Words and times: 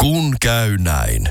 Kun 0.00 0.36
käy 0.40 0.78
näin. 0.78 1.28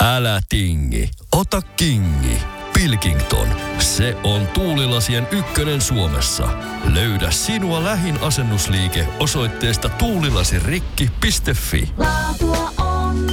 Älä 0.00 0.40
tingi, 0.48 1.10
ota 1.32 1.62
kingi. 1.76 2.38
Pilkington, 2.74 3.48
se 3.78 4.16
on 4.24 4.46
tuulilasien 4.46 5.28
ykkönen 5.32 5.80
Suomessa. 5.80 6.48
Löydä 6.94 7.30
sinua 7.30 7.84
lähin 7.84 8.20
asennusliike 8.20 9.08
osoitteesta 9.20 9.88
tuulilasirikki.fi. 9.88 11.88
Laatua 11.98 12.70
on 12.78 13.26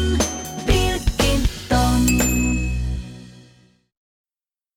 Pilkington. 0.65 2.01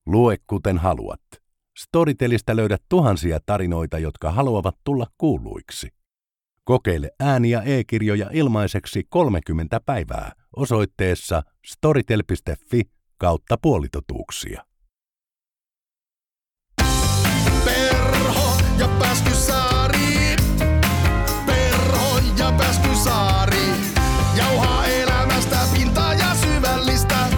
Lue 0.06 0.36
kuten 0.46 0.78
haluat. 0.78 1.20
Storytelistä 1.78 2.56
löydät 2.56 2.82
tuhansia 2.88 3.38
tarinoita, 3.46 3.98
jotka 3.98 4.30
haluavat 4.30 4.76
tulla 4.84 5.06
kuuluiksi. 5.18 5.88
Kokeile 6.64 7.10
ääni- 7.20 7.50
ja 7.50 7.62
e-kirjoja 7.62 8.30
ilmaiseksi 8.32 9.04
30 9.08 9.80
päivää 9.80 10.32
osoitteessa 10.56 11.42
storytel.fi 11.66 12.82
kautta 13.18 13.56
puolitotuuksia. 13.62 14.64
Perho 17.64 18.56
ja 18.78 18.88
Pääskysaari. 18.98 20.36
Perho 21.46 22.18
ja 22.38 22.52
Pääskysaari. 22.58 23.66
Jauhaa 24.36 24.86
elämästä 24.86 25.58
pintaa 25.72 26.14
ja 26.14 26.34
syvällistä. 26.34 27.28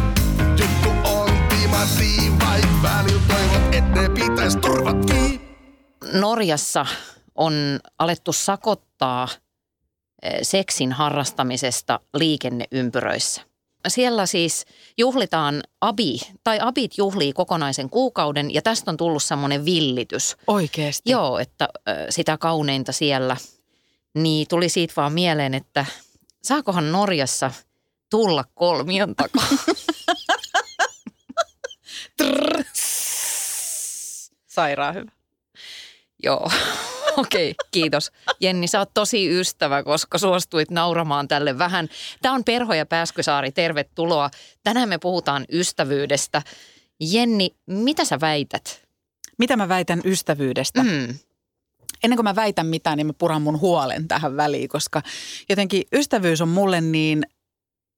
Juttu 0.50 1.08
on 1.10 1.28
timantti, 1.48 2.32
vai 2.46 2.60
välillä 2.82 3.22
toivot, 3.28 3.74
et 3.74 3.94
ne 3.94 4.08
pitäis 4.08 4.56
turvat 4.56 5.06
kiinni. 5.06 5.40
Norjassa 6.20 6.86
on 7.34 7.52
alettu 7.98 8.32
sakottaa 8.32 8.93
eh, 10.22 10.38
seksin 10.42 10.92
harrastamisesta 10.92 12.00
liikenneympyröissä. 12.14 13.42
Siellä 13.88 14.26
siis 14.26 14.64
juhlitaan 14.98 15.62
abi, 15.80 16.20
tai 16.44 16.58
abit 16.62 16.98
juhlii 16.98 17.32
kokonaisen 17.32 17.90
kuukauden 17.90 18.54
ja 18.54 18.62
tästä 18.62 18.90
on 18.90 18.96
tullut 18.96 19.22
semmoinen 19.22 19.64
villitys. 19.64 20.36
Oikeesti? 20.46 21.10
Joo, 21.10 21.38
että 21.38 21.68
sitä 22.10 22.38
kauneinta 22.38 22.92
siellä. 22.92 23.36
Niin 24.14 24.48
tuli 24.48 24.68
siitä 24.68 24.94
vaan 24.96 25.12
mieleen, 25.12 25.54
että 25.54 25.86
saakohan 26.42 26.92
Norjassa 26.92 27.50
tulla 28.10 28.44
kolmion 28.54 29.14
takaa? 29.16 29.48
Sairaan 34.46 34.94
hyvä. 34.94 35.10
Joo, 36.22 36.50
okei, 37.22 37.50
okay, 37.50 37.68
kiitos. 37.70 38.12
Jenni, 38.40 38.66
sä 38.66 38.78
oot 38.78 38.90
tosi 38.94 39.40
ystävä, 39.40 39.82
koska 39.82 40.18
suostuit 40.18 40.70
nauramaan 40.70 41.28
tälle 41.28 41.58
vähän. 41.58 41.88
Tämä 42.22 42.34
on 42.34 42.44
Perho 42.44 42.74
ja 42.74 42.86
Pääskysaari, 42.86 43.52
tervetuloa. 43.52 44.30
Tänään 44.62 44.88
me 44.88 44.98
puhutaan 44.98 45.44
ystävyydestä. 45.52 46.42
Jenni, 47.00 47.50
mitä 47.66 48.04
sä 48.04 48.20
väität? 48.20 48.82
Mitä 49.38 49.56
mä 49.56 49.68
väitän 49.68 50.00
ystävyydestä? 50.04 50.82
Mm. 50.82 51.18
Ennen 52.02 52.16
kuin 52.16 52.24
mä 52.24 52.36
väitän 52.36 52.66
mitään, 52.66 52.96
niin 52.96 53.06
mä 53.06 53.12
puran 53.12 53.42
mun 53.42 53.60
huolen 53.60 54.08
tähän 54.08 54.36
väliin, 54.36 54.68
koska 54.68 55.02
jotenkin 55.48 55.82
ystävyys 55.92 56.40
on 56.40 56.48
mulle 56.48 56.80
niin 56.80 57.22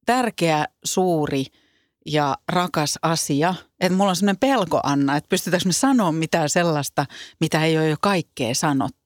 tärkeä, 0.07 0.67
suuri 0.85 1.45
ja 2.07 2.39
rakas 2.49 2.99
asia, 3.03 3.55
että 3.81 3.97
mulla 3.97 4.11
on 4.11 4.17
sellainen 4.17 4.41
pelko, 4.41 4.81
Anna, 4.83 5.17
että 5.17 5.29
pystytäänkö 5.29 5.69
me 5.69 5.73
sanoa 5.73 6.13
mitään 6.13 6.49
sellaista, 6.49 7.07
mitä 7.41 7.65
ei 7.65 7.79
ole 7.79 7.89
jo 7.89 7.97
kaikkea 8.01 8.55
sanottu. 8.55 9.06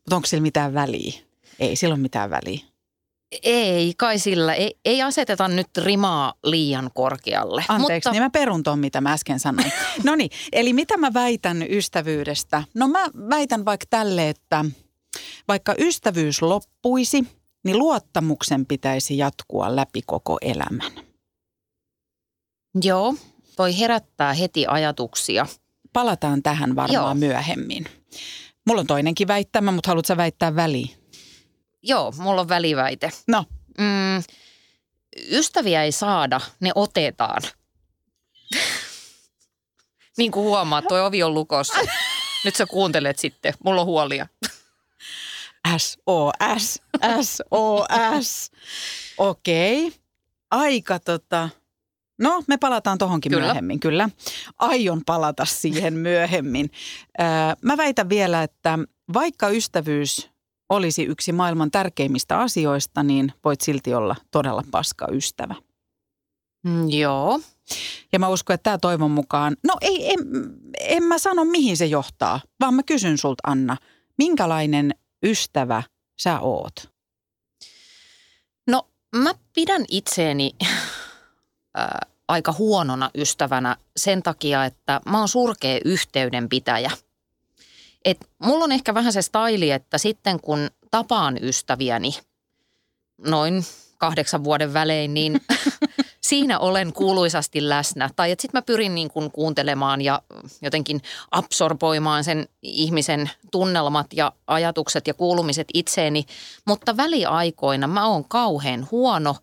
Mutta 0.00 0.16
onko 0.16 0.26
sillä 0.26 0.42
mitään 0.42 0.74
väliä? 0.74 1.12
Ei 1.58 1.76
sillä 1.76 1.92
ole 1.94 2.00
mitään 2.02 2.30
väliä. 2.30 2.60
Ei, 3.42 3.94
kai 3.96 4.18
sillä. 4.18 4.54
Ei, 4.54 4.78
ei 4.84 5.02
aseteta 5.02 5.48
nyt 5.48 5.76
rimaa 5.76 6.34
liian 6.44 6.90
korkealle. 6.94 7.64
Anteeksi, 7.68 8.08
Mutta 8.08 8.10
niin 8.10 8.22
mä 8.22 8.30
perun 8.30 8.62
ton, 8.62 8.78
mitä 8.78 9.00
mä 9.00 9.12
äsken 9.12 9.40
sanoin. 9.40 9.72
No 10.04 10.14
niin, 10.14 10.30
eli 10.52 10.72
mitä 10.72 10.96
mä 10.96 11.14
väitän 11.14 11.64
ystävyydestä? 11.70 12.62
No 12.74 12.88
mä 12.88 13.08
väitän 13.30 13.64
vaikka 13.64 13.86
tälle, 13.90 14.28
että 14.28 14.64
vaikka 15.48 15.74
ystävyys 15.78 16.42
loppuisi, 16.42 17.26
niin 17.64 17.78
luottamuksen 17.78 18.66
pitäisi 18.66 19.18
jatkua 19.18 19.76
läpi 19.76 20.02
koko 20.06 20.38
elämän. 20.40 20.92
joo, 22.82 23.14
toi 23.56 23.78
herättää 23.78 24.32
heti 24.32 24.66
ajatuksia. 24.66 25.46
Palataan 25.92 26.42
tähän 26.42 26.76
varmaan. 26.76 27.04
Joo. 27.04 27.14
myöhemmin. 27.14 27.86
Mulla 28.70 28.80
on 28.80 28.86
toinenkin 28.86 29.28
väittämä, 29.28 29.72
mutta 29.72 29.90
haluatko 29.90 30.06
sä 30.06 30.16
väittää 30.16 30.56
väliin? 30.56 30.90
Joo, 31.82 32.12
mulla 32.18 32.40
on 32.40 32.48
väliväite. 32.48 33.10
No, 33.28 33.44
Mm, 33.78 34.22
ystäviä 35.30 35.84
ei 35.84 35.92
saada, 35.92 36.40
ne 36.60 36.72
otetaan. 36.74 37.42
niin 40.18 40.32
kuin 40.32 40.44
huomaat, 40.44 40.84
toi 40.88 41.00
ovi 41.00 41.22
on 41.22 41.34
lukossa. 41.34 41.80
Nyt 42.44 42.56
sä 42.56 42.66
kuuntelet 42.66 43.18
sitten, 43.18 43.54
mulla 43.64 43.80
on 43.80 43.86
huolia. 43.86 44.26
SOS, 45.78 46.82
SOS. 47.22 48.50
Okei, 49.18 49.86
okay. 49.86 50.00
aika 50.50 50.98
tota... 50.98 51.48
No, 52.20 52.42
me 52.46 52.56
palataan 52.56 52.98
tohonkin 52.98 53.32
Kyllä. 53.32 53.44
myöhemmin, 53.44 53.80
kyllä. 53.80 54.08
Aion 54.58 55.02
palata 55.06 55.44
siihen 55.44 55.94
myöhemmin. 56.08 56.70
Öö, 57.20 57.26
mä 57.62 57.76
väitän 57.76 58.08
vielä, 58.08 58.42
että 58.42 58.78
vaikka 59.12 59.48
ystävyys 59.48 60.30
olisi 60.68 61.02
yksi 61.02 61.32
maailman 61.32 61.70
tärkeimmistä 61.70 62.38
asioista, 62.38 63.02
niin 63.02 63.32
voit 63.44 63.60
silti 63.60 63.94
olla 63.94 64.16
todella 64.30 64.62
paska 64.70 65.06
ystävä. 65.12 65.54
Mm, 66.64 66.88
joo. 66.88 67.40
Ja 68.12 68.18
mä 68.18 68.28
uskon, 68.28 68.54
että 68.54 68.64
tämä 68.64 68.78
toivon 68.78 69.10
mukaan, 69.10 69.56
no 69.64 69.76
ei, 69.80 70.12
en, 70.12 70.18
en 70.80 71.02
mä 71.02 71.18
sano 71.18 71.44
mihin 71.44 71.76
se 71.76 71.86
johtaa, 71.86 72.40
vaan 72.60 72.74
mä 72.74 72.82
kysyn 72.82 73.18
sulta 73.18 73.40
Anna, 73.50 73.76
minkälainen 74.18 74.94
ystävä 75.26 75.82
sä 76.20 76.40
oot? 76.40 76.90
No 78.66 78.88
mä 79.16 79.34
pidän 79.54 79.84
itseeni 79.88 80.50
äh, 81.78 81.88
aika 82.28 82.54
huonona 82.58 83.10
ystävänä 83.14 83.76
sen 83.96 84.22
takia, 84.22 84.64
että 84.64 85.00
mä 85.06 85.18
oon 85.18 85.28
surkea 85.28 85.80
yhteydenpitäjä. 85.84 86.90
Et 88.04 88.28
mulla 88.38 88.64
on 88.64 88.72
ehkä 88.72 88.94
vähän 88.94 89.12
se 89.12 89.22
staili, 89.22 89.70
että 89.70 89.98
sitten 89.98 90.40
kun 90.40 90.70
tapaan 90.90 91.38
ystäviäni 91.42 92.12
noin 93.26 93.64
kahdeksan 93.98 94.44
vuoden 94.44 94.72
välein, 94.72 95.14
niin 95.14 95.40
siinä 96.20 96.58
olen 96.58 96.92
kuuluisasti 96.92 97.68
läsnä. 97.68 98.10
Tai 98.16 98.30
että 98.30 98.42
sitten 98.42 98.58
mä 98.58 98.62
pyrin 98.62 98.94
niin 98.94 99.10
kuin 99.10 99.30
kuuntelemaan 99.30 100.00
ja 100.00 100.22
jotenkin 100.62 101.02
absorboimaan 101.30 102.24
sen 102.24 102.48
ihmisen 102.62 103.30
tunnelmat 103.50 104.06
ja 104.12 104.32
ajatukset 104.46 105.06
ja 105.06 105.14
kuulumiset 105.14 105.68
itseeni. 105.74 106.24
Mutta 106.64 106.96
väliaikoina 106.96 107.86
mä 107.86 108.06
oon 108.06 108.24
kauhean 108.28 108.88
huono 108.90 109.36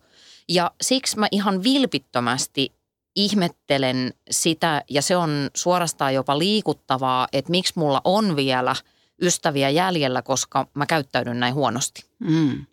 ja 0.48 0.70
siksi 0.80 1.18
mä 1.18 1.28
ihan 1.30 1.62
vilpittömästi 1.62 2.72
ihmettelen 3.16 4.14
sitä 4.30 4.84
ja 4.90 5.02
se 5.02 5.16
on 5.16 5.50
suorastaan 5.56 6.14
jopa 6.14 6.38
liikuttavaa, 6.38 7.28
että 7.32 7.50
miksi 7.50 7.72
mulla 7.76 8.00
on 8.04 8.36
vielä 8.36 8.76
ystäviä 9.22 9.70
jäljellä, 9.70 10.22
koska 10.22 10.66
mä 10.74 10.86
käyttäydyn 10.86 11.40
näin 11.40 11.54
huonosti. 11.54 12.02
Mm. 12.18 12.66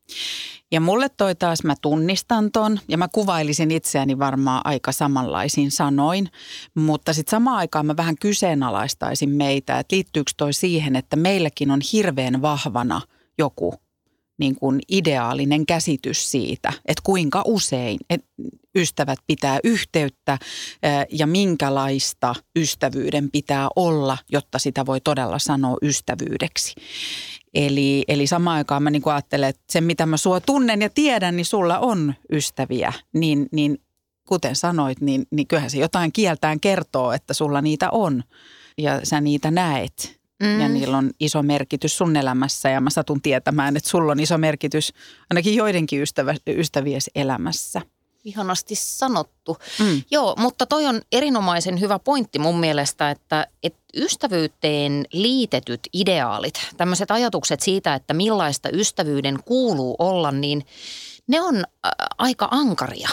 Ja 0.71 0.81
mulle 0.81 1.09
toi 1.09 1.35
taas, 1.35 1.63
mä 1.63 1.75
tunnistan 1.81 2.51
ton 2.51 2.79
ja 2.87 2.97
mä 2.97 3.07
kuvailisin 3.07 3.71
itseäni 3.71 4.19
varmaan 4.19 4.61
aika 4.65 4.91
samanlaisin 4.91 5.71
sanoin, 5.71 6.29
mutta 6.75 7.13
sitten 7.13 7.31
samaan 7.31 7.57
aikaan 7.57 7.85
mä 7.85 7.97
vähän 7.97 8.17
kyseenalaistaisin 8.17 9.29
meitä, 9.29 9.79
että 9.79 9.95
liittyykö 9.95 10.31
toi 10.37 10.53
siihen, 10.53 10.95
että 10.95 11.15
meilläkin 11.15 11.71
on 11.71 11.79
hirveän 11.93 12.41
vahvana 12.41 13.01
joku 13.37 13.73
niin 14.37 14.55
kuin 14.55 14.79
ideaalinen 14.89 15.65
käsitys 15.65 16.31
siitä, 16.31 16.73
että 16.85 17.01
kuinka 17.03 17.41
usein 17.45 17.99
ystävät 18.75 19.19
pitää 19.27 19.59
yhteyttä 19.63 20.37
ja 21.11 21.27
minkälaista 21.27 22.35
ystävyyden 22.55 23.31
pitää 23.31 23.67
olla, 23.75 24.17
jotta 24.31 24.59
sitä 24.59 24.85
voi 24.85 25.01
todella 25.01 25.39
sanoa 25.39 25.77
ystävyydeksi. 25.81 26.75
Eli, 27.53 28.03
eli 28.07 28.27
samaan 28.27 28.57
aikaan 28.57 28.83
mä 28.83 28.89
niin 28.89 29.01
kuin 29.01 29.13
ajattelen, 29.13 29.49
että 29.49 29.63
sen 29.69 29.83
mitä 29.83 30.05
mä 30.05 30.17
sua 30.17 30.39
tunnen 30.39 30.81
ja 30.81 30.89
tiedän, 30.89 31.35
niin 31.35 31.45
sulla 31.45 31.79
on 31.79 32.13
ystäviä, 32.31 32.93
niin, 33.13 33.47
niin 33.51 33.77
kuten 34.27 34.55
sanoit, 34.55 35.01
niin, 35.01 35.25
niin 35.31 35.47
kyllähän 35.47 35.69
se 35.69 35.77
jotain 35.77 36.11
kieltään 36.11 36.59
kertoo, 36.59 37.11
että 37.11 37.33
sulla 37.33 37.61
niitä 37.61 37.89
on 37.89 38.23
ja 38.77 38.99
sä 39.03 39.21
niitä 39.21 39.51
näet. 39.51 40.19
Mm. 40.43 40.59
Ja 40.59 40.69
niillä 40.69 40.97
on 40.97 41.11
iso 41.19 41.43
merkitys 41.43 41.97
sun 41.97 42.15
elämässä 42.15 42.69
ja 42.69 42.81
mä 42.81 42.89
satun 42.89 43.21
tietämään, 43.21 43.77
että 43.77 43.89
sulla 43.89 44.11
on 44.11 44.19
iso 44.19 44.37
merkitys 44.37 44.93
ainakin 45.29 45.55
joidenkin 45.55 46.01
ystävä, 46.01 46.35
ystävies 46.47 47.09
elämässä. 47.15 47.81
ihanasti 48.25 48.75
sanottu. 48.75 49.57
Mm. 49.79 50.03
Joo, 50.11 50.35
mutta 50.37 50.65
toi 50.65 50.85
on 50.85 51.01
erinomaisen 51.11 51.79
hyvä 51.79 51.99
pointti 51.99 52.39
mun 52.39 52.59
mielestä, 52.59 53.11
että, 53.11 53.47
että 53.63 53.79
ystävyyteen 53.95 55.05
liitetyt 55.13 55.79
ideaalit, 55.93 56.53
tämmöiset 56.77 57.11
ajatukset 57.11 57.59
siitä, 57.59 57.95
että 57.95 58.13
millaista 58.13 58.69
ystävyyden 58.73 59.39
kuuluu 59.45 59.95
olla, 59.99 60.31
niin 60.31 60.65
ne 61.27 61.41
on 61.41 61.63
aika 62.17 62.47
ankaria. 62.51 63.09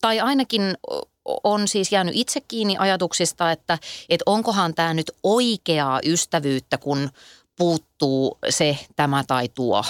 Tai 0.00 0.20
ainakin 0.20 0.62
on 1.24 1.68
siis 1.68 1.92
jäänyt 1.92 2.14
itse 2.16 2.40
kiinni 2.40 2.76
ajatuksista, 2.78 3.52
että, 3.52 3.78
että 4.08 4.22
onkohan 4.26 4.74
tämä 4.74 4.94
nyt 4.94 5.10
oikeaa 5.22 6.00
ystävyyttä, 6.04 6.78
kun 6.78 7.10
puuttuu 7.56 8.38
se, 8.48 8.78
tämä 8.96 9.24
tai 9.26 9.48
tuo. 9.48 9.84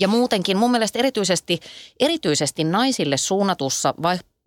Ja 0.00 0.08
muutenkin 0.08 0.56
mun 0.56 0.70
mielestä 0.70 0.98
erityisesti, 0.98 1.60
erityisesti 2.00 2.64
naisille 2.64 3.16
suunnatussa, 3.16 3.94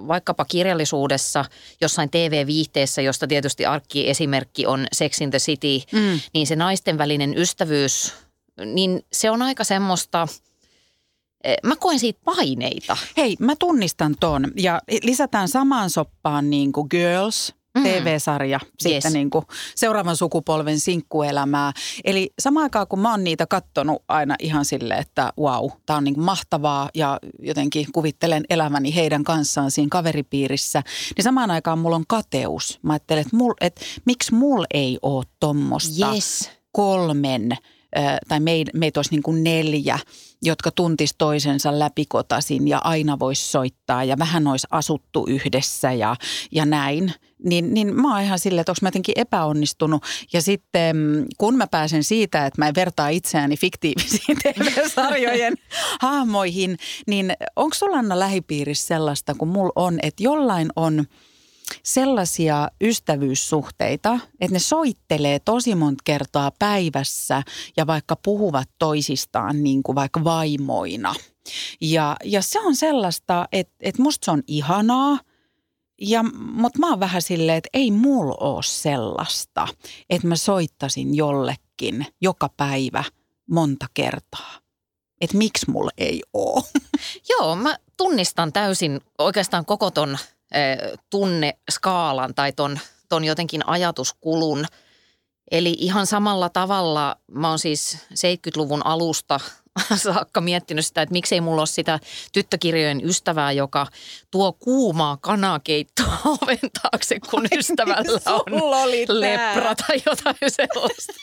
vaikkapa 0.08 0.46
kirjallisuudessa, 0.46 1.46
jossain 1.82 2.10
TV-viihteessä, 2.10 3.02
josta 3.02 3.28
tietysti 3.28 3.66
arkki-esimerkki 3.66 4.66
on 4.66 4.88
Sex 4.92 5.22
in 5.22 5.30
the 5.30 5.40
City, 5.40 5.86
mm. 5.92 6.20
niin 6.34 6.48
se 6.48 6.56
naisten 6.56 6.98
välinen 6.98 7.38
ystävyys, 7.38 8.14
niin 8.66 9.06
se 9.14 9.32
on 9.32 9.42
aika 9.42 9.64
semmoista– 9.64 10.28
mä 11.64 11.76
koen 11.76 12.00
siitä 12.00 12.20
paineita. 12.26 12.98
Hei, 13.18 13.36
mä 13.40 13.56
tunnistan 13.56 14.16
ton 14.20 14.52
ja 14.58 14.82
lisätään 15.04 15.48
samaan 15.48 15.90
soppaan 15.90 16.50
niin 16.50 16.72
kuin 16.72 16.88
Girls, 16.92 17.54
mm. 17.78 17.84
TV-sarja, 17.84 18.60
yes. 18.64 18.72
sitten 18.94 19.14
niin 19.14 19.30
kuin 19.30 19.46
seuraavan 19.76 20.18
sukupolven 20.18 20.80
sinkkuelämää. 20.80 21.72
Eli 22.06 22.34
samaan 22.40 22.64
aikaan 22.64 22.88
kun 22.88 23.00
mä 23.00 23.12
oon 23.12 23.24
niitä 23.24 23.48
kattonut 23.48 24.04
aina 24.08 24.36
ihan 24.40 24.66
sille, 24.66 24.94
että 24.94 25.34
wow, 25.40 25.70
tää 25.86 25.98
on 25.98 26.04
niin 26.04 26.14
kuin 26.14 26.26
mahtavaa 26.26 26.90
ja 26.96 27.20
jotenkin 27.40 27.88
kuvittelen 27.94 28.44
elämäni 28.50 28.96
heidän 28.96 29.24
kanssaan 29.24 29.72
siinä 29.72 29.90
kaveripiirissä, 29.92 30.84
niin 31.18 31.24
samaan 31.24 31.52
aikaan 31.52 31.80
mulla 31.80 31.96
on 31.96 32.08
kateus. 32.08 32.80
Mä 32.82 32.94
ajattelen, 32.94 33.22
että, 33.22 33.38
mul, 33.38 33.54
että 33.62 33.82
miksi 34.06 34.34
mulla 34.34 34.66
ei 34.74 35.00
ole 35.02 35.26
tommosta 35.40 36.14
yes. 36.14 36.52
kolmen– 36.72 37.50
tai 38.28 38.40
meitä 38.40 38.72
meit 38.74 38.98
olisi 38.98 39.12
niin 39.12 39.24
kuin 39.24 39.44
neljä, 39.44 40.00
jotka 40.42 40.72
tuntis 40.72 41.16
toisensa 41.18 41.80
läpikotasin 41.80 42.68
ja 42.68 42.80
aina 42.84 43.20
voisi 43.20 43.52
soittaa 43.52 44.04
ja 44.04 44.20
vähän 44.20 44.48
olisi 44.48 44.68
asuttu 44.72 45.26
yhdessä 45.30 45.92
ja, 45.92 46.16
ja 46.52 46.66
näin. 46.66 47.14
Niin, 47.44 47.74
niin 47.74 47.96
mä 47.96 48.14
oon 48.14 48.24
ihan 48.24 48.40
silleen, 48.40 48.62
että 48.62 48.72
onko 48.72 48.80
mä 48.82 48.88
jotenkin 48.88 49.20
epäonnistunut. 49.20 50.04
Ja 50.34 50.42
sitten 50.42 50.96
mm, 50.96 51.26
kun 51.38 51.56
mä 51.56 51.68
pääsen 51.68 52.04
siitä, 52.04 52.46
että 52.46 52.62
mä 52.62 52.68
en 52.68 52.76
vertaa 52.76 53.10
itseäni 53.10 53.58
fiktiivisiin 53.58 54.38
TV-sarjojen 54.44 55.56
hahmoihin, 56.02 56.78
niin 57.08 57.34
onko 57.56 57.76
sulla 57.76 57.98
Anna 57.98 58.20
lähipiirissä 58.20 58.88
sellaista, 58.88 59.36
kun 59.36 59.48
mulla 59.48 59.74
on, 59.76 60.00
että 60.02 60.24
jollain 60.24 60.70
on– 60.76 61.06
sellaisia 61.84 62.68
ystävyyssuhteita, 62.82 64.20
että 64.40 64.56
ne 64.56 64.60
soittelee 64.60 65.40
tosi 65.40 65.76
monta 65.76 66.02
kertaa 66.04 66.52
päivässä 66.60 67.44
ja 67.78 67.88
vaikka 67.88 68.16
puhuvat 68.16 68.70
toisistaan 68.80 69.64
niin 69.64 69.84
kuin 69.84 69.96
vaikka 69.96 70.24
vaimoina. 70.24 71.16
Ja, 71.82 72.16
ja 72.24 72.42
se 72.42 72.60
on 72.60 72.76
sellaista, 72.76 73.48
että, 73.52 73.74
että 73.80 74.02
musta 74.02 74.26
se 74.26 74.32
on 74.32 74.44
ihanaa, 74.48 75.20
ja, 76.02 76.24
mutta 76.54 76.80
mä 76.80 76.90
oon 76.90 77.00
vähän 77.00 77.22
silleen, 77.22 77.58
että 77.58 77.70
ei 77.74 77.92
mulla 77.92 78.38
ole 78.40 78.64
sellaista, 78.64 79.68
että 80.10 80.28
mä 80.28 80.36
soittasin 80.36 81.16
jollekin 81.16 82.06
joka 82.22 82.50
päivä 82.58 83.04
monta 83.50 83.86
kertaa. 83.94 84.60
Että 85.22 85.38
miksi 85.38 85.72
mulla 85.72 85.92
ei 85.98 86.22
ole? 86.34 86.64
Joo, 87.30 87.56
mä 87.56 87.78
tunnistan 87.98 88.54
täysin 88.54 89.02
oikeastaan 89.18 89.66
koko 89.66 89.92
ton 89.92 90.18
tunneskaalan 91.10 92.36
tai 92.36 92.52
ton, 92.52 92.80
ton 93.10 93.24
jotenkin 93.26 93.68
ajatuskulun. 93.68 94.66
Eli 95.52 95.76
ihan 95.80 96.08
samalla 96.08 96.50
tavalla 96.50 97.16
mä 97.32 97.50
oon 97.50 97.60
siis 97.60 97.98
70-luvun 98.14 98.86
alusta 98.86 99.40
saakka 99.96 100.42
miettinyt 100.42 100.86
sitä, 100.86 101.02
että 101.02 101.14
miksei 101.14 101.42
mulla 101.42 101.62
ole 101.62 101.68
sitä 101.68 102.00
tyttökirjojen 102.34 103.06
ystävää, 103.06 103.52
joka 103.52 103.88
tuo 104.32 104.54
kuumaa 104.54 105.18
kanakeittoa 105.18 106.18
oven 106.42 106.60
taakse, 106.82 107.20
kun 107.30 107.48
ystävällä 107.58 108.20
on 108.36 108.44
lepra 109.08 109.76
tai 109.76 110.02
jotain 110.06 110.52
sellaista. 110.52 111.14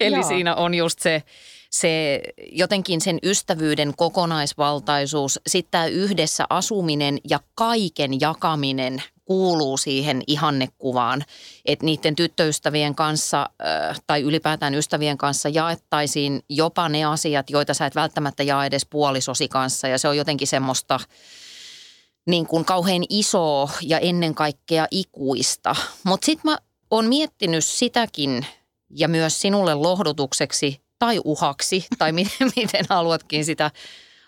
Eli 0.00 0.22
siinä 0.22 0.54
on 0.54 0.74
just 0.74 0.98
se 0.98 1.22
se 1.80 2.20
jotenkin 2.52 3.00
sen 3.00 3.18
ystävyyden 3.22 3.92
kokonaisvaltaisuus, 3.96 5.40
sitten 5.46 5.70
tämä 5.70 5.86
yhdessä 5.86 6.44
asuminen 6.50 7.18
ja 7.30 7.40
kaiken 7.54 8.20
jakaminen 8.20 9.02
kuuluu 9.24 9.76
siihen 9.76 10.22
ihannekuvaan, 10.26 11.24
että 11.64 11.84
niiden 11.84 12.16
tyttöystävien 12.16 12.94
kanssa 12.94 13.50
tai 14.06 14.22
ylipäätään 14.22 14.74
ystävien 14.74 15.18
kanssa 15.18 15.48
jaettaisiin 15.48 16.42
jopa 16.48 16.88
ne 16.88 17.04
asiat, 17.04 17.50
joita 17.50 17.74
sä 17.74 17.86
et 17.86 17.94
välttämättä 17.94 18.42
jaa 18.42 18.66
edes 18.66 18.86
puolisosi 18.86 19.48
kanssa 19.48 19.88
ja 19.88 19.98
se 19.98 20.08
on 20.08 20.16
jotenkin 20.16 20.48
semmoista 20.48 21.00
niin 22.26 22.46
kuin 22.46 22.64
kauhean 22.64 23.04
isoa 23.08 23.70
ja 23.82 23.98
ennen 23.98 24.34
kaikkea 24.34 24.86
ikuista. 24.90 25.76
Mutta 26.04 26.26
sitten 26.26 26.50
mä 26.50 26.58
oon 26.90 27.06
miettinyt 27.06 27.64
sitäkin 27.64 28.46
ja 28.90 29.08
myös 29.08 29.40
sinulle 29.40 29.74
lohdutukseksi, 29.74 30.83
tai 31.04 31.20
uhaksi, 31.24 31.86
tai 31.98 32.12
miten, 32.12 32.50
miten 32.56 32.84
haluatkin 32.88 33.44
sitä 33.44 33.70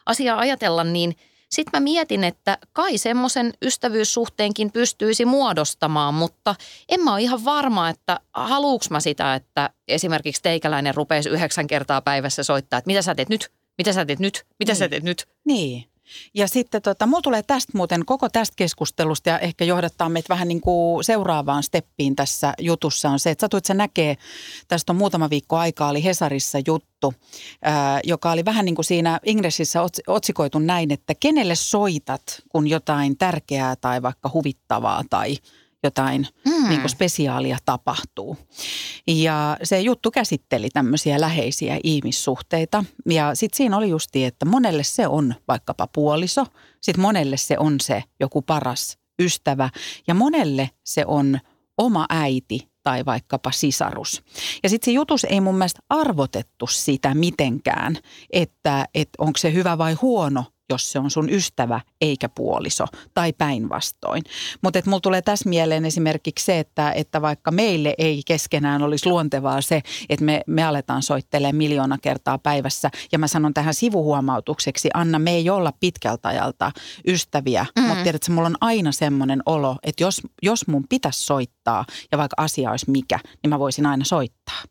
asiaa 0.07 0.39
ajatella, 0.39 0.85
niin 0.85 1.17
sitten 1.49 1.71
mä 1.73 1.85
mietin, 1.85 2.25
että 2.25 2.59
kai 2.73 2.99
semmoisen 2.99 3.53
ystävyyssuhteenkin 3.63 4.73
pystyisi 4.73 5.25
muodostamaan, 5.25 6.15
mutta 6.15 6.55
en 6.89 7.01
mä 7.01 7.13
ole 7.13 7.23
ihan 7.23 7.45
varma, 7.45 7.89
että 7.89 8.21
haluuks 8.33 8.91
mä 8.91 9.01
sitä, 9.01 9.35
että 9.35 9.71
esimerkiksi 9.89 10.43
teikäläinen 10.43 10.95
rupeisi 10.95 11.29
yhdeksän 11.29 11.67
kertaa 11.67 12.03
päivässä 12.03 12.43
soittaa, 12.43 12.79
että 12.79 12.89
mitä 12.89 13.03
sä 13.03 13.15
teet 13.15 13.29
nyt, 13.29 13.51
mitä 13.79 13.93
sä 13.93 14.05
teet 14.05 14.19
nyt, 14.19 14.47
mitä 14.59 14.73
niin. 14.73 14.79
sä 14.79 14.89
teet 14.89 15.03
nyt. 15.03 15.29
Niin. 15.45 15.85
Ja 16.35 16.49
sitten 16.49 16.83
tota, 16.83 17.07
mulla 17.07 17.23
tulee 17.23 17.43
tästä 17.43 17.73
muuten 17.75 18.05
koko 18.05 18.29
tästä 18.29 18.55
keskustelusta 18.57 19.31
ja 19.31 19.39
ehkä 19.39 19.65
johdattaa 19.65 20.09
meitä 20.09 20.29
vähän 20.29 20.49
niin 20.49 20.61
kuin 20.61 21.05
seuraavaan 21.05 21.63
steppiin 21.63 22.17
tässä 22.17 22.55
jutussa 22.59 23.11
on 23.11 23.19
se, 23.19 23.31
että 23.31 23.41
satuit 23.41 23.65
sä 23.65 23.75
näkee, 23.75 24.17
tästä 24.69 24.93
on 24.93 24.97
muutama 24.97 25.31
viikko 25.31 25.57
aikaa, 25.57 25.89
oli 25.89 26.05
Hesarissa 26.05 26.59
juttu, 26.67 27.15
ää, 27.63 28.01
joka 28.05 28.31
oli 28.31 28.45
vähän 28.45 28.65
niin 28.65 28.75
kuin 28.75 28.85
siinä 28.85 29.21
Ingressissä 29.25 29.81
otsikoitu 30.07 30.59
näin, 30.59 30.93
että 30.93 31.15
kenelle 31.21 31.55
soitat, 31.55 32.23
kun 32.49 32.67
jotain 32.67 33.19
tärkeää 33.19 33.77
tai 33.77 34.03
vaikka 34.03 34.31
huvittavaa 34.35 35.03
tai– 35.11 35.37
jotain 35.87 36.27
mm. 36.45 36.69
niin 36.69 36.81
kuin 36.81 36.91
spesiaalia 36.91 37.59
tapahtuu. 37.65 38.37
Ja 39.07 39.57
se 39.63 39.81
juttu 39.81 40.11
käsitteli 40.11 40.69
tämmöisiä 40.73 41.21
läheisiä 41.21 41.79
ihmissuhteita. 41.85 42.85
Ja 43.11 43.35
sitten 43.35 43.57
siinä 43.57 43.77
oli 43.77 43.89
justi, 43.89 44.25
että 44.25 44.47
monelle 44.47 44.83
se 44.83 45.07
on 45.07 45.35
vaikkapa 45.49 45.87
puoliso, 45.87 46.47
sitten 46.81 47.03
monelle 47.03 47.37
se 47.37 47.59
on 47.59 47.81
se 47.81 48.05
joku 48.21 48.43
paras 48.43 48.99
ystävä 49.23 49.71
ja 50.07 50.15
monelle 50.15 50.71
se 50.85 51.05
on 51.07 51.39
oma 51.79 52.07
äiti 52.09 52.69
tai 52.83 53.05
vaikkapa 53.05 53.51
sisarus. 53.51 54.23
Ja 54.63 54.69
sitten 54.69 54.85
se 54.85 54.95
jutus 54.95 55.25
ei 55.25 55.41
mun 55.41 55.55
mielestä 55.55 55.81
arvotettu 55.89 56.67
sitä 56.67 57.15
mitenkään, 57.15 57.99
että, 58.31 58.87
että 58.95 59.15
onko 59.19 59.37
se 59.39 59.53
hyvä 59.53 59.79
vai 59.79 59.93
huono 59.93 60.45
jos 60.71 60.93
se 60.93 60.99
on 60.99 61.11
sun 61.11 61.31
ystävä 61.31 61.81
eikä 62.01 62.29
puoliso 62.29 62.85
tai 63.15 63.33
päinvastoin. 63.33 64.23
Mutta 64.63 64.83
mulla 64.87 65.01
tulee 65.01 65.23
tässä 65.23 65.49
mieleen 65.49 65.85
esimerkiksi 65.85 66.45
se, 66.45 66.59
että, 66.59 66.93
että 66.93 67.23
vaikka 67.23 67.51
meille 67.51 67.95
ei 67.99 68.23
keskenään 68.27 68.83
olisi 68.83 69.09
luontevaa 69.09 69.61
se, 69.61 69.83
että 70.09 70.25
me, 70.25 70.41
me 70.47 70.65
aletaan 70.65 71.03
soittelemaan 71.03 71.57
miljoona 71.57 71.99
kertaa 72.03 72.39
päivässä. 72.39 72.91
Ja 73.13 73.19
mä 73.19 73.29
sanon 73.29 73.55
tähän 73.55 73.75
sivuhuomautukseksi, 73.75 74.91
Anna, 74.95 75.19
me 75.19 75.31
ei 75.31 75.51
olla 75.51 75.73
pitkältä 75.81 76.29
ajalta 76.29 76.73
ystäviä, 77.07 77.63
mm-hmm. 77.63 77.89
mutta 77.89 78.03
tiedätkö, 78.03 78.33
mulla 78.33 78.49
on 78.49 78.57
aina 78.61 78.93
semmoinen 78.93 79.43
olo, 79.47 79.77
että 79.83 80.03
jos, 80.03 80.21
jos 80.43 80.67
mun 80.67 80.85
pitäisi 80.89 81.23
soittaa 81.23 81.85
ja 82.13 82.19
vaikka 82.19 82.35
asia 82.37 82.71
olisi 82.71 82.91
mikä, 82.91 83.19
niin 83.43 83.49
mä 83.51 83.59
voisin 83.59 83.87
aina 83.87 84.05
soittaa. 84.05 84.63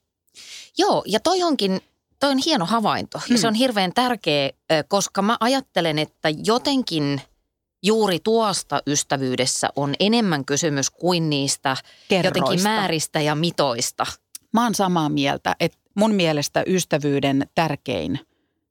Joo, 0.78 1.04
ja 1.08 1.20
toi 1.20 1.44
onkin 1.44 1.82
toi 2.26 2.32
on 2.32 2.42
hieno 2.46 2.66
havainto 2.66 3.20
hmm. 3.20 3.36
ja 3.36 3.42
se 3.42 3.48
on 3.48 3.54
hirveän 3.54 3.92
tärkeä, 3.94 4.50
koska 4.88 5.22
mä 5.22 5.38
ajattelen, 5.40 6.00
että 6.00 6.30
jotenkin 6.46 7.22
juuri 7.84 8.20
tuosta 8.20 8.82
ystävyydessä 8.88 9.70
on 9.76 9.94
enemmän 10.00 10.46
kysymys 10.46 10.90
kuin 10.90 11.30
niistä 11.30 11.78
Kerroista. 12.08 12.40
jotenkin 12.40 12.64
määristä 12.64 13.22
ja 13.22 13.36
mitoista. 13.36 14.06
Mä 14.54 14.64
oon 14.64 14.76
samaa 14.76 15.10
mieltä, 15.10 15.56
että 15.60 15.78
mun 15.96 16.16
mielestä 16.16 16.64
ystävyyden 16.68 17.48
tärkein 17.56 18.20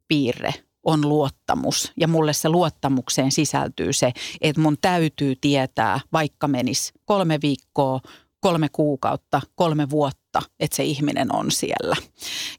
piirre 0.09 0.55
on 0.85 1.09
luottamus. 1.09 1.93
Ja 1.97 2.09
mulle 2.09 2.33
se 2.33 2.49
luottamukseen 2.49 3.33
sisältyy 3.33 3.93
se, 3.93 4.13
että 4.41 4.63
mun 4.63 4.77
täytyy 4.81 5.35
tietää, 5.41 6.01
vaikka 6.13 6.49
menis 6.49 6.93
kolme 7.05 7.39
viikkoa, 7.43 8.01
kolme 8.45 8.69
kuukautta, 8.73 9.41
kolme 9.55 9.91
vuotta, 9.91 10.43
että 10.61 10.77
se 10.77 10.85
ihminen 10.85 11.35
on 11.35 11.51
siellä. 11.51 11.97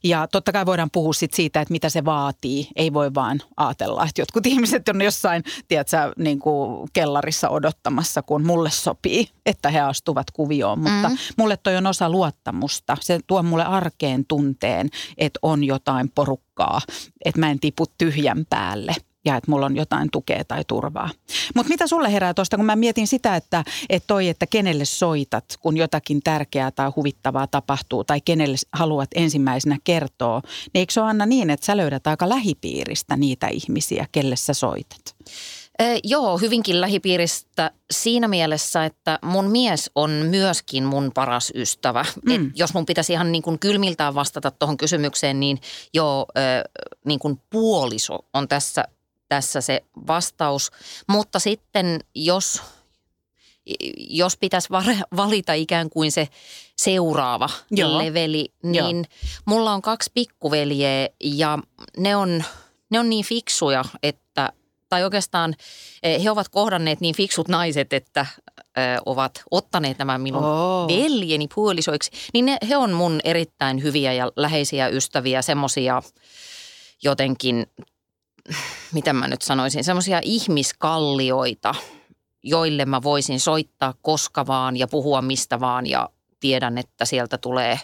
Ja 0.04 0.28
totta 0.32 0.52
kai 0.52 0.66
voidaan 0.66 0.90
puhua 0.92 1.12
sit 1.12 1.34
siitä, 1.34 1.60
että 1.60 1.72
mitä 1.72 1.88
se 1.88 2.04
vaatii. 2.04 2.68
Ei 2.76 2.92
voi 2.92 3.14
vaan 3.14 3.42
ajatella, 3.56 4.04
että 4.04 4.20
jotkut 4.20 4.46
ihmiset 4.52 4.88
on 4.88 5.02
jossain, 5.02 5.44
tiedätkö, 5.68 6.12
niin 6.18 6.38
kuin 6.38 6.88
kellarissa 6.92 7.48
odottamassa, 7.48 8.22
kun 8.22 8.46
mulle 8.46 8.70
sopii, 8.70 9.28
että 9.46 9.70
he 9.70 9.80
astuvat 9.80 10.30
kuvioon. 10.30 10.78
Mutta 10.78 11.08
mm. 11.08 11.16
mulle 11.36 11.56
toi 11.56 11.76
on 11.76 11.86
osa 11.86 12.10
luottamusta. 12.10 12.96
Se 13.00 13.20
tuo 13.26 13.42
mulle 13.42 13.64
arkeen 13.64 14.24
tunteen, 14.28 14.88
että 15.18 15.38
on 15.42 15.64
jotain 15.64 16.10
porukkaa, 16.14 16.80
että 17.24 17.40
mä 17.40 17.50
en 17.50 17.60
tipu 17.60 17.84
tyhjän 17.98 18.46
päälle 18.50 18.94
ja 19.26 19.36
että 19.36 19.50
mulla 19.50 19.66
on 19.66 19.76
jotain 19.76 20.08
tukea 20.12 20.44
tai 20.44 20.64
turvaa. 20.64 21.10
Mutta 21.54 21.70
mitä 21.70 21.86
sulle 21.86 22.12
herää 22.12 22.34
tuosta, 22.34 22.56
kun 22.56 22.66
mä 22.66 22.76
mietin 22.76 23.06
sitä, 23.06 23.36
että, 23.36 23.64
että 23.88 24.06
toi, 24.06 24.28
että 24.28 24.46
kenelle 24.46 24.84
soitat, 24.84 25.44
kun 25.60 25.76
jotakin 25.76 26.20
tärkeää 26.24 26.70
tai 26.70 26.90
huvittavaa 26.96 27.46
tapahtuu 27.46 28.04
tai 28.04 28.20
kenelle 28.20 28.56
haluat 28.72 29.10
ensimmäisenä 29.14 29.78
kertoa, 29.84 30.40
niin 30.44 30.80
eikö 30.80 30.92
se 30.92 31.00
ole 31.00 31.10
Anna 31.10 31.26
niin, 31.26 31.50
että 31.50 31.66
sä 31.66 31.76
löydät 31.76 32.06
aika 32.06 32.28
lähipiiristä 32.28 33.16
niitä 33.16 33.48
ihmisiä, 33.48 34.06
kelle 34.12 34.36
sä 34.36 34.54
soitat? 34.54 35.16
Eh, 35.78 36.00
joo, 36.04 36.38
hyvinkin 36.38 36.80
lähipiiristä 36.80 37.70
siinä 37.90 38.28
mielessä, 38.28 38.84
että 38.84 39.18
mun 39.22 39.50
mies 39.50 39.90
on 39.94 40.10
myöskin 40.10 40.84
mun 40.84 41.10
paras 41.14 41.52
ystävä. 41.54 42.04
Mm. 42.24 42.34
Et 42.34 42.52
jos 42.54 42.74
mun 42.74 42.86
pitäisi 42.86 43.12
ihan 43.12 43.32
niin 43.32 43.42
kuin 43.42 43.58
kylmiltään 43.58 44.14
vastata 44.14 44.50
tuohon 44.50 44.76
kysymykseen, 44.76 45.40
niin 45.40 45.58
joo, 45.94 46.26
eh, 46.34 46.88
niin 47.04 47.18
kuin 47.18 47.40
puoliso 47.50 48.18
on 48.34 48.48
tässä 48.48 48.84
tässä 49.28 49.60
se 49.60 49.82
vastaus. 50.06 50.70
Mutta 51.08 51.38
sitten 51.38 52.00
jos, 52.14 52.62
jos 53.96 54.36
pitäisi 54.36 54.68
valita 55.16 55.52
ikään 55.52 55.90
kuin 55.90 56.12
se 56.12 56.28
seuraava 56.76 57.48
Joo. 57.70 57.98
leveli, 57.98 58.48
niin 58.62 58.96
Joo. 58.96 59.04
mulla 59.44 59.72
on 59.72 59.82
kaksi 59.82 60.10
pikkuveljeä 60.14 61.08
ja 61.24 61.58
ne 61.96 62.16
on, 62.16 62.44
ne 62.90 63.00
on 63.00 63.10
niin 63.10 63.24
fiksuja, 63.24 63.84
että 64.02 64.52
tai 64.88 65.04
oikeastaan 65.04 65.54
eh, 66.02 66.22
he 66.24 66.30
ovat 66.30 66.48
kohdanneet 66.48 67.00
niin 67.00 67.16
fiksut 67.16 67.48
naiset, 67.48 67.92
että 67.92 68.26
eh, 68.76 69.00
ovat 69.06 69.42
ottaneet 69.50 69.98
nämä 69.98 70.18
minun 70.18 70.44
oh. 70.44 70.88
veljeni 70.88 71.48
puolisoiksi, 71.54 72.10
niin 72.34 72.46
ne, 72.46 72.58
he 72.68 72.76
on 72.76 72.92
mun 72.92 73.20
erittäin 73.24 73.82
hyviä 73.82 74.12
ja 74.12 74.32
läheisiä 74.36 74.88
ystäviä, 74.88 75.42
semmoisia 75.42 76.02
jotenkin 77.02 77.66
mitä 78.92 79.12
mä 79.12 79.28
nyt 79.28 79.42
sanoisin, 79.42 79.84
semmoisia 79.84 80.20
ihmiskallioita, 80.22 81.74
joille 82.42 82.84
mä 82.84 83.02
voisin 83.02 83.40
soittaa 83.40 83.94
koska 84.02 84.46
vaan 84.46 84.76
ja 84.76 84.88
puhua 84.88 85.22
mistä 85.22 85.60
vaan 85.60 85.86
ja 85.86 86.08
tiedän, 86.40 86.78
että 86.78 87.04
sieltä 87.04 87.38
tulee 87.38 87.80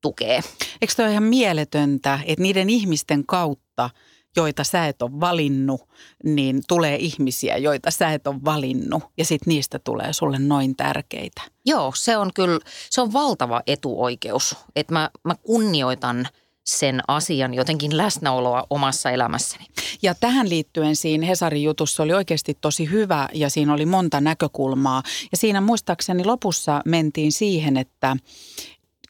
tukea. 0.00 0.42
Eikö 0.82 0.94
toi 0.96 1.10
ihan 1.10 1.22
mieletöntä, 1.22 2.18
että 2.24 2.42
niiden 2.42 2.70
ihmisten 2.70 3.26
kautta, 3.26 3.90
joita 4.36 4.64
sä 4.64 4.86
et 4.86 5.02
ole 5.02 5.20
valinnut, 5.20 5.88
niin 6.24 6.62
tulee 6.68 6.96
ihmisiä, 6.96 7.56
joita 7.56 7.90
sä 7.90 8.12
et 8.12 8.26
ole 8.26 8.44
valinnut 8.44 9.02
ja 9.18 9.24
sitten 9.24 9.50
niistä 9.54 9.78
tulee 9.78 10.12
sulle 10.12 10.38
noin 10.38 10.76
tärkeitä. 10.76 11.42
Joo, 11.64 11.92
se 11.96 12.16
on 12.16 12.30
kyllä, 12.34 12.58
se 12.90 13.00
on 13.00 13.12
valtava 13.12 13.62
etuoikeus, 13.66 14.56
että 14.76 14.92
mä, 14.92 15.10
mä 15.24 15.34
kunnioitan– 15.34 16.26
sen 16.64 17.00
asian 17.08 17.54
jotenkin 17.54 17.96
läsnäoloa 17.96 18.66
omassa 18.70 19.10
elämässäni. 19.10 19.66
Ja 20.02 20.14
tähän 20.14 20.48
liittyen 20.48 20.96
siinä 20.96 21.26
Hesarin 21.26 21.62
jutussa 21.62 22.02
oli 22.02 22.12
oikeasti 22.12 22.58
tosi 22.60 22.90
hyvä 22.90 23.28
ja 23.32 23.50
siinä 23.50 23.72
oli 23.72 23.86
monta 23.86 24.20
näkökulmaa. 24.20 25.02
Ja 25.32 25.36
siinä 25.36 25.60
muistaakseni 25.60 26.24
lopussa 26.24 26.82
mentiin 26.84 27.32
siihen, 27.32 27.76
että 27.76 28.16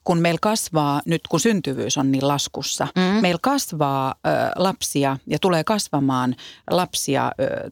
kun 0.05 0.19
meillä 0.19 0.39
kasvaa, 0.43 1.03
nyt 1.07 1.21
kun 1.29 1.41
syntyvyys 1.41 1.99
on 1.99 2.13
niin 2.13 2.29
laskussa, 2.29 2.89
mm. 2.97 3.03
meillä 3.03 3.39
kasvaa 3.43 4.15
ö, 4.27 4.31
lapsia 4.57 5.17
ja 5.27 5.39
tulee 5.39 5.65
kasvamaan 5.65 6.37
lapsia 6.71 7.33
ö, 7.41 7.71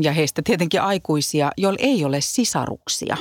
ja 0.00 0.12
heistä 0.12 0.42
tietenkin 0.44 0.82
aikuisia, 0.82 1.50
joilla 1.56 1.78
ei 1.82 2.04
ole 2.04 2.20
sisaruksia 2.20 3.16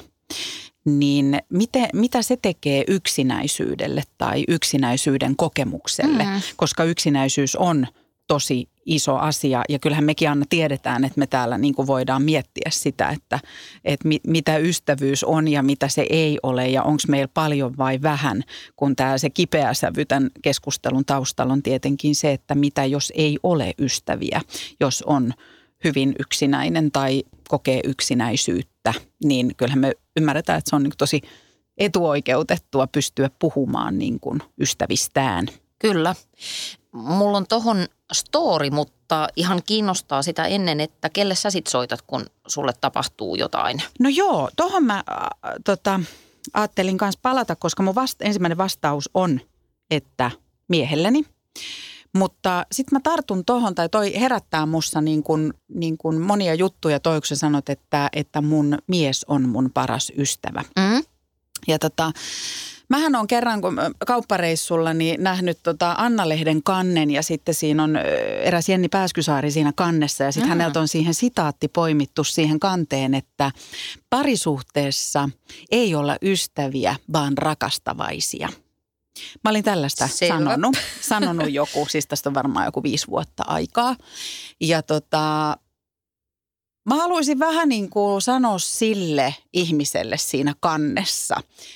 niin 0.89 1.39
miten, 1.50 1.89
mitä 1.93 2.22
se 2.22 2.38
tekee 2.41 2.84
yksinäisyydelle 2.88 4.03
tai 4.17 4.43
yksinäisyyden 4.48 5.36
kokemukselle, 5.36 6.24
mm. 6.24 6.41
koska 6.55 6.84
yksinäisyys 6.84 7.55
on 7.55 7.88
tosi 8.27 8.69
iso 8.86 9.17
asia 9.17 9.63
ja 9.69 9.79
kyllähän 9.79 10.05
mekin 10.05 10.29
Anna 10.29 10.46
tiedetään, 10.50 11.03
että 11.03 11.19
me 11.19 11.27
täällä 11.27 11.58
niin 11.58 11.75
kuin 11.75 11.88
voidaan 11.88 12.24
miettiä 12.24 12.69
sitä, 12.69 13.10
että, 13.10 13.39
että 13.86 14.08
mit, 14.08 14.22
mitä 14.27 14.58
ystävyys 14.58 15.24
on 15.24 15.48
ja 15.48 15.63
mitä 15.63 15.88
se 15.88 16.05
ei 16.10 16.39
ole 16.43 16.67
ja 16.67 16.84
onko 16.84 17.03
meillä 17.08 17.31
paljon 17.34 17.77
vai 17.77 18.01
vähän, 18.01 18.43
kun 18.75 18.96
tämä 18.96 19.17
se 19.17 19.29
kipeä 19.29 19.74
sävy 19.74 20.05
tämän 20.05 20.29
keskustelun 20.41 21.05
taustalla 21.05 21.53
on 21.53 21.63
tietenkin 21.63 22.15
se, 22.15 22.31
että 22.31 22.55
mitä 22.55 22.86
jos 22.86 23.13
ei 23.15 23.38
ole 23.43 23.74
ystäviä, 23.79 24.41
jos 24.79 25.03
on 25.08 25.34
hyvin 25.83 26.15
yksinäinen 26.19 26.91
tai 26.91 27.24
kokee 27.48 27.81
yksinäisyyttä, 27.83 28.93
niin 29.24 29.55
kyllähän 29.57 29.79
me 29.79 29.93
ymmärretään, 30.17 30.57
että 30.57 30.69
se 30.69 30.75
on 30.75 30.83
niin 30.83 30.93
tosi 30.98 31.21
etuoikeutettua 31.77 32.88
pystyä 32.88 33.29
puhumaan 33.39 33.98
niin 34.00 34.19
kuin 34.19 34.39
ystävistään. 34.62 35.48
Kyllä. 35.79 36.15
Mulla 36.91 37.38
on 37.38 37.45
tohon 37.50 37.88
story, 38.13 38.69
mutta 38.69 39.27
ihan 39.36 39.62
kiinnostaa 39.65 40.21
sitä 40.21 40.45
ennen, 40.45 40.79
että 40.79 41.09
kelle 41.09 41.36
sä 41.36 41.51
sit 41.51 41.67
soitat, 41.67 42.01
kun 42.01 42.25
sulle 42.48 42.74
tapahtuu 42.81 43.36
jotain? 43.36 43.81
No 44.00 44.09
joo, 44.09 44.50
tohon 44.55 44.83
mä 44.83 44.95
äh, 44.95 45.29
tota, 45.65 46.00
ajattelin 46.53 46.98
kanssa 46.98 47.19
palata, 47.21 47.55
koska 47.55 47.83
mun 47.83 47.95
vasta, 47.95 48.25
ensimmäinen 48.25 48.57
vastaus 48.57 49.09
on, 49.13 49.41
että 49.91 50.31
miehelleni. 50.67 51.25
Mutta 52.16 52.66
sitten 52.72 52.96
mä 52.96 53.00
tartun 53.04 53.46
tuohon, 53.46 53.75
tai 53.75 53.89
toi 53.89 54.20
herättää 54.20 54.66
mussa 54.66 55.01
niin 55.01 55.24
kuin, 55.24 55.54
niin 55.74 55.98
kuin 55.98 56.22
monia 56.22 56.54
juttuja 56.54 57.00
toi, 57.00 57.22
kun 57.22 57.28
sä 57.28 57.36
sanot, 57.36 57.70
että, 57.70 58.10
että 58.13 58.42
mun 58.42 58.78
mies 58.88 59.25
on 59.30 59.50
mun 59.50 59.70
paras 59.74 60.12
ystävä. 60.18 60.63
Mm. 60.80 61.04
Ja 61.68 61.80
tota, 61.80 62.12
Mähän 62.89 63.16
on 63.16 63.28
kerran 63.28 63.62
kun 63.62 63.78
kauppareissulla 64.08 64.94
niin 64.94 65.24
nähnyt 65.24 65.60
tota 65.63 65.96
Anna-lehden 65.98 66.63
kannen 66.63 67.12
ja 67.12 67.24
sitten 67.24 67.56
siinä 67.56 67.84
on 67.84 67.96
eräs 68.42 68.70
Jenni 68.70 68.89
Pääskysaari 68.89 69.51
siinä 69.51 69.74
kannessa 69.75 70.24
ja 70.24 70.32
sitten 70.32 70.50
häneltä 70.50 70.80
on 70.80 70.88
siihen 70.88 71.13
sitaatti 71.13 71.68
poimittu 71.68 72.24
siihen 72.24 72.60
kanteen, 72.60 73.13
että 73.13 73.51
parisuhteessa 74.10 75.30
ei 75.72 75.96
olla 75.96 76.18
ystäviä, 76.22 76.96
vaan 77.13 77.38
rakastavaisia. 77.38 78.50
Mä 79.44 79.50
olin 79.50 79.64
tällaista 79.64 80.08
Selvä. 80.08 80.34
sanonut, 80.34 80.78
sanonut 81.02 81.52
joku, 81.52 81.88
siis 81.90 82.08
tästä 82.08 82.30
on 82.30 82.34
varmaan 82.34 82.66
joku 82.66 82.84
viisi 82.84 83.08
vuotta 83.08 83.44
aikaa. 83.48 83.96
Ja 84.60 84.82
tota, 84.82 85.56
mä 86.90 86.96
haluaisin 86.96 87.40
vähän 87.40 87.70
niin 87.70 87.90
kuin 87.90 88.22
sanoa 88.22 88.60
sille 88.60 89.36
ihmiselle 89.54 90.18
siinä 90.18 90.54
kannessa, 90.60 91.36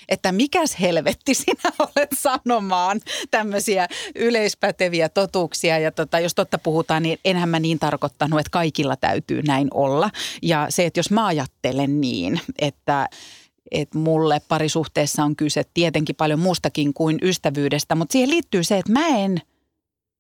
että 0.10 0.32
mikäs 0.32 0.80
helvetti 0.82 1.34
sinä 1.46 1.72
olet 1.80 2.10
sanomaan 2.18 3.02
tämmöisiä 3.32 3.88
yleispäteviä 4.16 5.10
totuuksia. 5.10 5.80
Ja 5.80 5.92
tota, 5.92 6.20
jos 6.20 6.36
totta 6.36 6.58
puhutaan, 6.58 7.04
niin 7.04 7.20
enhän 7.26 7.50
mä 7.50 7.60
niin 7.60 7.80
tarkoittanut, 7.80 8.40
että 8.40 8.50
kaikilla 8.50 8.96
täytyy 8.96 9.42
näin 9.42 9.68
olla. 9.74 10.10
Ja 10.42 10.68
se, 10.70 10.86
että 10.86 11.00
jos 11.00 11.12
mä 11.12 11.26
ajattelen 11.26 12.02
niin, 12.02 12.42
että 12.60 13.10
että 13.72 13.98
mulle 13.98 14.42
parisuhteessa 14.48 15.24
on 15.24 15.36
kyse 15.36 15.64
tietenkin 15.74 16.16
paljon 16.16 16.40
muustakin 16.40 16.94
kuin 16.94 17.18
ystävyydestä, 17.22 17.96
mutta 17.96 18.14
siihen 18.14 18.30
liittyy 18.30 18.64
se, 18.64 18.78
että 18.78 18.92
mä 18.92 19.08
en, 19.08 19.42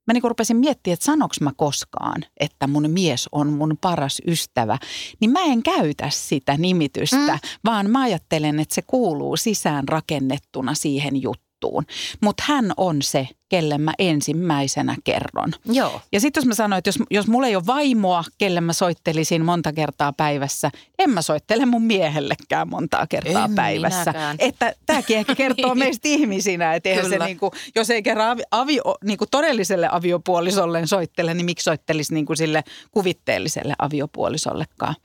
mä 0.07 0.13
niin 0.13 0.23
rupesin 0.23 0.57
miettimään, 0.57 0.93
että 0.93 1.05
sanoks 1.05 1.41
mä 1.41 1.51
koskaan, 1.57 2.25
että 2.39 2.67
mun 2.67 2.89
mies 2.89 3.29
on 3.31 3.53
mun 3.53 3.77
paras 3.81 4.21
ystävä, 4.27 4.77
niin 5.19 5.31
mä 5.31 5.43
en 5.43 5.63
käytä 5.63 6.09
sitä 6.09 6.57
nimitystä, 6.57 7.33
mm. 7.33 7.39
vaan 7.65 7.89
mä 7.89 8.01
ajattelen, 8.01 8.59
että 8.59 8.75
se 8.75 8.81
kuuluu 8.81 9.37
sisään 9.37 9.87
rakennettuna 9.87 10.73
siihen 10.73 11.21
juttuun. 11.21 11.85
Mutta 12.21 12.43
hän 12.47 12.71
on 12.77 13.01
se, 13.01 13.27
kelle 13.53 13.77
mä 13.77 13.93
ensimmäisenä 13.99 14.95
kerron. 15.03 15.51
Joo. 15.65 16.01
Ja 16.11 16.19
sitten 16.19 16.41
jos 16.41 16.47
mä 16.47 16.53
sanoin, 16.53 16.77
että 16.77 16.87
jos, 16.87 16.99
jos 17.11 17.27
mulla 17.27 17.47
ei 17.47 17.55
ole 17.55 17.65
vaimoa, 17.65 18.23
kelle 18.37 18.61
mä 18.61 18.73
soittelisin 18.73 19.45
monta 19.45 19.73
kertaa 19.73 20.13
päivässä, 20.13 20.71
en 20.99 21.09
mä 21.09 21.21
soittele 21.21 21.65
mun 21.65 21.81
miehellekään 21.83 22.69
montaa 22.69 23.07
kertaa 23.07 23.45
en 23.45 23.55
päivässä. 23.55 23.99
Minäkään. 23.99 24.35
Että 24.39 24.73
tämäkin 24.85 25.17
ehkä 25.17 25.35
kertoo 25.35 25.73
niin. 25.73 25.79
meistä 25.79 26.07
ihmisinä, 26.07 26.73
että 26.73 26.89
eihän 26.89 27.09
se 27.09 27.19
niinku, 27.19 27.51
jos 27.75 27.89
ei 27.89 28.03
kerran 28.03 28.37
avio, 28.51 28.81
niinku 29.03 29.25
todelliselle 29.31 29.89
aviopuolisolleen 29.91 30.87
soittele, 30.87 31.33
niin 31.33 31.45
miksi 31.45 31.63
soittelisi 31.63 32.13
niinku 32.13 32.35
sille 32.35 32.63
kuvitteelliselle 32.91 33.73
aviopuolisollekaan. 33.79 34.95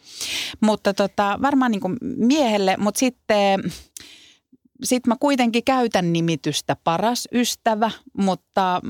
Mutta 0.60 0.94
tota, 0.94 1.38
varmaan 1.42 1.70
niinku 1.70 1.90
miehelle, 2.16 2.76
mutta 2.78 2.98
sitten 2.98 3.72
sitten 4.84 5.10
mä 5.10 5.16
kuitenkin 5.20 5.64
käytän 5.64 6.12
nimitystä 6.12 6.76
paras 6.84 7.28
ystävä, 7.32 7.90
mutta, 8.18 8.80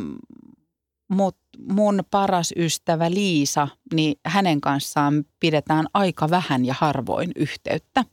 mutta 1.09 1.41
mun 1.69 2.03
paras 2.11 2.53
ystävä 2.57 3.11
Liisa, 3.11 3.69
niin 3.95 4.17
hänen 4.27 4.61
kanssaan 4.61 5.25
pidetään 5.41 5.87
aika 5.95 6.31
vähän 6.31 6.65
ja 6.65 6.75
harvoin 6.79 7.31
yhteyttä. 7.37 8.05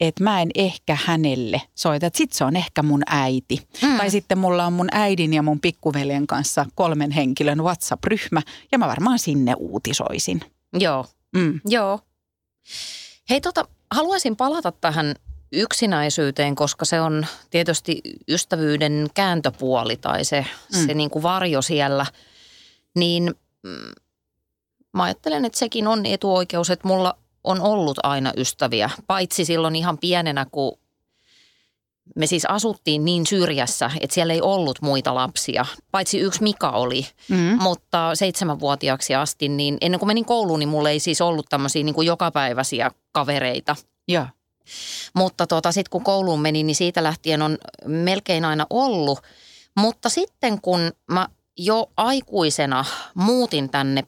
että 0.00 0.24
mä 0.24 0.42
en 0.42 0.48
ehkä 0.54 0.98
hänelle 1.04 1.62
soita, 1.74 2.06
että 2.06 2.16
sit 2.16 2.32
se 2.32 2.44
on 2.44 2.56
ehkä 2.56 2.82
mun 2.82 3.02
äiti. 3.06 3.68
Mm. 3.82 3.96
Tai 3.96 4.10
sitten 4.10 4.38
mulla 4.38 4.66
on 4.66 4.72
mun 4.72 4.88
äidin 4.92 5.32
ja 5.32 5.42
mun 5.42 5.60
pikkuveljen 5.60 6.26
kanssa 6.26 6.66
kolmen 6.74 7.10
henkilön 7.10 7.58
WhatsApp-ryhmä 7.62 8.42
ja 8.72 8.78
mä 8.78 8.86
varmaan 8.88 9.18
sinne 9.18 9.54
uutisoisin. 9.58 10.40
Joo, 10.78 11.06
Mm. 11.36 11.60
joo. 11.64 12.00
Hei 13.30 13.40
tota, 13.40 13.68
haluaisin 13.90 14.36
palata 14.36 14.72
tähän 14.72 15.14
yksinäisyyteen, 15.52 16.54
koska 16.54 16.84
se 16.84 17.00
on 17.00 17.26
tietysti 17.50 18.00
ystävyyden 18.28 19.06
kääntöpuoli 19.14 19.96
tai 19.96 20.24
se, 20.24 20.46
mm. 20.76 20.86
se 20.86 20.94
niin 20.94 21.10
kuin 21.10 21.22
varjo 21.22 21.62
siellä. 21.62 22.06
Niin 22.94 23.34
mm, 23.62 23.92
mä 24.92 25.02
ajattelen, 25.02 25.44
että 25.44 25.58
sekin 25.58 25.86
on 25.86 26.06
etuoikeus, 26.06 26.70
että 26.70 26.88
mulla 26.88 27.14
on 27.44 27.60
ollut 27.60 27.98
aina 28.02 28.32
ystäviä. 28.36 28.90
Paitsi 29.06 29.44
silloin 29.44 29.76
ihan 29.76 29.98
pienenä, 29.98 30.46
kun 30.52 30.78
me 32.16 32.26
siis 32.26 32.44
asuttiin 32.44 33.04
niin 33.04 33.26
syrjässä, 33.26 33.90
että 34.00 34.14
siellä 34.14 34.32
ei 34.34 34.40
ollut 34.40 34.82
muita 34.82 35.14
lapsia. 35.14 35.66
Paitsi 35.90 36.18
yksi 36.18 36.42
Mika 36.42 36.70
oli, 36.70 37.06
Mm. 37.28 37.62
mutta 37.62 38.14
seitsemänvuotiaaksi 38.14 39.14
asti, 39.14 39.48
niin 39.48 39.78
ennen 39.80 39.98
kuin 40.00 40.06
menin 40.06 40.24
kouluun, 40.24 40.58
niin 40.58 40.68
mulla 40.68 40.90
ei 40.90 41.00
siis 41.00 41.20
ollut 41.20 41.46
tämmöisiä 41.48 41.84
niin 41.84 41.94
kuin 41.94 42.06
jokapäiväisiä 42.06 42.90
kavereita. 43.12 43.76
Joo. 44.08 44.26
Mutta 45.14 45.46
tota, 45.46 45.72
sitten 45.72 45.90
kun 45.90 46.04
kouluun 46.04 46.40
menin, 46.40 46.66
niin 46.66 46.76
siitä 46.76 47.02
lähtien 47.02 47.42
on 47.42 47.58
melkein 47.86 48.44
aina 48.44 48.66
ollut. 48.70 49.18
Mutta 49.76 50.08
sitten 50.08 50.60
kun 50.60 50.92
mä 51.10 51.28
jo 51.58 51.90
aikuisena 51.96 52.84
muutin 53.14 53.70
tänne 53.70 54.02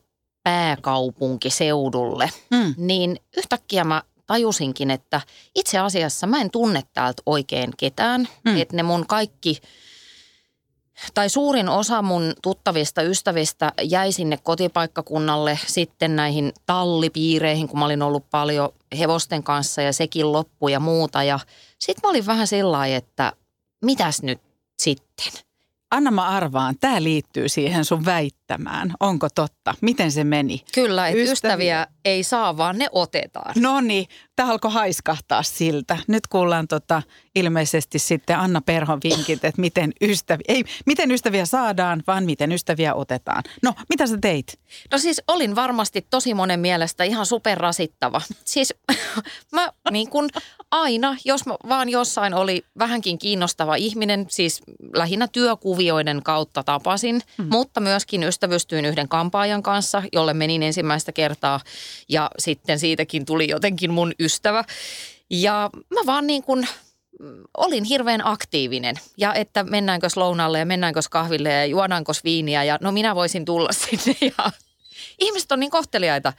pääkaupunkiseudulle, 0.45 2.31
Mm. 2.51 2.75
niin 2.77 3.17
yhtäkkiä 3.37 3.85
mä 3.85 4.03
tajusinkin, 4.27 4.91
että 4.91 5.21
itse 5.55 5.79
asiassa 5.79 6.27
mä 6.27 6.41
en 6.41 6.51
tunne 6.51 6.83
täältä 6.95 7.23
oikein 7.27 7.71
ketään. 7.77 8.29
Mm. 8.45 8.57
Että 8.57 8.77
ne 8.77 8.83
mun 8.83 9.07
kaikki, 9.07 9.61
tai 11.15 11.29
suurin 11.29 11.69
osa 11.69 12.03
mun 12.03 12.33
tuttavista 12.43 13.03
ystävistä 13.03 13.73
jäi 13.83 14.13
sinne 14.13 14.37
kotipaikkakunnalle 14.43 15.59
sitten 15.67 16.17
näihin 16.17 16.53
tallipiireihin, 16.67 17.69
kun 17.69 17.79
mä 17.79 17.85
olin 17.85 18.03
ollut 18.03 18.31
paljon 18.31 18.69
hevosten 18.99 19.43
kanssa 19.43 19.83
ja 19.83 19.93
sekin 19.93 20.33
loppu 20.33 20.69
ja 20.69 20.81
muuta. 20.81 21.23
Ja 21.23 21.39
sitten 21.79 22.01
mä 22.03 22.11
olin 22.11 22.27
vähän 22.27 22.47
sellainen, 22.47 22.97
että 22.97 23.33
mitäs 23.85 24.23
nyt 24.23 24.41
sitten? 24.79 25.33
Anna 25.91 26.11
mä 26.11 26.29
arvaan, 26.29 26.75
tämä 26.81 27.03
liittyy 27.03 27.49
siihen 27.49 27.85
sun 27.85 28.05
väittämään. 28.51 28.93
Onko 29.01 29.29
totta? 29.35 29.75
Miten 29.81 30.13
se 30.13 30.25
meni? 30.25 30.63
Kyllä, 30.75 31.09
että 31.09 31.21
Ystäviä. 31.21 31.33
ystäviä. 31.33 31.83
ystäviä 31.83 32.01
ei 32.05 32.23
saa, 32.23 32.57
vaan 32.57 32.79
ne 32.79 32.87
otetaan. 32.93 33.55
No 33.57 33.81
niin, 33.81 34.07
tämä 34.37 34.51
alkoi 34.51 34.73
haiskahtaa 34.73 35.43
siltä. 35.43 35.97
Nyt 36.09 36.27
kuullaan 36.27 36.69
tota, 36.69 37.03
ilmeisesti 37.35 37.99
sitten 37.99 38.39
Anna 38.39 38.61
Perhon 38.61 39.01
vinkit, 39.05 39.45
että 39.45 39.61
miten 39.61 39.93
ystäviä, 40.01 40.45
ei 40.49 40.65
miten 40.87 41.11
ystäviä 41.11 41.47
saadaan, 41.47 42.03
vaan 42.07 42.25
miten 42.25 42.53
ystäviä 42.53 42.95
otetaan. 42.95 43.43
No, 43.63 43.75
mitä 43.89 44.07
sä 44.07 44.19
teit? 44.21 44.59
No 44.93 44.99
siis 44.99 45.23
olin 45.29 45.55
varmasti 45.55 46.07
tosi 46.11 46.35
monen 46.35 46.61
mielestä 46.61 47.05
ihan 47.05 47.27
superrasittava. 47.27 48.21
Siis 48.45 48.75
mä 49.55 49.73
niin 49.91 50.11
kuin 50.11 50.31
aina, 50.71 51.17
jos 51.25 51.47
mä 51.47 51.55
vaan 51.69 51.89
jossain 51.89 52.35
oli 52.35 52.65
vähänkin 52.79 53.19
kiinnostava 53.19 53.75
ihminen, 53.75 54.27
siis 54.29 54.61
lähinnä 54.95 55.29
työkuvioiden 55.29 56.23
kautta 56.23 56.63
tapasin, 56.63 57.21
mm. 57.39 57.47
mutta 57.51 57.81
myöskin 57.81 58.23
ystävystyin 58.41 58.85
yhden 58.85 59.09
kampaajan 59.09 59.63
kanssa, 59.63 60.03
jolle 60.13 60.35
menin 60.35 60.63
ensimmäistä 60.63 61.13
kertaa 61.13 61.61
ja 62.09 62.31
sitten 62.39 62.79
siitäkin 62.79 63.27
tuli 63.27 63.49
jotenkin 63.49 63.91
mun 63.91 64.13
ystävä. 64.21 64.65
Ja 65.31 65.71
mä 65.95 66.01
vaan 66.07 66.27
niin 66.27 66.43
kuin 66.43 66.69
mm, 67.21 67.43
olin 67.57 67.85
hirveän 67.85 68.27
aktiivinen 68.27 68.97
ja 69.17 69.35
että 69.35 69.65
mennäänkö 69.65 70.09
lounalle 70.17 70.59
ja 70.59 70.67
mennäänkö 70.67 71.01
kahville 71.11 71.53
ja 71.53 71.67
juodaanko 71.67 72.13
viiniä 72.25 72.65
ja 72.65 72.79
no 72.81 72.93
minä 72.93 73.15
voisin 73.15 73.45
tulla 73.45 73.73
sinne 73.81 74.17
ja 74.21 74.51
ihmiset 75.19 75.53
on 75.53 75.61
niin 75.61 75.71
kohteliaita. 75.71 76.33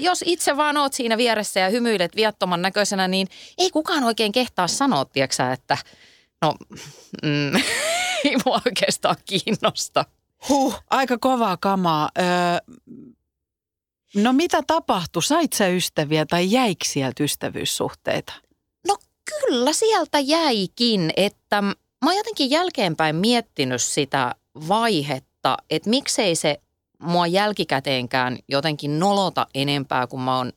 Jos 0.00 0.24
itse 0.26 0.56
vaan 0.56 0.76
oot 0.76 0.92
siinä 0.92 1.16
vieressä 1.16 1.60
ja 1.60 1.68
hymyilet 1.68 2.16
viattoman 2.16 2.62
näköisenä, 2.62 3.08
niin 3.08 3.28
ei 3.58 3.70
kukaan 3.70 4.04
oikein 4.04 4.32
kehtaa 4.32 4.68
sanoa, 4.68 5.04
tieksä, 5.04 5.52
että 5.52 5.78
no 6.42 6.54
mm, 7.22 7.54
ei 8.24 8.36
mua 8.44 8.60
oikeastaan 8.66 9.16
kiinnosta. 9.24 10.04
Huh, 10.48 10.74
aika 10.90 11.18
kovaa 11.18 11.56
kamaa. 11.56 12.08
Öö, 12.18 12.24
no 14.14 14.32
mitä 14.32 14.62
tapahtui? 14.66 15.22
Sait 15.22 15.52
sä 15.52 15.68
ystäviä 15.68 16.26
tai 16.26 16.52
jäikö 16.52 16.84
sieltä 16.84 17.22
ystävyyssuhteita? 17.24 18.32
No 18.88 18.96
kyllä 19.24 19.72
sieltä 19.72 20.18
jäikin, 20.18 21.12
että 21.16 21.62
mä 21.62 21.76
oon 22.06 22.16
jotenkin 22.16 22.50
jälkeenpäin 22.50 23.16
miettinyt 23.16 23.82
sitä 23.82 24.34
vaihetta, 24.68 25.56
että 25.70 25.90
miksei 25.90 26.36
se 26.36 26.60
mua 27.02 27.26
jälkikäteenkään 27.26 28.38
jotenkin 28.48 28.98
nolota 28.98 29.46
enempää, 29.54 30.06
kun 30.06 30.20
mä 30.20 30.36
oon 30.36 30.52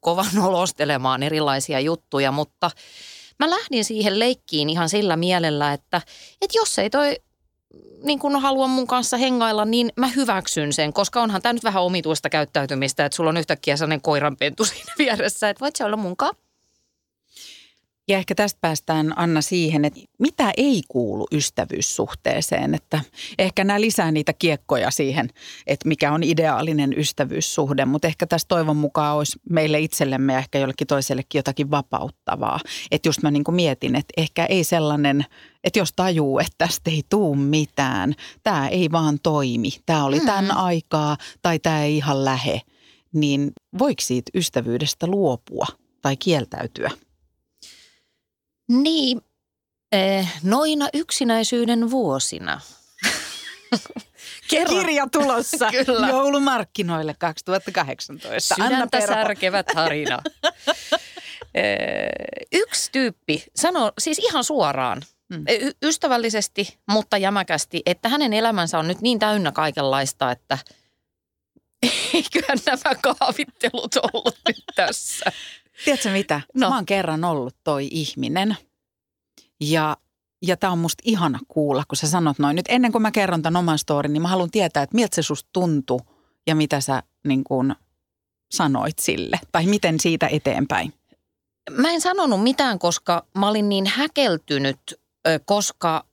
kova 0.00 0.26
nolostelemaan 0.42 1.22
erilaisia 1.22 1.80
juttuja, 1.80 2.32
mutta 2.32 2.70
mä 3.38 3.50
lähdin 3.50 3.84
siihen 3.84 4.18
leikkiin 4.18 4.70
ihan 4.70 4.88
sillä 4.88 5.16
mielellä, 5.16 5.72
että, 5.72 6.02
että 6.42 6.58
jos 6.58 6.78
ei 6.78 6.90
toi 6.90 7.16
niin 8.02 8.18
kun 8.18 8.40
halua 8.40 8.66
mun 8.66 8.86
kanssa 8.86 9.16
hengailla, 9.16 9.64
niin 9.64 9.92
mä 9.96 10.08
hyväksyn 10.08 10.72
sen, 10.72 10.92
koska 10.92 11.22
onhan 11.22 11.42
tämä 11.42 11.52
nyt 11.52 11.64
vähän 11.64 11.82
omituista 11.82 12.30
käyttäytymistä, 12.30 13.04
että 13.04 13.16
sulla 13.16 13.30
on 13.30 13.36
yhtäkkiä 13.36 13.76
sellainen 13.76 14.00
koiranpentu 14.00 14.64
siinä 14.70 14.92
vieressä, 14.98 15.50
että 15.50 15.60
voit 15.60 15.76
se 15.76 15.84
olla 15.84 15.96
munkaan. 15.96 16.34
Ja 18.10 18.18
ehkä 18.18 18.34
tästä 18.34 18.58
päästään 18.60 19.18
Anna 19.18 19.40
siihen, 19.40 19.84
että 19.84 20.00
mitä 20.18 20.52
ei 20.56 20.82
kuulu 20.88 21.26
ystävyyssuhteeseen. 21.32 22.74
Että 22.74 23.00
ehkä 23.38 23.64
nämä 23.64 23.80
lisää 23.80 24.12
niitä 24.12 24.32
kiekkoja 24.32 24.90
siihen, 24.90 25.28
että 25.66 25.88
mikä 25.88 26.12
on 26.12 26.22
ideaalinen 26.22 26.98
ystävyyssuhde. 26.98 27.84
Mutta 27.84 28.08
ehkä 28.08 28.26
tässä 28.26 28.48
toivon 28.48 28.76
mukaan 28.76 29.16
olisi 29.16 29.38
meille 29.50 29.80
itsellemme 29.80 30.32
ja 30.32 30.38
ehkä 30.38 30.58
jollekin 30.58 30.86
toisellekin 30.86 31.38
jotakin 31.38 31.70
vapauttavaa. 31.70 32.60
Että 32.90 33.08
just 33.08 33.22
mä 33.22 33.30
niin 33.30 33.44
kuin 33.44 33.54
mietin, 33.54 33.96
että 33.96 34.12
ehkä 34.16 34.46
ei 34.46 34.64
sellainen, 34.64 35.24
että 35.64 35.78
jos 35.78 35.92
tajuu, 35.96 36.38
että 36.38 36.54
tästä 36.58 36.90
ei 36.90 37.02
tuu 37.08 37.34
mitään, 37.34 38.14
tämä 38.42 38.68
ei 38.68 38.92
vaan 38.92 39.18
toimi, 39.22 39.70
tämä 39.86 40.04
oli 40.04 40.20
tämän 40.20 40.44
Mm. 40.44 40.50
aikaa 40.56 41.16
tai 41.42 41.58
tämä 41.58 41.82
ei 41.84 41.96
ihan 41.96 42.24
lähe, 42.24 42.60
niin 43.12 43.52
voiko 43.78 44.00
siitä 44.00 44.30
ystävyydestä 44.34 45.06
luopua 45.06 45.66
tai 46.02 46.16
kieltäytyä? 46.16 46.90
Niin, 48.70 49.20
eh, 49.92 50.28
noina 50.42 50.88
yksinäisyyden 50.94 51.90
vuosina. 51.90 52.60
Kerro. 54.50 54.74
Kirja 54.74 55.06
tulossa 55.12 55.70
Kyllä. 55.86 56.08
joulumarkkinoille 56.08 57.14
2018. 57.18 58.54
Sydäntä 58.54 58.86
Perho. 58.98 59.06
särkevä 59.14 59.62
tarina. 59.62 60.18
Eh, 61.54 62.08
Yksi 62.52 62.92
tyyppi 62.92 63.44
sanoo 63.56 63.92
siis 63.98 64.18
ihan 64.18 64.44
suoraan, 64.44 65.02
Mm. 65.28 65.44
eh, 65.46 65.62
y- 65.62 65.72
ystävällisesti, 65.82 66.78
mutta 66.90 67.16
jämäkästi, 67.18 67.82
että 67.86 68.08
hänen 68.08 68.32
elämänsä 68.32 68.78
on 68.78 68.88
nyt 68.88 69.00
niin 69.00 69.18
täynnä 69.18 69.52
kaikenlaista, 69.52 70.30
että 70.30 70.58
eiköhän 72.14 72.58
nämä 72.66 72.94
kaavittelut 73.02 73.96
ollut 74.12 74.38
nyt 74.48 74.64
tässä. 74.74 75.32
Tiedätkö 75.84 76.10
mitä? 76.10 76.40
No. 76.54 76.68
Mä 76.68 76.74
oon 76.74 76.86
kerran 76.86 77.24
ollut 77.24 77.56
toi 77.64 77.88
ihminen. 77.90 78.56
Ja, 79.60 79.96
ja 80.42 80.56
tää 80.56 80.70
on 80.70 80.78
musta 80.78 81.02
ihana 81.06 81.38
kuulla, 81.48 81.84
kun 81.88 81.96
sä 81.96 82.08
sanot 82.08 82.38
noin. 82.38 82.56
Nyt 82.56 82.66
ennen 82.68 82.92
kuin 82.92 83.02
mä 83.02 83.10
kerron 83.10 83.42
tämän 83.42 83.58
oman 83.58 83.78
storin, 83.78 84.12
niin 84.12 84.22
mä 84.22 84.28
haluan 84.28 84.50
tietää, 84.50 84.82
että 84.82 84.94
miltä 84.94 85.14
se 85.14 85.22
susta 85.22 85.50
tuntui 85.52 86.00
ja 86.46 86.54
mitä 86.54 86.80
sä 86.80 87.02
niin 87.26 87.44
kuin 87.44 87.74
sanoit 88.52 88.98
sille. 88.98 89.40
Tai 89.52 89.66
miten 89.66 90.00
siitä 90.00 90.28
eteenpäin. 90.28 90.94
Mä 91.70 91.90
en 91.90 92.00
sanonut 92.00 92.42
mitään, 92.42 92.78
koska 92.78 93.26
mä 93.34 93.48
olin 93.48 93.68
niin 93.68 93.86
häkeltynyt, 93.86 95.00
koska 95.44 96.04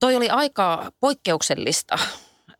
toi 0.00 0.16
oli 0.16 0.28
aika 0.28 0.92
poikkeuksellista 1.00 1.98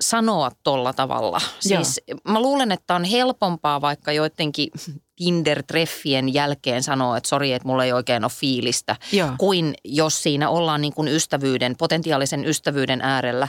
sanoa 0.01 0.51
tolla 0.63 0.93
tavalla. 0.93 1.41
Joo. 1.65 1.85
Siis 1.85 2.01
mä 2.29 2.41
luulen, 2.41 2.73
että 2.73 2.95
on 2.95 3.05
helpompaa 3.05 3.81
vaikka 3.81 4.13
joidenkin 4.13 4.71
Tinder-treffien 5.17 6.35
jälkeen 6.35 6.83
sanoa, 6.83 7.17
että 7.17 7.29
sori, 7.29 7.53
että 7.53 7.69
mulla 7.69 7.85
ei 7.85 7.93
oikein 7.93 8.25
ole 8.25 8.33
fiilistä, 8.35 8.97
Joo. 9.13 9.31
kuin 9.39 9.75
jos 9.85 10.23
siinä 10.23 10.51
ollaan 10.51 10.81
niin 10.81 10.93
kuin 10.95 11.09
ystävyyden, 11.09 11.77
potentiaalisen 11.77 12.45
ystävyyden 12.45 13.01
äärellä. 13.01 13.49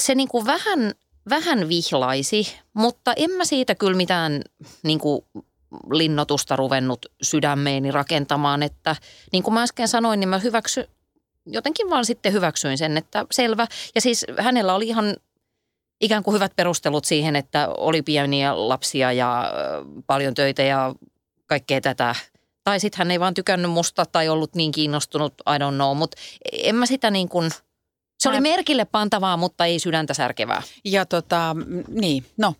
Se 0.00 0.14
niin 0.14 0.28
kuin 0.28 0.46
vähän, 0.46 0.92
vähän 1.30 1.68
vihlaisi, 1.68 2.56
mutta 2.74 3.12
en 3.16 3.30
mä 3.30 3.44
siitä 3.44 3.74
kyllä 3.74 3.96
mitään 3.96 4.42
niin 4.82 4.98
kuin 4.98 5.22
linnotusta 5.92 6.56
ruvennut 6.56 7.06
sydämeeni 7.22 7.90
rakentamaan, 7.90 8.62
että 8.62 8.96
niin 9.32 9.42
kuin 9.42 9.54
mä 9.54 9.62
äsken 9.62 9.88
sanoin, 9.88 10.20
niin 10.20 10.28
mä 10.28 10.38
hyväksy, 10.38 10.88
jotenkin 11.46 11.90
vaan 11.90 12.04
sitten 12.04 12.32
hyväksyin 12.32 12.78
sen, 12.78 12.96
että 12.96 13.26
selvä. 13.30 13.66
Ja 13.94 14.00
siis 14.00 14.26
hänellä 14.38 14.74
oli 14.74 14.88
ihan 14.88 15.16
ikään 16.00 16.22
kuin 16.22 16.34
hyvät 16.34 16.52
perustelut 16.56 17.04
siihen, 17.04 17.36
että 17.36 17.68
oli 17.68 18.02
pieniä 18.02 18.68
lapsia 18.68 19.12
ja 19.12 19.52
paljon 20.06 20.34
töitä 20.34 20.62
ja 20.62 20.94
kaikkea 21.46 21.80
tätä, 21.80 22.14
Tai 22.64 22.80
sitten 22.80 22.98
hän 22.98 23.10
ei 23.10 23.20
vaan 23.20 23.34
tykännyt 23.34 23.70
musta 23.70 24.06
tai 24.06 24.28
ollut 24.28 24.54
niin 24.54 24.72
kiinnostunut, 24.72 25.34
I 25.46 25.58
don't 25.58 25.74
know. 25.74 25.96
Mutta 25.96 26.16
en 26.52 26.74
mä 26.74 26.86
sitä 26.86 27.10
niin 27.10 27.28
kuin, 27.28 27.50
se 28.18 28.28
oli 28.28 28.40
merkille 28.40 28.84
pantavaa, 28.84 29.36
mutta 29.36 29.64
ei 29.64 29.78
sydäntä 29.78 30.14
särkevää. 30.14 30.62
Ja 30.84 31.06
tota, 31.06 31.56
niin, 31.88 32.24
no, 32.38 32.54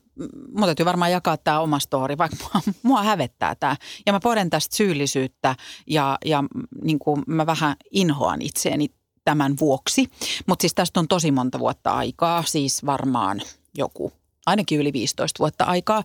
mun 0.57 0.65
täytyy 0.65 0.87
varmaan 0.87 1.13
jakaa 1.13 1.37
tämä 1.37 1.61
oma 1.61 1.79
story, 1.79 2.19
vaikka 2.19 2.37
mua, 2.43 2.63
mua 2.83 3.03
hävettää 3.03 3.55
tämä. 3.55 3.77
Ja 4.07 4.13
mä 4.13 4.21
poden 4.21 4.51
tästä 4.51 4.77
syyllisyyttä 4.77 5.57
ja, 5.87 6.19
ja 6.25 6.45
niin 6.83 6.99
kuin 6.99 7.23
mä 7.27 7.47
vähän 7.47 7.77
inhoan 7.91 8.43
itseäni 8.43 8.89
tämän 9.25 9.55
vuoksi. 9.61 10.11
Mutta 10.47 10.63
siis 10.63 10.75
tästä 10.75 11.01
on 11.01 11.09
tosi 11.09 11.31
monta 11.31 11.59
vuotta 11.59 11.91
aikaa, 11.91 12.43
siis 12.47 12.87
varmaan 12.87 13.43
joku, 13.75 14.13
ainakin 14.47 14.81
yli 14.81 14.93
15 14.93 15.39
vuotta 15.39 15.65
aikaa. 15.65 16.03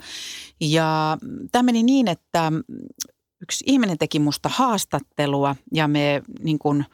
Ja 0.62 1.18
tämä 1.52 1.64
meni 1.64 1.84
niin, 1.84 2.08
että 2.08 2.52
yksi 3.42 3.64
ihminen 3.68 3.98
teki 3.98 4.20
musta 4.20 4.50
haastattelua 4.50 5.56
ja 5.74 5.88
me 5.88 6.22
niin 6.44 6.60
kuin, 6.60 6.86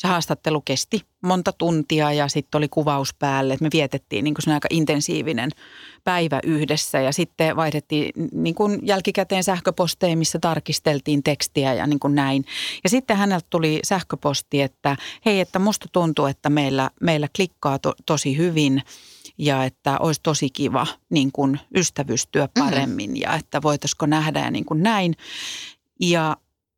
se 0.00 0.08
haastattelu 0.08 0.60
kesti 0.60 1.02
monta 1.22 1.52
tuntia 1.52 2.12
ja 2.12 2.28
sitten 2.28 2.58
oli 2.58 2.68
kuvaus 2.68 3.14
päälle. 3.14 3.54
Et 3.54 3.60
me 3.60 3.68
vietettiin 3.72 4.24
niin 4.24 4.34
kuin 4.34 4.54
aika 4.54 4.68
intensiivinen 4.70 5.50
päivä 6.04 6.40
yhdessä 6.44 7.00
ja 7.00 7.12
sitten 7.12 7.56
vaihdettiin 7.56 8.12
niin 8.32 8.54
kuin 8.54 8.78
jälkikäteen 8.82 9.44
sähköposteja, 9.44 10.16
missä 10.16 10.38
tarkisteltiin 10.38 11.22
tekstiä 11.22 11.74
ja 11.74 11.86
niin 11.86 12.00
kuin 12.00 12.14
näin. 12.14 12.44
Ja 12.84 12.90
sitten 12.90 13.16
häneltä 13.16 13.46
tuli 13.50 13.80
sähköposti, 13.84 14.62
että 14.62 14.96
hei, 15.26 15.40
että 15.40 15.58
musta 15.58 15.86
tuntuu, 15.92 16.26
että 16.26 16.50
meillä, 16.50 16.90
meillä 17.00 17.28
klikkaa 17.36 17.78
to, 17.78 17.94
tosi 18.06 18.36
hyvin 18.36 18.82
ja 19.38 19.64
että 19.64 19.98
olisi 19.98 20.20
tosi 20.22 20.50
kiva 20.50 20.86
niin 21.10 21.32
kuin 21.32 21.60
ystävystyä 21.76 22.48
paremmin 22.58 23.10
mm-hmm. 23.10 23.22
ja 23.22 23.34
että 23.34 23.62
voitaisiko 23.62 24.06
nähdä 24.06 24.40
ja 24.40 24.50
niin 24.50 24.64
kuin 24.64 24.82
näin. 24.82 25.14
Ja 26.00 26.36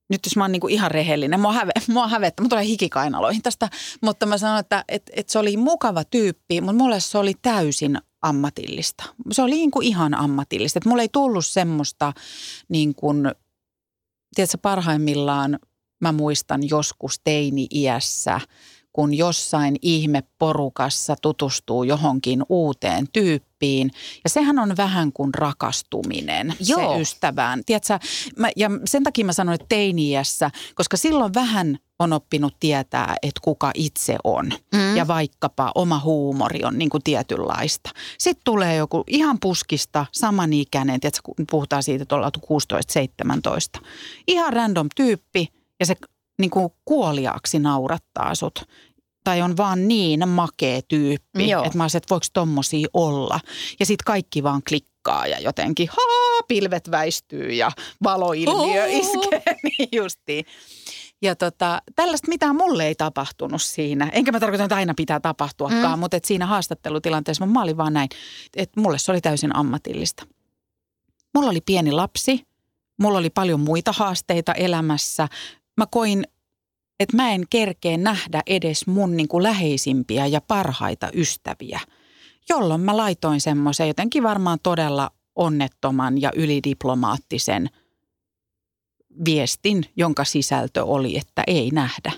nyt 0.08 0.20
jos 0.26 0.36
mä 0.36 0.44
oon 0.44 0.52
niin 0.52 0.60
kuin 0.60 0.74
ihan 0.74 0.90
rehellinen, 0.90 1.40
mua, 1.40 1.52
häve, 1.52 1.72
mua 1.92 2.08
hävettä, 2.08 2.42
mä 2.42 2.48
tulee 2.48 2.64
hikikainaloihin 2.64 3.42
tästä, 3.42 3.68
mutta 4.02 4.26
mä 4.26 4.38
sanon, 4.38 4.58
että 4.58 4.84
et, 4.88 5.02
et 5.16 5.28
se 5.28 5.38
oli 5.38 5.56
mukava 5.56 6.04
tyyppi, 6.04 6.60
mutta 6.60 6.82
mulle 6.82 7.00
se 7.00 7.18
oli 7.18 7.34
täysin 7.42 7.98
ammatillista. 8.22 9.04
Se 9.32 9.42
oli 9.42 9.54
niin 9.54 9.70
kuin 9.70 9.86
ihan 9.86 10.14
ammatillista. 10.14 10.78
Et 10.78 10.84
mulle 10.84 11.02
ei 11.02 11.08
tullut 11.12 11.46
semmoista 11.46 12.12
niin 12.68 12.94
kuin, 12.94 13.32
tiedätkö, 14.34 14.58
parhaimmillaan 14.62 15.58
mä 16.00 16.12
muistan 16.12 16.68
joskus 16.68 17.20
teini-iässä, 17.24 18.40
kun 18.92 19.14
jossain 19.14 19.76
ihmeporukassa 19.82 21.16
tutustuu 21.22 21.84
johonkin 21.84 22.42
uuteen 22.48 23.06
tyyppiin. 23.12 23.90
Ja 24.24 24.30
sehän 24.30 24.58
on 24.58 24.76
vähän 24.76 25.12
kuin 25.12 25.34
rakastuminen, 25.34 26.54
Joo. 26.68 26.94
se 26.94 27.00
ystävään. 27.00 27.62
Tiedätkö, 27.66 27.98
mä, 28.38 28.48
ja 28.56 28.70
sen 28.84 29.02
takia 29.02 29.24
mä 29.24 29.32
sanoin, 29.32 29.54
että 29.54 29.66
teini-iässä, 29.68 30.50
koska 30.74 30.96
silloin 30.96 31.34
vähän 31.34 31.78
on 31.98 32.12
oppinut 32.12 32.54
tietää, 32.60 33.16
että 33.22 33.40
kuka 33.44 33.70
itse 33.74 34.16
on. 34.24 34.52
Mm. 34.74 34.96
Ja 34.96 35.08
vaikkapa 35.08 35.72
oma 35.74 36.00
huumori 36.04 36.64
on 36.64 36.78
niin 36.78 36.90
kuin 36.90 37.02
tietynlaista. 37.02 37.90
Sitten 38.18 38.44
tulee 38.44 38.76
joku 38.76 39.04
ihan 39.06 39.38
puskista, 39.40 40.06
samanikäinen, 40.12 41.00
tiedätkö, 41.00 41.20
kun 41.24 41.46
puhutaan 41.50 41.82
siitä, 41.82 42.02
että 42.02 42.14
ollaan 42.14 42.32
16-17. 43.78 43.86
Ihan 44.26 44.52
random 44.52 44.88
tyyppi 44.96 45.48
ja 45.80 45.86
se 45.86 45.96
niin 46.42 46.50
kuin 46.50 46.70
kuoliaaksi 46.84 47.58
naurattaa 47.58 48.34
sut. 48.34 48.64
Tai 49.24 49.42
on 49.42 49.56
vaan 49.56 49.88
niin 49.88 50.28
makea 50.28 50.80
tyyppi, 50.88 51.48
Joo. 51.48 51.64
että 51.64 51.78
mä 51.78 51.84
olisin, 51.84 51.98
että 51.98 52.10
voiko 52.10 52.26
tommosia 52.32 52.88
olla. 52.92 53.40
Ja 53.80 53.86
sitten 53.86 54.04
kaikki 54.04 54.42
vaan 54.42 54.62
klikkaa 54.68 55.26
ja 55.26 55.40
jotenkin 55.40 55.88
haa, 55.88 56.42
pilvet 56.48 56.90
väistyy 56.90 57.52
ja 57.52 57.72
valoilmiö 58.04 58.82
Oo. 58.82 58.88
iskee. 58.88 59.42
niin 59.62 59.88
justiin. 59.92 60.44
Ja 61.22 61.36
tota, 61.36 61.82
tällaista 61.96 62.28
mitään 62.28 62.56
mulle 62.56 62.86
ei 62.86 62.94
tapahtunut 62.94 63.62
siinä. 63.62 64.10
Enkä 64.12 64.32
mä 64.32 64.40
tarkoita, 64.40 64.64
että 64.64 64.76
aina 64.76 64.94
pitää 64.96 65.20
tapahtuakaan, 65.20 65.98
mm. 65.98 66.00
mutta 66.00 66.16
et 66.16 66.24
siinä 66.24 66.46
haastattelutilanteessa 66.46 67.46
mä 67.46 67.62
olin 67.62 67.76
vaan 67.76 67.92
näin, 67.92 68.08
että 68.56 68.80
mulle 68.80 68.98
se 68.98 69.12
oli 69.12 69.20
täysin 69.20 69.56
ammatillista. 69.56 70.26
Mulla 71.34 71.50
oli 71.50 71.60
pieni 71.60 71.92
lapsi, 71.92 72.46
mulla 73.00 73.18
oli 73.18 73.30
paljon 73.30 73.60
muita 73.60 73.92
haasteita 73.92 74.54
elämässä. 74.54 75.28
Mä 75.76 75.86
koin, 75.90 76.24
että 77.00 77.16
mä 77.16 77.32
en 77.32 77.44
kerkeä 77.50 77.96
nähdä 77.96 78.42
edes 78.46 78.86
mun 78.86 79.16
niin 79.16 79.28
kuin 79.28 79.42
läheisimpiä 79.42 80.26
ja 80.26 80.40
parhaita 80.40 81.10
ystäviä, 81.14 81.80
jolloin 82.48 82.80
mä 82.80 82.96
laitoin 82.96 83.40
semmoisen 83.40 83.88
jotenkin 83.88 84.22
varmaan 84.22 84.58
todella 84.62 85.10
onnettoman 85.34 86.20
ja 86.20 86.30
ylidiplomaattisen 86.36 87.70
viestin, 89.24 89.84
jonka 89.96 90.24
sisältö 90.24 90.84
oli, 90.84 91.18
että 91.18 91.44
ei 91.46 91.70
nähdä. 91.70 92.12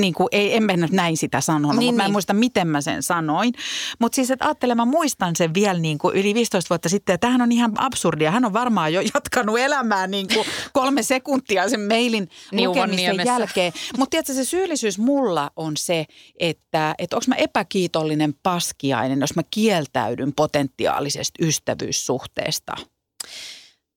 Niin 0.00 0.14
kuin, 0.14 0.28
ei, 0.32 0.56
en 0.56 0.62
mä 0.62 0.76
nyt 0.76 0.90
näin 0.92 1.16
sitä 1.16 1.40
sanonut, 1.40 1.76
Niin, 1.76 1.78
niin, 1.78 1.86
mutta 1.86 1.96
mä 1.96 2.02
en 2.04 2.08
niin. 2.08 2.12
muista, 2.12 2.34
miten 2.34 2.68
mä 2.68 2.80
sen 2.80 3.02
sanoin. 3.02 3.52
Mutta 3.98 4.16
siis, 4.16 4.30
että 4.30 4.44
ajattelen, 4.44 4.76
mä 4.76 4.84
muistan 4.84 5.36
sen 5.36 5.54
vielä 5.54 5.78
niin 5.80 5.98
kuin 5.98 6.16
yli 6.16 6.34
15 6.34 6.68
vuotta 6.70 6.88
sitten. 6.88 7.14
Ja 7.14 7.18
tämähän 7.18 7.42
on 7.42 7.52
ihan 7.52 7.72
absurdia. 7.78 8.30
Hän 8.30 8.44
on 8.44 8.52
varmaan 8.52 8.92
jo 8.92 9.00
jatkanut 9.14 9.58
elämää 9.58 10.06
niin 10.06 10.26
kuin 10.34 10.46
kolme 10.72 11.02
sekuntia 11.02 11.68
sen 11.68 11.80
mailin 11.80 12.22
lukemisen 12.22 12.56
Niuvonniemessä. 12.56 13.32
jälkeen. 13.32 13.72
Mutta 13.98 14.10
tiedätkö, 14.10 14.34
se 14.34 14.44
syyllisyys 14.44 14.98
mulla 14.98 15.50
on 15.56 15.76
se, 15.76 16.06
että, 16.40 16.94
että 16.98 17.16
onko 17.16 17.24
mä 17.28 17.34
epäkiitollinen 17.34 18.34
paskiainen, 18.42 19.20
jos 19.20 19.36
mä 19.36 19.42
kieltäydyn 19.50 20.32
potentiaalisesta 20.36 21.44
ystävyyssuhteesta. 21.44 22.76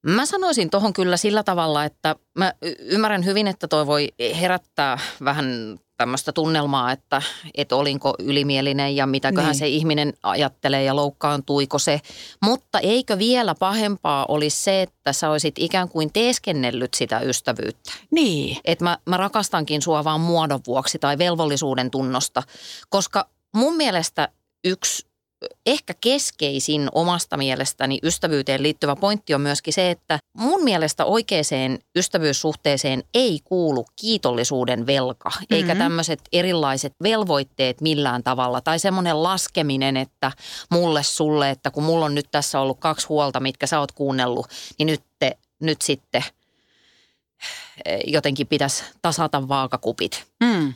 Mä 0.05 0.25
sanoisin 0.25 0.69
tuohon 0.69 0.93
kyllä 0.93 1.17
sillä 1.17 1.43
tavalla, 1.43 1.83
että 1.85 2.15
mä 2.37 2.53
ymmärrän 2.79 3.25
hyvin, 3.25 3.47
että 3.47 3.67
toi 3.67 3.87
voi 3.87 4.09
herättää 4.41 4.97
vähän 5.23 5.77
tämmöistä 5.97 6.31
tunnelmaa, 6.31 6.91
että, 6.91 7.21
että 7.55 7.75
olinko 7.75 8.13
ylimielinen 8.19 8.95
ja 8.95 9.05
mitäköhän 9.05 9.51
Niin. 9.51 9.59
se 9.59 9.67
ihminen 9.67 10.13
ajattelee 10.23 10.83
ja 10.83 10.95
loukkaantuiko 10.95 11.79
se. 11.79 12.01
Mutta 12.43 12.79
eikö 12.79 13.17
vielä 13.17 13.55
pahempaa 13.55 14.25
olisi 14.27 14.63
se, 14.63 14.81
että 14.81 15.13
sä 15.13 15.29
olisit 15.29 15.55
ikään 15.57 15.89
kuin 15.89 16.13
teeskennellyt 16.13 16.93
sitä 16.93 17.19
ystävyyttä. 17.19 17.91
Niin. 18.11 18.57
Että 18.65 18.83
mä, 18.83 18.97
mä 19.05 19.17
rakastankin 19.17 19.81
sua 19.81 20.03
vaan 20.03 20.21
muodon 20.21 20.59
vuoksi 20.67 20.99
tai 20.99 21.17
velvollisuuden 21.17 21.91
tunnosta. 21.91 22.43
Koska 22.89 23.29
mun 23.55 23.75
mielestä 23.75 24.29
yksi 24.63 25.12
ehkä 25.65 25.93
keskeisin 26.01 26.89
omasta 26.91 27.37
mielestäni 27.37 27.99
ystävyyteen 28.03 28.63
liittyvä 28.63 28.95
pointti 28.95 29.33
on 29.33 29.41
myöskin 29.41 29.73
se, 29.73 29.91
että 29.91 30.19
mun 30.37 30.63
mielestä 30.63 31.05
oikeaan 31.05 31.33
ystävyyssuhteeseen 31.95 33.03
ei 33.13 33.39
kuulu 33.43 33.85
kiitollisuuden 33.95 34.85
velka, 34.85 35.29
mm-hmm. 35.29 35.55
eikä 35.55 35.75
tämmöiset 35.75 36.19
erilaiset 36.33 36.93
velvoitteet 37.03 37.81
millään 37.81 38.23
tavalla. 38.23 38.61
Tai 38.61 38.79
semmoinen 38.79 39.23
laskeminen, 39.23 39.97
että 39.97 40.31
mulle 40.71 41.03
sulle, 41.03 41.49
että 41.49 41.71
kun 41.71 41.83
mulla 41.83 42.05
on 42.05 42.15
nyt 42.15 42.27
tässä 42.31 42.59
ollut 42.59 42.79
kaksi 42.79 43.07
huolta, 43.07 43.39
mitkä 43.39 43.67
sä 43.67 43.79
oot 43.79 43.91
kuunnellut, 43.91 44.47
niin 44.79 44.87
nyt, 44.87 45.01
te, 45.19 45.37
nyt 45.59 45.81
sitten 45.81 46.23
eh, 47.85 47.99
jotenkin 48.07 48.47
pitäisi 48.47 48.83
tasata 49.01 49.47
vaakakupit. 49.47 50.25
Mm. 50.43 50.73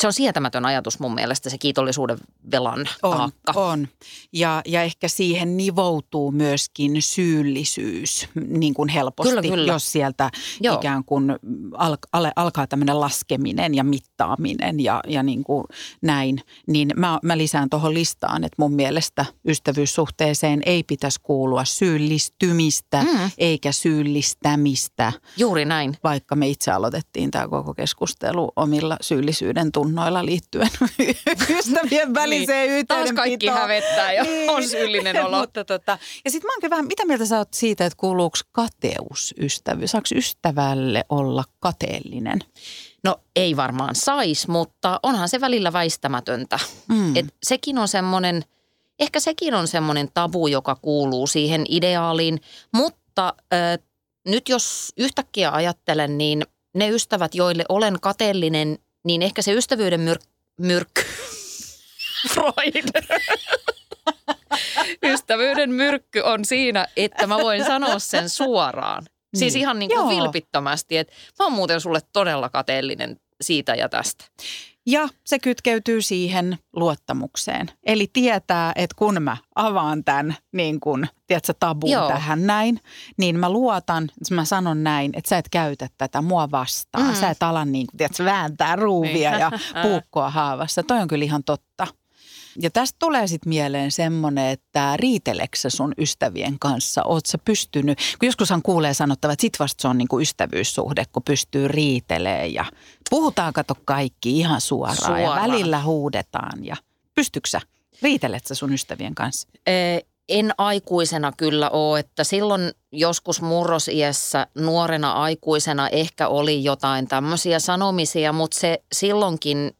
Se 0.00 0.06
on 0.06 0.12
sietämätön 0.12 0.64
ajatus 0.64 0.98
mun 0.98 1.14
mielestä 1.14 1.50
se 1.50 1.58
kiitollisuuden 1.58 2.18
velan 2.50 2.88
On, 3.02 3.16
taakka. 3.16 3.52
on. 3.54 3.88
Ja, 4.32 4.62
ja 4.66 4.82
ehkä 4.82 5.08
siihen 5.08 5.56
nivoutuu 5.56 6.30
myöskin 6.32 7.02
syyllisyys 7.02 8.28
niin 8.46 8.74
kuin 8.74 8.88
helposti, 8.88 9.28
Kyllä, 9.30 9.42
kyllä. 9.42 9.72
jos 9.72 9.92
sieltä 9.92 10.30
Joo. 10.60 10.76
Ikään 10.76 11.04
kuin 11.04 11.36
al, 11.74 11.96
al, 12.12 12.26
alkaa 12.36 12.66
tämmöinen 12.66 13.00
laskeminen 13.00 13.74
ja 13.74 13.84
mittaaminen 13.84 14.80
ja, 14.80 15.00
ja 15.08 15.22
niin 15.22 15.44
kuin 15.44 15.64
näin. 16.02 16.40
Niin 16.66 16.90
mä, 16.96 17.18
mä 17.22 17.38
lisään 17.38 17.70
tuohon 17.70 17.94
listaan, 17.94 18.44
että 18.44 18.56
mun 18.58 18.72
mielestä 18.72 19.24
ystävyyssuhteeseen 19.48 20.62
ei 20.66 20.82
pitäisi 20.82 21.20
kuulua 21.22 21.64
syyllistymistä 21.64 23.02
mm. 23.02 23.30
eikä 23.38 23.72
syyllistämistä, 23.72 25.12
Juuri 25.36 25.64
näin. 25.64 25.96
vaikka 26.04 26.36
me 26.36 26.48
itse 26.48 26.70
aloitettiin 26.70 27.30
tämä 27.30 27.48
koko 27.48 27.74
keskustelu 27.74 28.52
omilla 28.56 28.96
syyllisyyden 29.00 29.72
tunnoilla 29.74 30.26
liittyen 30.26 30.70
ystävien 31.58 32.14
väliseen 32.14 32.70
Niin. 32.70 32.86
Taas 32.86 33.12
kaikki 33.12 33.46
hävettää 33.46 34.12
ja 34.12 34.24
on 34.48 34.68
syyllinen 34.68 35.24
olo. 35.24 35.38
Mutta 35.40 35.64
tota, 35.64 35.98
ja 36.24 36.30
sitten 36.30 36.48
mä 36.48 36.52
oonkin 36.52 36.70
vähän, 36.70 36.86
mitä 36.86 37.06
mieltä 37.06 37.26
sä 37.26 37.38
oot 37.38 37.54
siitä, 37.54 37.86
että 37.86 37.96
kuuluuko 37.96 38.38
kateus 38.52 39.34
ystävyys? 39.38 39.90
Saako 39.90 40.08
ystävälle 40.14 41.04
olla 41.08 41.44
kateellinen? 41.60 42.38
No 43.04 43.16
ei 43.36 43.56
varmaan 43.56 43.94
sais, 43.94 44.48
mutta 44.48 45.00
onhan 45.02 45.28
se 45.28 45.40
välillä 45.40 45.72
väistämätöntä. 45.72 46.58
Mm. 46.88 47.16
Et 47.16 47.26
sekin 47.42 47.78
on 47.78 47.88
semmoinen, 47.88 48.44
ehkä 48.98 49.20
sekin 49.20 49.54
on 49.54 49.68
semmoinen 49.68 50.08
tabu, 50.14 50.46
joka 50.46 50.74
kuuluu 50.74 51.26
siihen 51.26 51.64
ideaaliin. 51.68 52.40
Mutta 52.72 53.34
äh, 53.52 53.78
nyt 54.28 54.48
jos 54.48 54.92
yhtäkkiä 54.96 55.50
ajattelen, 55.50 56.18
niin 56.18 56.42
ne 56.74 56.88
ystävät, 56.88 57.34
joille 57.34 57.64
olen 57.68 58.00
kateellinen, 58.00 58.78
niin 59.04 59.22
ehkä 59.22 59.42
se 59.42 59.52
ystävyyden 59.52 60.00
myr- 60.00 60.26
myrkky... 60.60 61.02
Freud. 62.28 62.84
Ystävyyden 65.02 65.70
myrkky 65.70 66.20
on 66.20 66.44
siinä, 66.44 66.86
että 66.96 67.26
mä 67.26 67.36
voin 67.38 67.64
sanoa 67.64 67.98
sen 67.98 68.28
suoraan. 68.28 69.06
Siis 69.36 69.54
Niin. 69.54 69.60
ihan 69.60 69.78
niin 69.78 69.90
kuin 69.90 69.98
Joo. 69.98 70.08
vilpittömästi, 70.24 70.96
että 70.96 71.12
mä 71.38 71.44
oon 71.44 71.52
muuten 71.52 71.80
sulle 71.80 72.00
todella 72.12 72.48
kateellinen 72.48 73.20
siitä 73.40 73.74
ja 73.74 73.88
tästä. 73.88 74.24
Ja 74.86 75.08
se 75.26 75.38
kytkeytyy 75.38 76.02
siihen 76.02 76.58
luottamukseen. 76.76 77.70
Eli 77.86 78.10
tietää, 78.12 78.72
että 78.76 78.94
kun 78.98 79.22
mä 79.22 79.36
avaan 79.54 80.04
tämän 80.04 80.36
niin 80.52 80.80
kun, 80.80 81.06
tiedätkö, 81.26 81.54
tabuun 81.60 81.92
Joo. 81.92 82.08
tähän 82.08 82.46
näin, 82.46 82.80
niin 83.16 83.38
mä 83.38 83.50
luotan, 83.50 84.04
että 84.04 84.34
mä 84.34 84.44
sanon 84.44 84.84
näin, 84.84 85.12
että 85.16 85.28
sä 85.28 85.38
et 85.38 85.48
käytä 85.50 85.88
tätä 85.98 86.22
mua 86.22 86.50
vastaan. 86.50 87.06
Mm. 87.06 87.14
Sä 87.14 87.30
et 87.30 87.42
ala 87.42 87.64
niin 87.64 87.86
kun, 87.86 87.96
tiedätkö, 87.96 88.24
vääntää 88.24 88.76
ruuvia 88.76 89.30
Niin. 89.30 89.40
ja 89.40 89.50
puukkoa 89.82 90.30
haavassa. 90.30 90.82
Toi 90.82 91.00
on 91.00 91.08
kyllä 91.08 91.24
ihan 91.24 91.44
totta. 91.44 91.86
Ja 92.62 92.70
tästä 92.70 92.96
tulee 92.98 93.26
sitten 93.26 93.48
mieleen 93.48 93.92
semmoinen, 93.92 94.46
että 94.46 94.96
riiteleekö 94.96 95.56
sä 95.56 95.70
sun 95.70 95.94
ystävien 95.98 96.58
kanssa? 96.58 97.02
Oot 97.04 97.26
sä 97.26 97.38
pystynyt, 97.38 97.98
kun 98.18 98.26
joskushan 98.26 98.62
kuulee 98.62 98.94
sanottava, 98.94 99.32
että 99.32 99.40
sit 99.40 99.58
vasta 99.58 99.82
se 99.82 99.88
on 99.88 99.98
niinku 99.98 100.20
ystävyyssuhde, 100.20 101.04
kun 101.12 101.22
pystyy 101.22 101.68
riitelee 101.68 102.46
ja 102.46 102.64
puhutaan 103.10 103.52
kato 103.52 103.76
kaikki 103.84 104.38
ihan 104.38 104.60
suoraan, 104.60 104.96
suoraan. 104.96 105.22
ja 105.22 105.52
välillä 105.52 105.82
huudetaan. 105.82 106.64
Ja 106.64 106.76
pystytkö 107.14 107.48
sä, 107.48 107.60
riitelet 108.02 108.46
sä 108.46 108.54
sun 108.54 108.72
ystävien 108.72 109.14
kanssa? 109.14 109.48
Ee, 109.66 110.00
En 110.28 110.54
aikuisena 110.58 111.32
kyllä 111.36 111.70
ole, 111.70 111.98
että 111.98 112.24
silloin 112.24 112.72
joskus 112.92 113.42
murrosiässä 113.42 114.46
nuorena 114.54 115.12
aikuisena 115.12 115.88
ehkä 115.88 116.28
oli 116.28 116.64
jotain 116.64 117.08
tämmöisiä 117.08 117.58
sanomisia, 117.58 118.32
mutta 118.32 118.58
se 118.58 118.82
silloinkin 118.92 119.76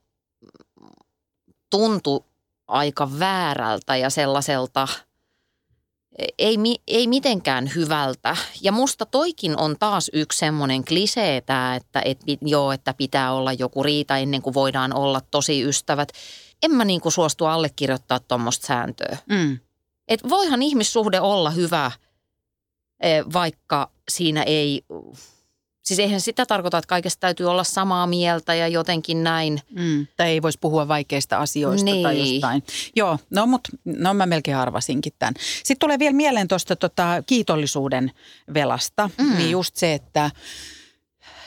tuntui 1.71 2.21
aika 2.69 3.19
väärältä 3.19 3.97
ja 3.97 4.11
sellaiselta, 4.11 4.89
ei, 6.39 6.59
mi- 6.59 6.83
ei 6.87 7.07
mitenkään 7.07 7.71
hyvältä. 7.75 8.37
Ja 8.63 8.73
musta 8.73 9.07
toikin 9.07 9.59
on 9.59 9.77
taas 9.79 10.11
yksi 10.13 10.39
semmoinen 10.39 10.85
klisee 10.85 11.41
tää, 11.41 11.77
että 11.77 12.03
et, 12.05 12.21
joo, 12.43 12.73
että 12.73 12.95
pitää 12.95 13.33
olla 13.33 13.53
joku 13.53 13.83
riita 13.83 14.17
ennen 14.17 14.43
kuin 14.43 14.55
voidaan 14.55 14.95
olla 14.95 15.21
tosi 15.31 15.63
ystävät. 15.63 16.09
En 16.63 16.71
mä 16.71 16.85
niinku 16.85 17.11
suostu 17.11 17.45
allekirjoittaa 17.45 18.21
tuommoista 18.21 18.67
sääntöä. 18.67 19.17
Mm. 19.29 19.59
Et 20.09 20.29
voihan 20.29 20.63
ihmissuhde 20.63 21.21
olla 21.21 21.51
hyvä, 21.51 21.91
eh, 23.01 23.25
vaikka 23.33 23.91
siinä 24.09 24.43
ei, 24.43 24.85
siis 25.85 26.01
eihän 26.01 26.21
sitä 26.21 26.47
tarkoita, 26.47 26.79
että 26.79 26.89
kaikesta 26.89 27.21
täytyy 27.21 27.47
olla 27.47 27.65
samaa 27.65 28.07
mieltä 28.07 28.55
ja 28.55 28.69
jotenkin 28.69 29.25
näin. 29.25 29.61
Mm. 29.71 30.07
Tai 30.17 30.29
ei 30.29 30.43
voisi 30.43 30.59
puhua 30.61 30.89
vaikeista 30.89 31.39
asioista 31.39 31.85
niin. 31.85 32.03
tai 32.03 32.33
jostain. 32.33 32.63
Joo, 32.97 33.19
no 33.31 33.47
mutta 33.47 33.71
no 33.85 34.15
mä 34.15 34.27
melkein 34.27 34.57
arvasinkin 34.57 35.13
tämän. 35.19 35.35
Sitten 35.39 35.79
tulee 35.79 35.99
vielä 35.99 36.17
mieleen 36.17 36.49
tuosta 36.49 36.77
tota, 36.77 37.23
kiitollisuuden 37.27 38.11
velasta. 38.55 39.11
Mm. 39.19 39.37
Niin 39.37 39.51
just 39.51 39.77
se, 39.77 39.95
että 39.95 40.31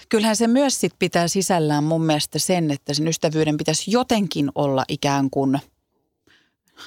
kyllähän 0.09 0.35
se 0.35 0.47
myös 0.47 0.79
sit 0.79 0.93
pitää 0.99 1.27
sisällään 1.27 1.83
mun 1.83 2.05
mielestä 2.05 2.39
sen, 2.39 2.71
että 2.71 2.93
sen 2.93 3.07
ystävyyden 3.07 3.57
pitäisi 3.57 3.91
jotenkin 3.91 4.51
olla 4.55 4.83
ikään 4.87 5.29
kuin– 5.29 5.59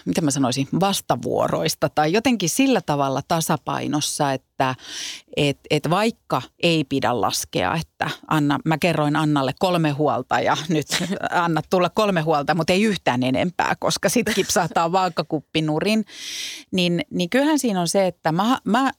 miten 0.05 0.24
mä 0.24 0.31
sanoisin, 0.31 0.68
vastavuoroista 0.81 1.88
tai 1.88 2.12
jotenkin 2.12 2.48
sillä 2.48 2.81
tavalla 2.81 3.22
tasapainossa, 3.29 4.33
että 4.33 4.74
et, 5.37 5.59
et 5.70 5.90
vaikka 5.90 6.42
ei 6.62 6.85
pidä 6.85 7.20
laskea, 7.20 7.74
että 7.74 8.11
Anna, 8.29 8.59
mä 8.64 8.79
kerroin 8.79 9.16
Annalle 9.16 9.53
kolme 9.59 9.90
huolta 9.90 10.40
ja 10.40 10.57
nyt 10.68 10.87
anna 11.31 11.62
tulla 11.70 11.90
kolme 11.90 12.20
huolta, 12.20 12.55
mutta 12.55 12.72
ei 12.72 12.83
yhtään 12.83 13.22
enempää, 13.22 13.76
koska 13.79 14.09
sitten 14.09 14.35
kipsahtaa 14.35 14.92
vaakakuppinurin, 14.98 16.05
niin, 16.70 17.00
niin 17.11 17.31
kyllähän 17.31 17.59
siinä 17.59 17.81
on 17.81 17.88
se, 17.88 18.07
että 18.07 18.33
mä, 18.33 18.59
mä 18.64 18.92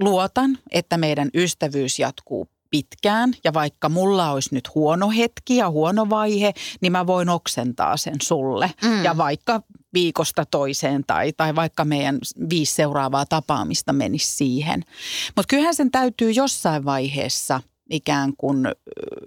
luotan, 0.00 0.58
että 0.70 0.96
meidän 0.96 1.30
ystävyys 1.34 1.98
jatkuu 1.98 2.48
pitkään 2.74 3.34
ja 3.44 3.54
vaikka 3.54 3.88
mulla 3.88 4.30
olisi 4.30 4.54
nyt 4.54 4.74
huono 4.74 5.10
hetki 5.10 5.56
ja 5.56 5.70
huono 5.70 6.10
vaihe, 6.10 6.54
niin 6.80 6.92
mä 6.92 7.06
voin 7.06 7.28
oksentaa 7.28 7.96
sen 7.96 8.16
sulle. 8.22 8.70
Mm. 8.82 9.04
Ja 9.04 9.16
vaikka 9.16 9.62
viikosta 9.94 10.46
toiseen 10.46 11.04
tai, 11.06 11.32
tai 11.32 11.54
vaikka 11.54 11.84
meidän 11.84 12.18
viisi 12.50 12.74
seuraavaa 12.74 13.26
tapaamista 13.26 13.92
menisi 13.92 14.36
siihen. 14.36 14.84
Mutta 15.36 15.48
kyllähän 15.48 15.74
sen 15.74 15.90
täytyy 15.90 16.30
jossain 16.30 16.84
vaiheessa 16.84 17.60
ikään 17.90 18.32
kuin 18.38 18.66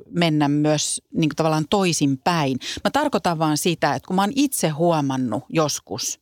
mennä 0.10 0.48
myös 0.48 1.02
niin 1.14 1.30
kuin 1.30 1.36
tavallaan 1.36 1.68
toisinpäin. 1.70 2.58
Mä 2.84 2.92
tarkoitan 2.92 3.40
vaan 3.40 3.58
sitä, 3.58 3.96
että 3.96 4.08
kun 4.08 4.16
mä 4.16 4.22
oon 4.22 4.34
itse 4.36 4.70
huomannut 4.70 5.44
joskus 5.50 6.20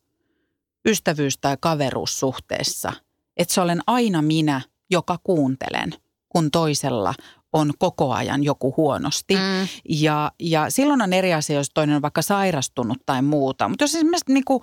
ystävyys- 0.88 1.38
tai 1.42 1.58
kaveruussuhteessa, 1.60 2.94
että 3.38 3.54
se 3.54 3.62
olen 3.62 3.82
aina 3.88 4.22
minä, 4.22 4.62
joka 4.92 5.20
kuuntelen, 5.24 5.94
kun 6.30 6.52
toisella 6.52 7.14
on 7.56 7.72
koko 7.80 8.14
ajan 8.14 8.44
joku 8.44 8.74
huonosti. 8.78 9.36
Mm. 9.36 9.68
Ja, 9.90 10.32
ja 10.40 10.70
silloin 10.70 11.02
on 11.02 11.14
eri 11.14 11.34
asia, 11.34 11.56
jos 11.58 11.70
toinen 11.74 11.96
on 11.96 12.02
vaikka 12.02 12.22
sairastunut 12.22 12.98
tai 13.06 13.22
muuta. 13.22 13.70
Mutta 13.70 13.84
jos 13.84 13.96
esimerkiksi 13.96 14.34
niin 14.34 14.46
kuin 14.46 14.62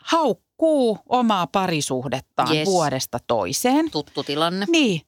haukkuu 0.00 0.98
omaa 1.08 1.46
parisuhdettaan 1.46 2.56
Yes. 2.56 2.66
vuodesta 2.68 3.18
toiseen, 3.26 3.90
Tuttu 3.90 4.22
tilanne. 4.22 4.66
niin. 4.68 5.00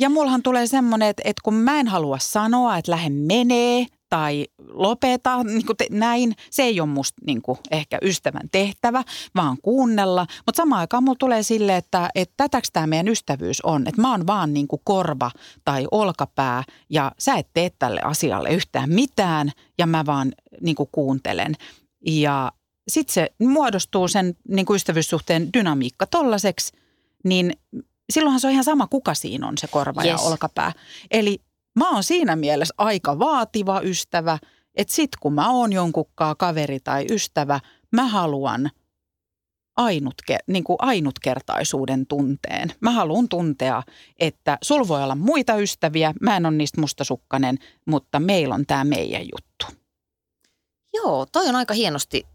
Ja 0.00 0.10
mullahan 0.10 0.42
tulee 0.42 0.66
semmoinen, 0.66 1.08
että, 1.08 1.22
että 1.24 1.40
kun 1.44 1.54
mä 1.54 1.80
en 1.80 1.88
halua 1.88 2.18
sanoa, 2.18 2.76
että 2.76 2.92
lähde 2.92 3.10
menee 3.10 3.86
tai 4.08 4.46
lopeta 4.68 5.44
niin 5.44 5.66
kuin 5.66 5.76
te, 5.76 5.86
näin, 5.90 6.34
se 6.50 6.62
ei 6.62 6.80
ole 6.80 6.88
musta 6.88 7.20
niin 7.26 7.42
kuin 7.42 7.58
ehkä 7.70 7.98
ystävän 8.02 8.48
tehtävä, 8.52 9.04
vaan 9.34 9.56
kuunnella. 9.62 10.26
Mutta 10.46 10.56
samaan 10.56 10.80
aikaan 10.80 11.04
mulla 11.04 11.16
tulee 11.18 11.42
sille, 11.42 11.76
että, 11.76 12.10
että 12.14 12.34
tätäks 12.36 12.70
tämä 12.72 12.86
meidän 12.86 13.08
ystävyys 13.08 13.60
on, 13.60 13.88
että 13.88 14.02
mä 14.02 14.10
oon 14.10 14.26
vaan 14.26 14.54
niin 14.54 14.68
kuin 14.68 14.82
korva 14.84 15.30
tai 15.64 15.86
olkapää 15.90 16.62
ja 16.90 17.12
sä 17.18 17.34
et 17.34 17.48
tee 17.54 17.70
tälle 17.78 18.00
asialle 18.00 18.50
yhtään 18.50 18.90
mitään 18.90 19.50
ja 19.78 19.86
mä 19.86 20.06
vaan 20.06 20.32
niin 20.60 20.76
kuin 20.76 20.88
kuuntelen. 20.92 21.54
Ja 22.06 22.52
sitten 22.88 23.14
se 23.14 23.28
muodostuu 23.38 24.08
sen 24.08 24.34
niin 24.48 24.66
kuin 24.66 24.76
ystävyyssuhteen 24.76 25.52
dynamiikka 25.52 26.06
tollaseksi, 26.06 26.72
niin 27.24 27.52
silloinhan 28.12 28.40
se 28.40 28.46
on 28.46 28.52
ihan 28.52 28.64
sama, 28.64 28.86
kuka 28.86 29.14
siinä 29.14 29.48
on 29.48 29.58
se 29.58 29.66
korva 29.66 30.02
yes. 30.02 30.12
Yes. 30.12 30.22
ja 30.22 30.28
olkapää. 30.28 30.72
Eli 31.10 31.40
mä 31.78 31.90
oon 31.90 32.04
siinä 32.04 32.36
mielessä 32.36 32.74
aika 32.78 33.18
vaativa 33.18 33.80
ystävä, 33.80 34.38
että 34.74 34.94
sit 34.94 35.10
kun 35.20 35.32
mä 35.32 35.50
oon 35.50 35.72
jonkunkaan 35.72 36.36
kaveri 36.38 36.80
tai 36.80 37.06
ystävä, 37.10 37.60
mä 37.92 38.06
haluan 38.06 38.70
ainutke, 39.76 40.38
niin 40.46 40.64
kuin 40.64 40.76
ainutkertaisuuden 40.80 42.06
tunteen. 42.06 42.72
Mä 42.80 42.90
haluan 42.90 43.28
tuntea, 43.28 43.82
että 44.18 44.58
sul 44.62 44.88
voi 44.88 45.02
olla 45.02 45.14
muita 45.14 45.56
ystäviä, 45.56 46.14
mä 46.20 46.36
en 46.36 46.46
ole 46.46 46.56
niistä 46.56 46.80
mustasukkanen, 46.80 47.58
mutta 47.86 48.20
meillä 48.20 48.54
on 48.54 48.66
tämä 48.66 48.84
meidän 48.84 49.22
juttu. 49.22 49.66
Joo, 50.94 51.26
toi 51.32 51.48
on 51.48 51.56
aika 51.56 51.74
hienosti 51.74 52.22
äh, 52.26 52.30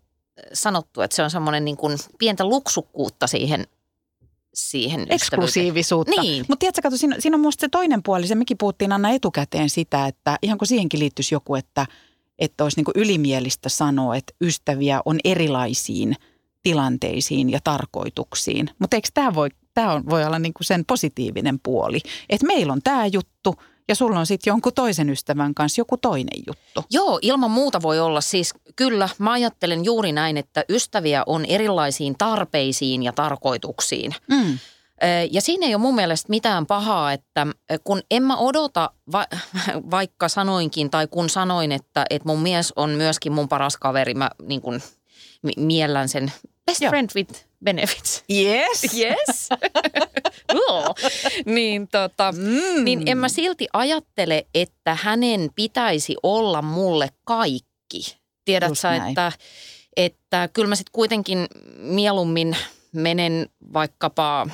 sanottu, 0.53 1.01
että 1.01 1.15
se 1.15 1.23
on 1.23 1.31
semmoinen 1.31 1.65
niin 1.65 1.77
pientä 2.19 2.45
luksukkuutta 2.45 3.27
siihen, 3.27 3.67
siihen 4.53 5.05
eksklusiivisuutta. 5.09 6.21
Niin. 6.21 6.45
Mutta 6.47 6.59
tiedätkö, 6.59 6.81
kato, 6.81 6.97
siinä, 6.97 7.15
siinä 7.19 7.35
on 7.35 7.41
musta 7.41 7.61
se 7.61 7.69
toinen 7.69 8.03
puoli, 8.03 8.27
se 8.27 8.35
mekin 8.35 8.57
puhuttiin 8.57 8.91
Anna 8.91 9.09
etukäteen 9.09 9.69
sitä, 9.69 10.07
että 10.07 10.37
ihan 10.41 10.57
kun 10.57 10.67
siihenkin 10.67 10.99
liittyisi 10.99 11.35
joku, 11.35 11.55
että, 11.55 11.85
että 12.39 12.63
olisi 12.63 12.81
niin 12.81 13.01
ylimielistä 13.03 13.69
sanoa, 13.69 14.15
että 14.15 14.33
ystäviä 14.41 15.01
on 15.05 15.19
erilaisiin 15.23 16.15
tilanteisiin 16.63 17.49
ja 17.49 17.59
tarkoituksiin. 17.63 18.69
Mutta 18.79 18.97
eikö 18.97 19.07
tämä 19.13 19.33
voi, 19.33 19.49
tää 19.73 19.93
on, 19.93 20.05
voi 20.09 20.25
olla 20.25 20.39
niin 20.39 20.53
sen 20.61 20.85
positiivinen 20.85 21.59
puoli, 21.59 21.99
että 22.29 22.47
meillä 22.47 22.73
on 22.73 22.81
tämä 22.83 23.05
juttu 23.05 23.55
ja 23.87 23.95
sulla 23.95 24.19
on 24.19 24.25
sitten 24.25 24.51
jonkun 24.51 24.73
toisen 24.73 25.09
ystävän 25.09 25.53
kanssa 25.53 25.79
joku 25.81 25.97
toinen 25.97 26.43
juttu. 26.47 26.83
Joo, 26.91 27.19
ilman 27.21 27.51
muuta 27.51 27.81
voi 27.81 27.99
olla. 27.99 28.21
Siis 28.21 28.53
kyllä, 28.75 29.09
mä 29.19 29.31
ajattelen 29.31 29.85
juuri 29.85 30.11
näin, 30.11 30.37
että 30.37 30.65
ystäviä 30.69 31.23
on 31.25 31.45
erilaisiin 31.45 32.15
tarpeisiin 32.17 33.03
ja 33.03 33.13
tarkoituksiin. 33.13 34.15
Mm. 34.29 34.57
Ja 35.31 35.41
siinä 35.41 35.67
ei 35.67 35.75
ole 35.75 35.81
mun 35.81 35.95
mielestä 35.95 36.29
mitään 36.29 36.65
pahaa, 36.65 37.13
että 37.13 37.47
kun 37.83 38.01
en 38.11 38.23
mä 38.23 38.37
odota, 38.37 38.89
va- 39.11 39.27
vaikka 39.91 40.29
sanoinkin 40.29 40.89
tai 40.89 41.07
kun 41.07 41.29
sanoin, 41.29 41.71
että, 41.71 42.05
että 42.09 42.29
mun 42.29 42.39
mies 42.39 42.73
on 42.75 42.89
myöskin 42.89 43.31
mun 43.31 43.49
paras 43.49 43.77
kaveri, 43.77 44.13
mä 44.13 44.29
niin 44.41 44.61
kuin 44.61 44.81
mi- 45.41 45.65
miellän 45.65 46.09
sen 46.09 46.31
best 46.65 46.81
Joo. 46.81 46.89
friend 46.89 47.09
with 47.15 47.45
benefits. 47.63 48.23
Yes. 48.31 48.83
Yes. 48.97 49.49
Niin, 51.45 51.87
tota, 51.87 52.31
Mm. 52.31 52.83
niin 52.83 53.03
en 53.05 53.17
mä 53.17 53.29
silti 53.29 53.67
ajattele, 53.73 54.45
että 54.55 54.97
hänen 55.01 55.49
pitäisi 55.55 56.15
olla 56.23 56.61
mulle 56.61 57.09
kaikki. 57.23 58.17
Tiedät 58.45 58.69
Just 58.69 58.81
sä, 58.81 58.89
näin. 58.89 59.09
että, 59.09 59.31
että 59.97 60.49
kyllä 60.53 60.67
mä 60.69 60.75
sitten 60.75 60.91
kuitenkin 60.91 61.47
mieluummin 61.77 62.57
menen 62.91 63.49
vaikkapa 63.73 64.47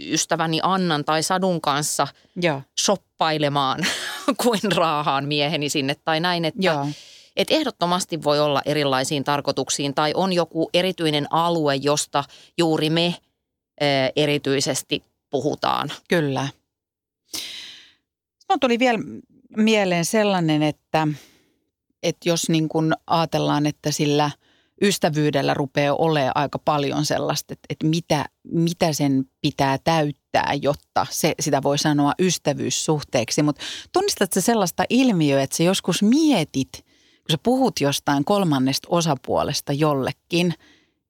ystäväni 0.00 0.60
Annan 0.62 1.04
tai 1.04 1.22
Sadun 1.22 1.60
kanssa 1.60 2.08
Joo, 2.42 2.62
shoppailemaan 2.80 3.86
kuin 4.42 4.60
raahaan 4.76 5.28
mieheni 5.28 5.68
sinne 5.68 5.96
tai 6.04 6.20
näin. 6.20 6.44
Että, 6.44 6.62
että 7.36 7.54
ehdottomasti 7.54 8.22
voi 8.22 8.40
olla 8.40 8.62
erilaisiin 8.64 9.24
tarkoituksiin 9.24 9.94
tai 9.94 10.12
on 10.14 10.32
joku 10.32 10.70
erityinen 10.74 11.26
alue, 11.30 11.74
josta 11.74 12.24
juuri 12.58 12.90
me 12.90 13.14
ö, 13.82 13.84
erityisesti 14.16 15.04
puhutaan. 15.30 15.92
Kyllä. 16.08 16.48
Mun 18.48 18.60
tuli 18.60 18.78
vielä 18.78 18.98
mieleen 19.56 20.04
sellainen, 20.04 20.62
että, 20.62 21.08
että 22.02 22.28
jos 22.28 22.48
niin 22.48 22.68
kuin 22.68 22.92
ajatellaan, 23.06 23.66
että 23.66 23.90
sillä 23.90 24.30
ystävyydellä 24.82 25.54
rupeaa 25.54 25.94
olemaan 25.94 26.32
aika 26.34 26.58
paljon 26.58 27.04
sellaista, 27.04 27.52
että, 27.52 27.66
että 27.70 27.86
mitä, 27.86 28.24
mitä 28.52 28.92
sen 28.92 29.24
pitää 29.40 29.78
täyttää, 29.84 30.54
jotta 30.62 31.06
se, 31.10 31.34
sitä 31.40 31.62
voi 31.62 31.78
sanoa 31.78 32.12
ystävyyssuhteeksi. 32.18 33.42
Mutta 33.42 33.62
tunnistatko 33.92 34.40
sellaista 34.40 34.84
ilmiöä, 34.88 35.42
että 35.42 35.56
sä 35.56 35.62
joskus 35.62 36.02
mietit, 36.02 36.84
kun 37.30 37.38
sä 37.38 37.38
puhut 37.42 37.80
jostain 37.80 38.24
kolmannesta 38.24 38.88
osapuolesta 38.90 39.72
jollekin, 39.72 40.54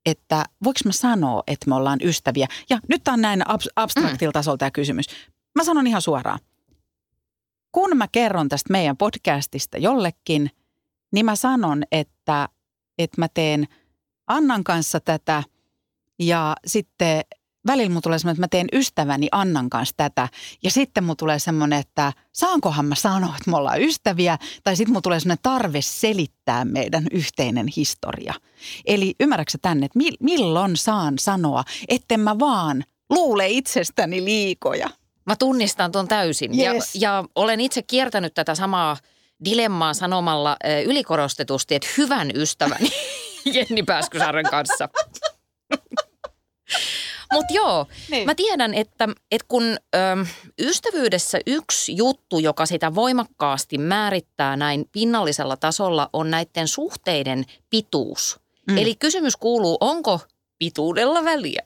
että 0.06 0.44
voiko 0.64 0.80
mä 0.84 0.92
sanoa, 0.92 1.42
että 1.46 1.68
me 1.68 1.74
ollaan 1.74 1.98
ystäviä. 2.02 2.46
Ja 2.70 2.78
nyt 2.88 3.04
tämä 3.04 3.12
on 3.12 3.20
näin 3.20 3.42
abstraktilla 3.76 4.32
tasolla 4.32 4.58
tämä 4.58 4.70
kysymys. 4.70 5.06
Mä 5.54 5.64
sanon 5.64 5.86
ihan 5.86 6.02
suoraan 6.02 6.38
kun 7.72 7.96
mä 7.96 8.08
kerron 8.12 8.48
tästä 8.48 8.72
meidän 8.72 8.96
podcastista 8.96 9.78
jollekin, 9.78 10.50
niin 11.12 11.26
mä 11.26 11.36
sanon, 11.36 11.82
että, 11.92 12.48
että 12.98 13.20
mä 13.20 13.28
teen 13.28 13.68
Annan 14.26 14.64
kanssa 14.64 15.00
tätä 15.00 15.42
ja 16.18 16.56
sitten 16.66 17.20
välillä 17.66 17.88
mulla 17.88 18.00
tulee 18.00 18.18
semmoinen, 18.18 18.44
että 18.44 18.58
mä 18.58 18.60
teen 18.60 18.80
ystäväni 18.80 19.28
Annan 19.32 19.70
kanssa 19.70 19.94
tätä. 19.96 20.28
Ja 20.62 20.70
sitten 20.70 21.04
mulla 21.04 21.16
tulee 21.16 21.38
semmoinen, 21.38 21.78
että 21.78 22.12
saankohan 22.32 22.84
mä 22.84 22.94
sanoa, 22.94 23.34
että 23.36 23.50
me 23.50 23.56
ollaan 23.56 23.82
ystäviä. 23.82 24.38
Tai 24.64 24.76
sitten 24.76 24.92
mulla 24.92 25.02
tulee 25.02 25.20
semmoinen 25.20 25.42
tarve 25.42 25.82
selittää 25.82 26.64
meidän 26.64 27.06
yhteinen 27.12 27.66
historia. 27.76 28.34
Eli 28.86 29.14
ymmärrätkö 29.20 29.58
tänne, 29.62 29.86
että 29.86 29.98
milloin 30.20 30.76
saan 30.76 31.18
sanoa, 31.18 31.64
etten 31.88 32.20
mä 32.20 32.38
vaan 32.38 32.84
luule 33.10 33.48
itsestäni 33.48 34.24
liikoja. 34.24 34.90
Mä 35.26 35.36
tunnistan 35.36 35.92
tuon 35.92 36.08
täysin 36.08 36.60
yes. 36.60 36.94
ja, 36.94 37.00
ja 37.00 37.24
olen 37.34 37.60
itse 37.60 37.82
kiertänyt 37.82 38.34
tätä 38.34 38.54
samaa 38.54 38.96
dilemmaa 39.44 39.94
sanomalla 39.94 40.56
ylikorostetusti, 40.86 41.74
että 41.74 41.88
hyvän 41.98 42.30
ystäväni 42.34 42.90
Jenni 43.54 43.82
Pääskysaaren 43.82 44.46
kanssa. 44.50 44.88
Mutta 47.32 47.54
joo, 47.54 47.86
niin. 48.10 48.26
mä 48.26 48.34
tiedän, 48.34 48.74
että, 48.74 49.08
että 49.30 49.46
kun 49.48 49.62
ö, 49.62 49.98
ystävyydessä 50.58 51.38
yksi 51.46 51.96
juttu, 51.96 52.38
joka 52.38 52.66
sitä 52.66 52.94
voimakkaasti 52.94 53.78
määrittää 53.78 54.56
näin 54.56 54.84
pinnallisella 54.92 55.56
tasolla, 55.56 56.10
on 56.12 56.30
näiden 56.30 56.68
suhteiden 56.68 57.44
pituus. 57.70 58.40
Mm. 58.70 58.78
Eli 58.78 58.94
kysymys 58.94 59.36
kuuluu, 59.36 59.76
onko 59.80 60.20
pituudella 60.58 61.24
väliä? 61.24 61.62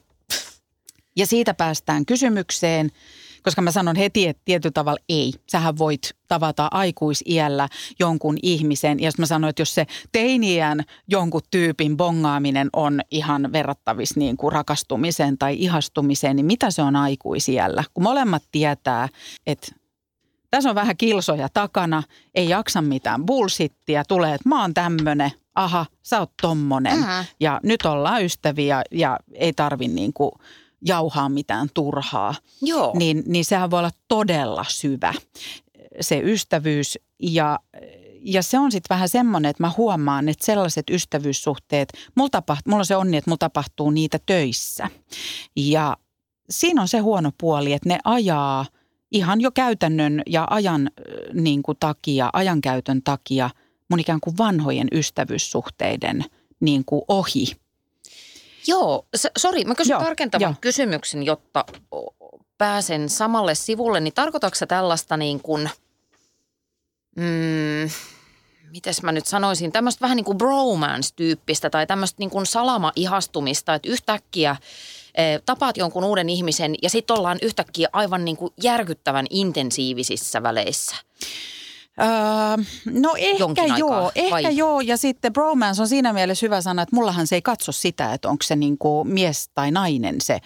Ja 1.17 1.27
siitä 1.27 1.55
päästään 1.55 2.07
kysymykseen, 2.07 2.91
koska 3.45 3.63
mä 3.63 3.71
sanon 3.71 3.97
heti, 3.97 4.29
että 4.29 4.43
tietyllä 4.45 4.73
tavalla 4.73 5.01
ei. 5.09 5.33
Sähän 5.51 5.79
voit 5.79 6.15
tavata 6.29 6.69
aikuisiällä 6.71 7.69
jonkun 7.99 8.39
ihmisen. 8.43 9.01
Ja 9.01 9.11
mä 9.19 9.27
sanoin, 9.27 9.49
että 9.49 9.63
jos 9.63 9.75
se 9.75 9.87
teiniän 10.13 10.81
jonkun 11.09 11.41
tyypin 11.51 11.97
bongaaminen 11.97 12.71
on 12.73 13.01
ihan 13.11 13.53
verrattavissa 13.53 14.21
niin 14.21 14.37
kuin 14.37 14.53
rakastumiseen 14.53 15.39
tai 15.39 15.57
ihastumiseen, 15.59 16.37
niin 16.37 16.47
mitä 16.47 16.71
se 16.71 16.83
on 16.83 16.97
aikuisiällä? 16.97 17.85
Kun 17.95 18.03
molemmat 18.03 18.43
tietää, 18.53 19.09
että 19.47 19.73
tässä 20.51 20.69
on 20.69 20.75
vähän 20.75 20.97
kilsoja 20.97 21.49
takana, 21.49 22.03
ei 22.35 22.49
jaksa 22.49 22.83
mitään 22.83 23.27
bullshittia, 23.27 24.05
tulee, 24.05 24.35
että 24.35 24.49
mä 24.49 24.61
oon 24.61 24.75
tämmönen, 24.75 25.31
aha, 25.55 25.87
sä 26.03 26.21
oot 26.21 26.33
tommonen. 26.43 26.97
Mm-hmm. 26.97 27.25
Ja 27.41 27.61
nyt 27.63 27.87
ollaan 27.87 28.25
ystäviä 28.25 28.83
ja 28.91 29.19
ei 29.33 29.53
tarvi 29.53 29.89
niin 29.89 30.13
kuin– 30.13 30.31
jauhaa 30.85 31.29
mitään 31.29 31.69
turhaa, 31.75 32.35
Joo. 32.63 32.93
Niin, 32.99 33.23
niin 33.27 33.45
sehän 33.45 33.71
voi 33.71 33.79
olla 33.79 33.91
todella 34.09 34.65
syvä 34.69 35.15
se 36.01 36.21
ystävyys 36.25 36.99
ja 37.23 37.59
ja 38.27 38.43
se 38.43 38.59
on 38.59 38.73
sitten 38.73 38.95
vähän 38.95 39.09
semmoinen, 39.09 39.51
että 39.51 39.63
mä 39.63 39.73
huomaan, 39.77 40.29
että 40.29 40.47
sellaiset 40.47 40.91
ystävyyssuhteet, 40.91 41.93
mulla, 42.15 42.31
tapaht, 42.31 42.67
mulla 42.67 42.81
on 42.81 42.87
se 42.87 42.97
onni, 42.97 43.17
että 43.17 43.31
mulla 43.31 43.39
tapahtuu 43.39 43.91
niitä 43.91 44.19
töissä. 44.27 44.91
Ja 45.57 45.97
siinä 46.51 46.83
on 46.83 46.89
se 46.89 46.99
huono 46.99 47.31
puoli, 47.41 47.73
että 47.73 47.89
ne 47.89 47.99
ajaa 48.05 48.67
ihan 49.13 49.41
jo 49.41 49.51
käytännön 49.51 50.23
ja 50.27 50.47
ajan 50.51 50.91
niin 51.33 51.63
kuin 51.63 51.77
takia, 51.81 52.31
ajankäytön 52.33 53.03
takia 53.03 53.51
mun 53.91 54.01
ikään 54.01 54.21
kuin 54.21 54.39
vanhojen 54.39 54.89
ystävyyssuhteiden 54.93 56.25
niin 56.61 56.85
kuin 56.85 57.03
ohi. 57.09 57.47
Joo, 58.67 59.07
sori, 59.39 59.65
mä 59.65 59.75
kysyn 59.75 59.95
Joo, 59.95 60.03
tarkentavan 60.03 60.49
jo. 60.51 60.55
kysymyksen, 60.61 61.23
jotta 61.23 61.65
pääsen 62.59 63.09
samalle 63.09 63.55
sivulle. 63.55 64.01
Niin 64.01 64.15
tarkoitatko 64.15 64.67
tällaista 64.67 65.17
niin 65.17 65.41
kuin, 65.41 65.71
mm, 67.17 67.91
mites 68.71 69.03
mä 69.03 69.13
nyt 69.13 69.27
sanoisin, 69.27 69.73
tämmöistä 69.73 70.01
vähän 70.01 70.17
niin 70.17 70.25
kuin 70.25 70.39
bromance-tyyppistä 70.39 71.71
tai 71.71 71.87
tämmöistä 71.87 72.17
niin 72.19 72.31
kuin 72.31 72.47
salama-ihastumista, 72.47 73.75
että 73.75 73.89
yhtäkkiä 73.89 74.57
eh, 75.15 75.41
tapaat 75.47 75.77
jonkun 75.77 76.05
uuden 76.05 76.29
ihmisen 76.29 76.75
ja 76.83 76.91
sitten 76.91 77.17
ollaan 77.17 77.39
yhtäkkiä 77.43 77.89
aivan 77.93 78.25
niin 78.25 78.37
kuin 78.37 78.53
järkyttävän 78.63 79.27
intensiivisissä 79.31 80.43
väleissä. 80.43 80.97
Öö, 82.01 82.65
no 83.01 83.15
ehkä 83.19 83.65
joo, 83.77 83.93
aikaa, 83.93 84.13
ehkä 84.15 84.31
vai? 84.31 84.57
joo. 84.57 84.81
Ja 84.81 84.97
sitten 84.97 85.33
bromance 85.33 85.83
on 85.83 85.89
siinä 85.89 86.13
mielessä 86.13 86.47
hyvä 86.47 86.61
sana, 86.61 86.83
että 86.83 86.97
mullahan 86.97 87.27
se 87.27 87.35
ei 87.35 87.43
katso 87.43 87.73
sitä, 87.73 88.15
että 88.15 88.29
onko 88.29 88.43
se 88.43 88.57
niinku 88.57 89.05
mies 89.05 89.51
tai 89.55 89.71
nainen 89.71 90.21
se 90.21 90.39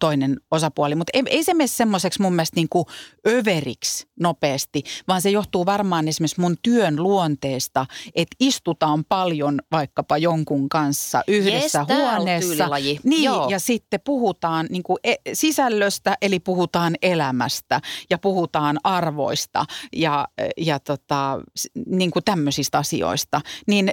toinen 0.00 0.40
osapuoli. 0.50 0.94
Mutta 0.94 1.10
ei, 1.14 1.22
ei 1.26 1.44
se 1.44 1.54
mene 1.54 1.66
semmoiseksi 1.66 2.22
mun 2.22 2.32
mielestä 2.32 2.56
niinku 2.56 2.86
överiksi 3.28 4.08
nopeasti, 4.20 4.82
vaan 5.08 5.22
se 5.22 5.30
johtuu 5.30 5.66
varmaan 5.66 6.08
esimerkiksi 6.08 6.40
mun 6.40 6.56
työn 6.62 7.02
luonteesta, 7.02 7.86
että 8.14 8.36
istutaan 8.40 9.04
paljon 9.04 9.60
vaikkapa 9.72 10.18
jonkun 10.18 10.68
kanssa 10.68 11.22
yhdessä 11.28 11.86
yes, 11.88 11.98
huoneessa. 11.98 12.68
Niin, 13.04 13.24
Joo. 13.24 13.48
ja 13.48 13.58
sitten 13.58 14.00
puhutaan 14.04 14.66
niinku 14.70 14.98
e- 15.04 15.14
sisällöstä, 15.32 16.16
eli 16.22 16.40
puhutaan 16.40 16.94
elämästä 17.02 17.80
ja 18.10 18.18
puhutaan 18.18 18.78
arvoista 18.84 19.64
ja, 19.92 20.28
ja 20.56 20.80
tota, 20.88 21.40
niin 21.86 22.10
kuin 22.10 22.24
tämmöisistä 22.24 22.78
asioista, 22.78 23.40
niin 23.66 23.90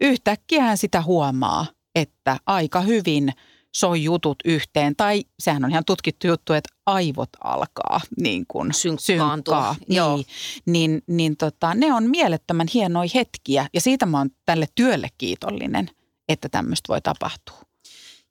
yhtäkkiä 0.00 0.76
sitä 0.76 1.02
huomaa, 1.02 1.66
että 1.94 2.36
aika 2.46 2.80
hyvin 2.80 3.32
soi 3.74 4.04
jutut 4.04 4.36
yhteen. 4.44 4.96
Tai 4.96 5.24
sehän 5.38 5.64
on 5.64 5.70
ihan 5.70 5.84
tutkittu 5.84 6.26
juttu, 6.26 6.52
että 6.52 6.68
aivot 6.86 7.28
alkaa 7.44 8.00
niin 8.20 8.44
kuin 8.48 8.74
synkkaa. 8.98 9.76
Joo. 9.88 10.16
Niin, 10.16 10.26
niin, 10.66 11.02
niin 11.06 11.36
tota, 11.36 11.74
ne 11.74 11.92
on 11.92 12.10
mielettömän 12.10 12.66
hienoja 12.74 13.10
hetkiä 13.14 13.66
ja 13.74 13.80
siitä 13.80 14.06
mä 14.06 14.18
oon 14.18 14.30
tälle 14.46 14.66
työlle 14.74 15.08
kiitollinen, 15.18 15.90
että 16.28 16.48
tämmöistä 16.48 16.88
voi 16.88 17.00
tapahtua. 17.00 17.58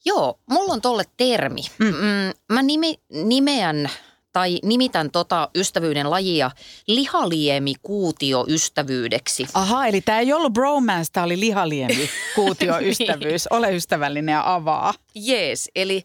Joo, 0.05 0.39
mulla 0.49 0.73
on 0.73 0.81
tolle 0.81 1.03
termi. 1.17 1.61
Mm. 1.79 1.85
Mm, 1.85 2.53
mä 2.53 2.63
nime, 2.63 2.95
nimeän 3.23 3.89
tai 4.33 4.59
nimitän 4.63 5.11
tota 5.11 5.49
ystävyyden 5.55 6.09
lajia 6.09 6.51
lihaliemi-kuutioystävyydeksi. 6.87 9.47
Aha, 9.53 9.87
eli 9.87 10.01
tämä 10.01 10.19
ei 10.19 10.33
ollut 10.33 10.53
bromance, 10.53 11.11
tämä 11.11 11.23
oli 11.23 11.39
lihaliemi-kuutioystävyys. 11.39 13.45
niin. 13.51 13.57
Ole 13.57 13.75
ystävällinen 13.75 14.33
ja 14.33 14.53
avaa. 14.53 14.93
Jees, 15.15 15.69
eli 15.75 16.03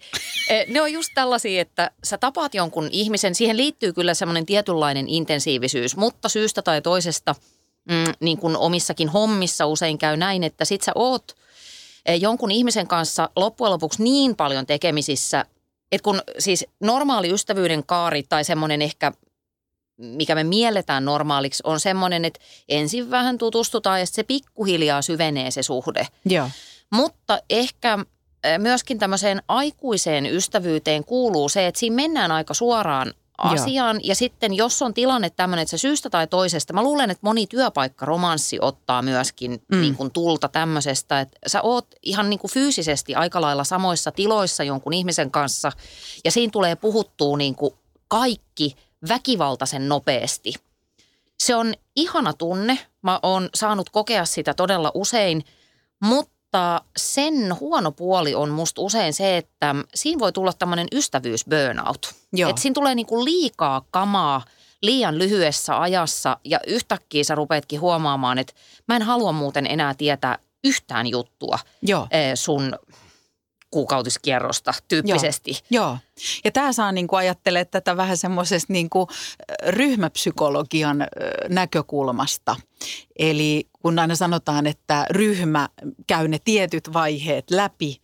eh, 0.51 0.67
ne 0.69 0.83
on 0.83 0.93
just 0.93 1.11
tällaisia, 1.15 1.61
että 1.61 1.91
sä 2.05 2.19
tapaat 2.19 2.55
jonkun 2.55 2.89
ihmisen, 2.93 3.35
siihen 3.35 3.57
liittyy 3.57 3.93
kyllä 3.93 4.15
semmoinen 4.15 4.47
tietynlainen 4.47 5.09
intensiivisyys, 5.09 5.97
mutta 5.97 6.29
syystä 6.29 6.63
tai 6.63 6.83
toisesta, 6.83 7.35
mm, 7.91 8.05
niin 8.21 8.39
kuin 8.39 8.57
omissakin 8.57 9.09
hommissa 9.09 9.67
usein 9.67 9.99
käy 9.99 10.17
näin, 10.17 10.45
että 10.45 10.65
sit 10.65 10.83
sä 10.83 10.93
oot 10.95 11.37
eh, 12.07 12.21
jonkun 12.21 12.51
ihmisen 12.51 12.87
kanssa 12.87 13.31
loppujen 13.37 13.73
lopuksi 13.73 14.03
niin 14.03 14.37
paljon 14.37 14.67
tekemisissä, 14.67 15.45
et 15.95 16.03
kun 16.03 16.23
siis 16.39 16.67
normaali 16.81 17.31
ystävyyden 17.33 17.87
kaari 17.87 18.23
tai 18.23 18.45
semmoinen 18.45 18.83
ehkä, 18.83 19.13
mikä 19.97 20.35
me 20.35 20.45
mielletään 20.45 21.05
normaaliksi, 21.05 21.63
on 21.67 21.81
semmoinen, 21.81 22.25
että 22.25 22.41
ensin 22.69 23.11
vähän 23.11 23.39
tutustutaan 23.39 24.01
ja 24.01 24.07
se 24.07 24.23
pikkuhiljaa 24.23 25.03
syvenee 25.03 25.51
se 25.51 25.63
suhde. 25.63 26.07
Joo. 26.25 26.51
Mutta 26.93 27.39
ehkä 27.51 27.99
myöskin 28.59 28.99
tämmöiseen 28.99 29.43
aikuiseen 29.49 30.27
ystävyyteen 30.27 31.05
kuuluu 31.05 31.49
se, 31.49 31.67
että 31.67 31.81
siinä 31.81 31.97
mennään 31.97 32.33
aika 32.33 32.55
suoraan 32.55 33.15
asiaan. 33.39 33.97
Joo. 33.97 34.01
Ja 34.05 34.15
sitten 34.15 34.55
jos 34.55 34.83
on 34.83 34.95
tilanne 34.95 35.31
tämmöinen, 35.31 35.63
että 35.63 35.71
se 35.71 35.79
syystä 35.79 36.11
tai 36.11 36.27
toisesta, 36.27 36.73
mä 36.73 36.83
luulen, 36.83 37.11
että 37.11 37.27
moni 37.27 37.47
työpaikkaromanssi 37.47 38.59
ottaa 38.61 39.03
myöskin 39.03 39.63
mm. 39.73 39.81
niin 39.81 39.97
kuin 39.97 40.11
tulta 40.11 40.49
tämmöisestä, 40.49 41.21
että 41.21 41.39
sä 41.47 41.63
oot 41.63 41.87
ihan 42.03 42.31
niin 42.31 42.39
kuin 42.39 42.51
fyysisesti 42.51 43.15
aika 43.15 43.41
lailla 43.41 43.65
samoissa 43.65 44.13
tiloissa 44.13 44.65
jonkun 44.65 44.93
ihmisen 44.93 45.31
kanssa 45.31 45.73
ja 46.25 46.31
siinä 46.31 46.51
tulee 46.51 46.77
puhuttua 46.77 47.37
niin 47.37 47.55
kuin 47.55 47.75
kaikki 48.09 48.77
väkivaltaisen 49.09 49.89
nopeasti. 49.89 50.55
Se 51.43 51.57
on 51.57 51.75
ihana 51.97 52.33
tunne. 52.33 52.79
Mä 53.03 53.21
oon 53.23 53.49
saanut 53.55 53.91
kokea 53.91 54.25
sitä 54.25 54.55
todella 54.55 54.91
usein, 54.95 55.45
mutta 56.01 56.34
mutta 56.55 56.83
sen 56.97 57.61
huono 57.61 57.93
puoli 57.93 58.35
on 58.35 58.51
musta 58.51 58.81
usein 58.81 59.13
se, 59.13 59.37
että 59.37 59.75
siinä 59.95 60.19
voi 60.19 60.33
tulla 60.33 60.53
tämmöinen 60.53 60.87
ystävyys 60.93 61.45
burnout. 61.45 62.15
Että 62.49 62.63
siinä 62.63 62.75
tulee 62.75 62.95
niinku 62.95 63.25
liikaa 63.25 63.83
kamaa 63.91 64.45
liian 64.83 65.19
lyhyessä 65.19 65.81
ajassa 65.81 66.37
ja 66.45 66.61
yhtäkkiä 66.67 67.25
sä 67.25 67.35
rupeatkin 67.35 67.81
huomaamaan, 67.81 68.39
että 68.39 68.53
mä 68.89 68.97
en 68.97 69.03
halua 69.03 69.33
muuten 69.33 69.67
enää 69.67 69.95
tietää 69.95 70.39
yhtään 70.65 71.07
juttua 71.07 71.59
Joo. 71.83 72.07
eh, 72.11 72.33
sun 72.35 72.73
kuukautiskierrosta 73.71 74.75
tyyppisesti. 74.89 75.51
Joo, 75.71 75.85
joo. 75.85 75.99
ja 76.45 76.53
tämä 76.53 76.73
saa 76.73 76.93
niin 76.93 77.07
kuin 77.07 77.19
ajattelee 77.19 77.65
tätä 77.65 77.97
vähän 77.97 78.17
semmoisesta 78.17 78.73
niin 78.73 78.91
kuin 78.91 79.07
ryhmäpsykologian 79.67 81.03
ö, 81.03 81.07
näkökulmasta. 81.49 82.57
Eli 83.19 83.69
kun 83.85 83.99
aina 83.99 84.15
sanotaan, 84.15 84.67
että 84.67 85.07
ryhmä 85.11 85.69
käy 86.07 86.29
ne 86.29 86.39
tietyt 86.45 86.93
vaiheet 86.93 87.51
läpi, 87.51 88.01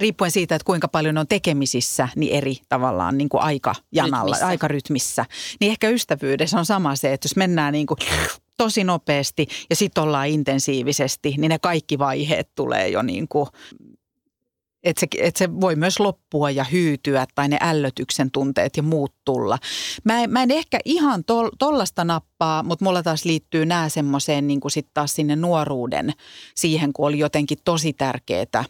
riippuen 0.00 0.30
siitä, 0.30 0.54
että 0.54 0.66
kuinka 0.66 0.88
paljon 0.88 1.18
on 1.18 1.26
tekemisissä, 1.26 2.08
niin 2.16 2.32
eri 2.32 2.56
tavallaan 2.68 3.18
niin 3.18 3.28
kuin 3.28 3.42
aikajanalla, 3.42 4.24
Rytmissä. 4.24 4.46
aikarytmissä. 4.46 5.26
Niin 5.60 5.70
ehkä 5.70 5.88
ystävyydessä 5.88 6.58
on 6.58 6.66
sama 6.66 6.96
se, 6.96 7.12
että 7.12 7.26
jos 7.26 7.36
mennään 7.36 7.72
niin 7.72 7.86
kuin 7.86 7.98
tosi 8.56 8.84
nopeasti 8.84 9.48
ja 9.70 9.76
sitten 9.76 10.04
ollaan 10.04 10.28
intensiivisesti, 10.28 11.34
niin 11.38 11.48
ne 11.48 11.58
kaikki 11.58 11.98
vaiheet 11.98 12.48
tulee 12.54 12.88
jo 12.88 13.02
niin 13.02 13.28
kuin 13.28 13.46
että 14.84 15.00
se, 15.00 15.06
että 15.18 15.38
se 15.38 15.60
voi 15.60 15.76
myös 15.76 16.00
loppua 16.00 16.50
ja 16.50 16.64
hyytyä 16.64 17.26
tai 17.34 17.48
ne 17.48 17.58
ällötyksen 17.60 18.30
tunteet 18.30 18.76
ja 18.76 18.82
muut 18.82 19.14
tulla. 19.24 19.58
Mä 20.04 20.22
en, 20.22 20.30
mä 20.30 20.42
en 20.42 20.50
ehkä 20.50 20.78
ihan 20.84 21.24
tol, 21.24 21.50
tollasta 21.58 22.04
nappaa, 22.04 22.62
mutta 22.62 22.84
mulla 22.84 23.02
taas 23.02 23.24
liittyy 23.24 23.66
nämä 23.66 23.88
semmoiseen 23.88 24.46
niin 24.46 24.60
kuin 24.60 24.72
sitten 24.72 24.94
taas 24.94 25.14
sinne 25.14 25.36
nuoruuden 25.36 26.12
siihen, 26.54 26.92
kun 26.92 27.06
oli 27.06 27.18
jotenkin 27.18 27.58
tosi 27.64 27.92
tärkeää 27.92 28.64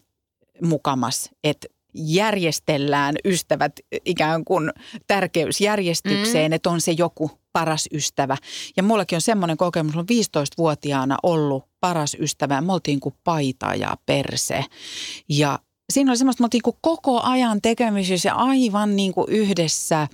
mukamas, 0.62 1.30
että 1.44 1.68
järjestellään 1.94 3.14
ystävät 3.24 3.72
ikään 4.04 4.44
kuin 4.44 4.70
tärkeysjärjestykseen, 5.06 6.50
mm. 6.50 6.54
että 6.54 6.70
on 6.70 6.80
se 6.80 6.92
joku 6.92 7.30
paras 7.52 7.88
ystävä. 7.92 8.36
Ja 8.76 8.82
mullakin 8.82 9.16
on 9.16 9.20
semmoinen 9.20 9.56
kokemus, 9.56 9.96
on 9.96 10.04
15-vuotiaana 10.04 11.16
ollut 11.22 11.64
paras 11.80 12.16
ystävä. 12.20 12.60
Me 12.60 12.72
oltiin 12.72 13.00
kuin 13.00 13.14
paita 13.24 13.74
ja 13.74 13.96
perse. 14.06 14.64
Ja 15.28 15.58
siinä 15.90 16.10
oli 16.10 16.18
semmoista, 16.18 16.42
me 16.42 16.44
oltiin 16.46 16.62
kuin 16.62 16.76
koko 16.80 17.20
ajan 17.22 17.62
tekemisissä 17.62 18.28
ja 18.28 18.34
aivan 18.34 18.96
niin 18.96 19.12
kuin 19.12 19.26
yhdessä. 19.28 20.08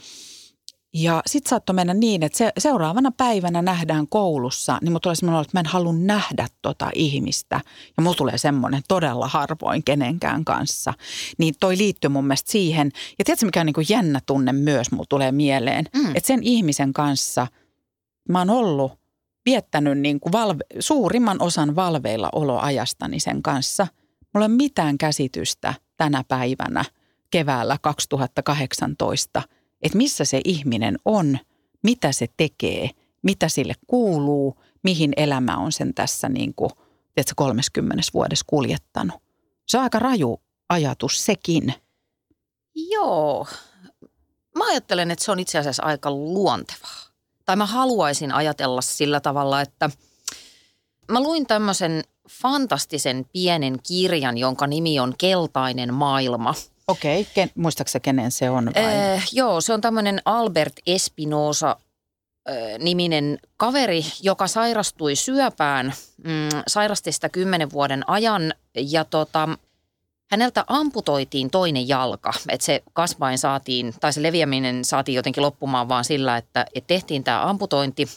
Ja 0.95 1.23
sitten 1.27 1.51
saattoi 1.51 1.75
mennä 1.75 1.95
niin, 1.95 2.23
että 2.23 2.39
se, 2.39 2.53
seuraavana 2.59 3.13
päivänä 3.17 3.63
nähdään 3.63 4.09
koulussa, 4.09 4.79
niin 4.81 4.91
mulla 4.91 5.01
tulee 5.01 5.15
semmoinen 5.15 5.43
että 5.43 5.57
mä 5.57 5.61
en 5.61 5.67
halua 5.67 5.93
nähdä 5.93 6.47
tota 6.63 6.91
ihmistä. 6.95 7.61
Ja 7.97 8.03
mulla 8.03 8.17
tulee 8.17 8.39
semmoinen 8.39 8.83
todella 8.89 9.29
harvoin 9.29 9.85
kenenkään 9.85 10.45
kanssa. 10.45 10.95
Niin 11.39 11.55
toi 11.61 11.79
liittyy 11.79 12.11
mun 12.11 12.25
mielestä 12.25 12.51
siihen. 12.51 12.91
Ja 13.19 13.25
tiedätkö 13.25 13.47
mikä 13.47 13.61
on 13.61 13.67
niin 13.67 13.75
kuin 13.75 13.87
jännä 13.89 14.21
tunne 14.27 14.53
myös, 14.53 14.91
mulla 14.91 15.07
tulee 15.09 15.33
mieleen. 15.33 15.85
Mm. 15.95 16.17
Että 16.17 16.27
sen 16.27 16.43
ihmisen 16.43 16.93
kanssa 16.93 17.47
mä 18.29 18.39
oon 18.39 18.51
ollut, 18.51 18.93
viettänyt 19.47 19.99
niin 19.99 20.21
kuin 20.21 20.33
valve, 20.33 20.65
suurimman 20.81 21.43
osan 21.43 21.77
valveilla 21.77 22.29
oloajastani 22.33 23.21
sen 23.21 23.43
kanssa. 23.43 23.87
Mulla 24.37 24.45
ei 24.45 24.51
ole 24.51 24.57
mitään 24.57 24.99
käsitystä 24.99 25.75
tänä 25.97 26.25
päivänä 26.29 26.85
keväällä 27.31 27.79
2018, 27.83 29.43
että 29.83 29.99
missä 29.99 30.25
se 30.25 30.41
ihminen 30.45 30.97
on, 31.05 31.39
mitä 31.83 32.13
se 32.13 32.27
tekee, 32.37 32.91
mitä 33.23 33.49
sille 33.49 33.75
kuuluu, 33.87 34.63
mihin 34.83 35.13
elämä 35.17 35.57
on 35.57 35.73
sen 35.73 35.95
tässä 35.95 36.29
niin 36.29 36.55
kuin, 36.55 36.71
tiedätkö, 37.15 37.33
30 37.37 38.03
vuodessa 38.15 38.45
kuljettanut. 38.49 39.23
Se 39.67 39.79
on 39.79 39.83
aika 39.83 39.99
raju 39.99 40.43
ajatus 40.69 41.25
sekin. 41.25 41.75
Joo. 42.75 43.47
Mä 44.59 44.69
ajattelen, 44.69 45.11
että 45.11 45.25
se 45.25 45.33
on 45.33 45.41
itse 45.41 45.59
asiassa 45.59 45.83
aika 45.83 46.11
luontevaa. 46.11 47.03
Tai 47.45 47.57
mä 47.57 47.67
haluaisin 47.67 48.33
ajatella 48.33 48.81
sillä 48.81 49.21
tavalla, 49.21 49.61
että 49.61 49.91
mä 51.11 51.21
luin 51.21 51.47
tämmöisen 51.47 52.03
fantastisen 52.31 53.27
pienen 53.33 53.79
kirjan, 53.89 54.39
jonka 54.39 54.67
nimi 54.67 55.01
on 55.01 55.15
Keltainen 55.19 55.95
maailma. 55.95 56.55
Okei, 56.89 57.27
okay. 57.33 57.49
muistaaksä 57.55 58.01
kenen 58.01 58.33
se 58.33 58.51
on 58.51 58.71
vai? 58.75 58.85
Äh, 58.85 59.27
joo, 59.33 59.61
se 59.61 59.73
on 59.73 59.81
tämmöinen 59.81 60.23
Albert 60.25 60.75
Espinosa 60.87 61.77
äh, 62.51 62.57
niminen 62.79 63.39
kaveri, 63.57 64.05
joka 64.23 64.47
sairastui 64.47 65.17
syöpään, 65.17 65.93
mm, 66.25 66.49
sairasti 66.67 67.13
sitä 67.13 67.29
kymmenen 67.29 67.73
vuoden 67.73 68.11
ajan 68.11 68.55
ja 68.75 69.05
tota, 69.05 69.49
häneltä 70.31 70.65
amputoitiin 70.67 71.51
toinen 71.51 71.89
jalka, 71.89 72.33
että 72.49 72.65
se 72.65 72.83
kasvain 72.93 73.39
saatiin, 73.39 73.95
tai 74.01 74.13
se 74.13 74.23
leviäminen 74.23 74.85
saatiin 74.85 75.17
jotenkin 75.17 75.43
loppumaan 75.43 75.89
vaan 75.89 76.05
sillä, 76.05 76.37
että, 76.37 76.67
että 76.75 76.89
tehtiin 76.89 77.25
tämä 77.25 77.43
amputointi. 77.43 78.09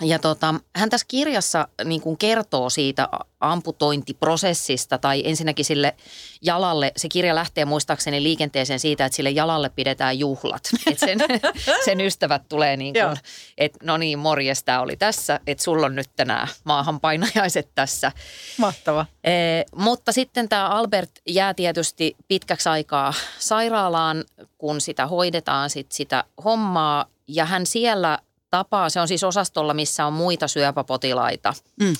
Ja 0.00 0.18
tota, 0.18 0.54
hän 0.76 0.90
tässä 0.90 1.06
kirjassa 1.08 1.68
niin 1.84 2.00
kuin 2.00 2.18
kertoo 2.18 2.70
siitä 2.70 3.08
amputointiprosessista 3.40 4.98
tai 4.98 5.22
ensinnäkin 5.24 5.64
sille 5.64 5.96
jalalle, 6.42 6.92
se 6.96 7.08
kirja 7.08 7.34
lähtee 7.34 7.64
muistaakseni 7.64 8.22
liikenteeseen 8.22 8.80
siitä, 8.80 9.04
että 9.04 9.16
sille 9.16 9.30
jalalle 9.30 9.68
pidetään 9.68 10.18
juhlat. 10.18 10.62
Että 10.86 11.06
sen, 11.06 11.18
sen 11.84 12.00
ystävät 12.00 12.42
tulee 12.48 12.76
niin 12.76 12.94
kuin, 12.94 13.16
että 13.58 13.78
no 13.82 13.96
niin 13.96 14.18
morjes 14.18 14.64
tämä 14.64 14.80
oli 14.80 14.96
tässä, 14.96 15.40
että 15.46 15.64
sulla 15.64 15.86
on 15.86 15.94
nyt 15.94 16.10
nämä 16.18 16.46
maahanpainajaiset 16.64 17.68
tässä. 17.74 18.12
Mahtava. 18.58 19.06
Eh, 19.24 19.64
mutta 19.76 20.12
sitten 20.12 20.48
tämä 20.48 20.68
Albert 20.68 21.10
jää 21.26 21.54
tietysti 21.54 22.16
pitkäksi 22.28 22.68
aikaa 22.68 23.14
sairaalaan, 23.38 24.24
kun 24.58 24.80
sitä 24.80 25.06
hoidetaan 25.06 25.70
sit 25.70 25.92
sitä 25.92 26.24
hommaa. 26.44 27.06
Ja 27.28 27.44
hän 27.44 27.66
siellä 27.66 28.18
tapaa, 28.50 28.90
se 28.90 29.00
on 29.00 29.08
siis 29.08 29.24
osastolla, 29.24 29.74
missä 29.74 30.06
on 30.06 30.12
muita 30.12 30.48
syöpäpotilaita. 30.48 31.54
Mm. 31.80 31.94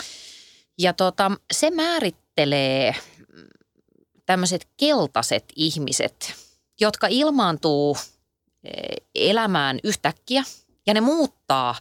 Ja 0.79 0.93
tota, 0.93 1.31
se 1.53 1.71
määrittelee 1.71 2.95
tämmöiset 4.27 4.69
keltaiset 4.77 5.45
ihmiset, 5.57 6.35
jotka 6.81 7.07
ilmaantuu 7.07 7.97
eh, 8.65 9.07
elämään 9.15 9.79
yhtäkkiä 9.85 10.45
ja 10.87 10.95
ne 10.95 11.01
muuttaa 11.01 11.75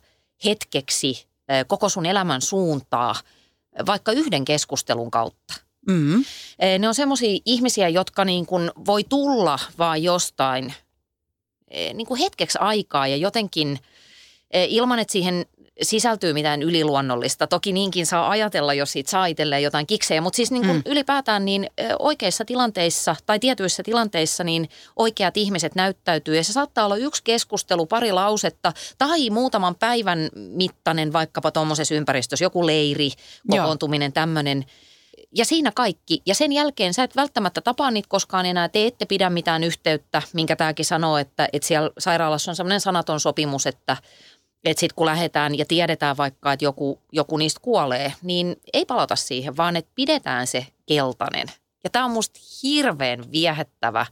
hetkeksi 0.45 1.27
eh, 1.49 1.65
koko 1.67 1.89
sun 1.89 2.05
elämän 2.05 2.41
suuntaa 2.41 3.15
vaikka 3.85 4.11
yhden 4.11 4.45
keskustelun 4.45 5.11
kautta. 5.11 5.53
Mm. 5.87 6.25
Eh, 6.59 6.79
Ne 6.79 6.87
on 6.87 6.95
semmoisia 6.95 7.39
ihmisiä, 7.45 7.89
jotka 7.89 8.25
niin 8.25 8.45
kuin 8.45 8.71
voi 8.85 9.03
tulla 9.03 9.59
vaan 9.77 10.03
jostain 10.03 10.73
niin 11.93 12.07
kuin 12.07 12.19
hetkeksi 12.19 12.57
aikaa 12.61 13.07
ja 13.07 13.17
jotenkin 13.17 13.79
ilman, 14.53 14.99
että 14.99 15.11
siihen 15.11 15.45
sisältyy 15.81 16.33
mitään 16.33 16.61
yliluonnollista. 16.61 17.47
Toki 17.47 17.73
niinkin 17.73 18.05
saa 18.05 18.29
ajatella, 18.29 18.73
jos 18.73 18.91
siitä 18.91 19.11
saa 19.11 19.25
itselleen 19.25 19.63
jotain 19.63 19.87
kiksejä, 19.87 20.21
mutta 20.21 20.35
siis 20.35 20.51
niin 20.51 20.65
kuin 20.65 20.75
Mm. 20.75 20.81
ylipäätään 20.85 21.45
niin 21.45 21.69
oikeissa 21.99 22.45
tilanteissa 22.45 23.15
tai 23.25 23.39
tietyissä 23.39 23.83
tilanteissa 23.83 24.43
niin 24.43 24.69
oikeat 24.95 25.37
ihmiset 25.37 25.75
näyttäytyy. 25.75 26.35
Ja 26.35 26.43
se 26.43 26.53
saattaa 26.53 26.85
olla 26.85 26.97
yksi 26.97 27.23
keskustelu, 27.23 27.85
pari 27.85 28.11
lausetta 28.11 28.73
tai 28.97 29.29
muutaman 29.29 29.75
päivän 29.75 30.29
mittainen 30.35 31.13
vaikkapa 31.13 31.51
tuommoisessa 31.51 31.95
ympäristössä, 31.95 32.45
joku 32.45 32.65
leiri, 32.65 33.09
kokoontuminen, 33.49 34.13
tämmöinen. 34.13 34.65
Ja 35.35 35.45
siinä 35.45 35.71
kaikki. 35.75 36.21
Ja 36.25 36.35
sen 36.35 36.51
jälkeen 36.51 36.93
sä 36.93 37.03
et 37.03 37.15
välttämättä 37.15 37.61
tapaa 37.61 37.91
niitä 37.91 38.09
koskaan 38.09 38.45
enää, 38.45 38.69
te 38.69 38.85
ette 38.85 39.05
pidä 39.05 39.29
mitään 39.29 39.63
yhteyttä, 39.63 40.21
minkä 40.33 40.55
tämäkin 40.55 40.85
sanoo, 40.85 41.17
että, 41.17 41.49
että 41.53 41.67
siellä 41.67 41.89
sairaalassa 41.99 42.51
on 42.51 42.55
semmoinen 42.55 42.81
sanaton 42.81 43.19
sopimus, 43.19 43.67
että, 43.67 43.97
että 44.63 44.79
sitten 44.79 44.95
kun 44.95 45.05
lähdetään 45.05 45.57
ja 45.57 45.65
tiedetään 45.65 46.17
vaikka, 46.17 46.53
että 46.53 46.65
joku, 46.65 46.99
joku 47.11 47.37
niistä 47.37 47.59
kuolee, 47.63 48.13
niin 48.21 48.55
ei 48.73 48.85
palata 48.85 49.15
siihen, 49.15 49.57
vaan 49.57 49.75
että 49.75 49.91
pidetään 49.95 50.47
se 50.47 50.67
keltainen. 50.85 51.47
Ja 51.83 51.89
tämä 51.89 52.05
on 52.05 52.11
musta 52.11 52.39
hirveän 52.63 53.31
viehättävä 53.31 54.05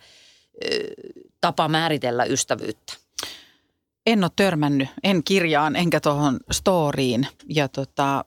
ö, 0.65 0.67
tapa 1.41 1.67
määritellä 1.67 2.25
ystävyyttä. 2.25 2.93
En 4.05 4.23
ole 4.23 4.31
törmännyt, 4.35 4.89
en 5.03 5.23
kirjaan 5.23 5.75
enkä 5.75 5.99
tuohon 5.99 6.39
storiin 6.51 7.27
ja 7.49 7.67
tota, 7.67 8.25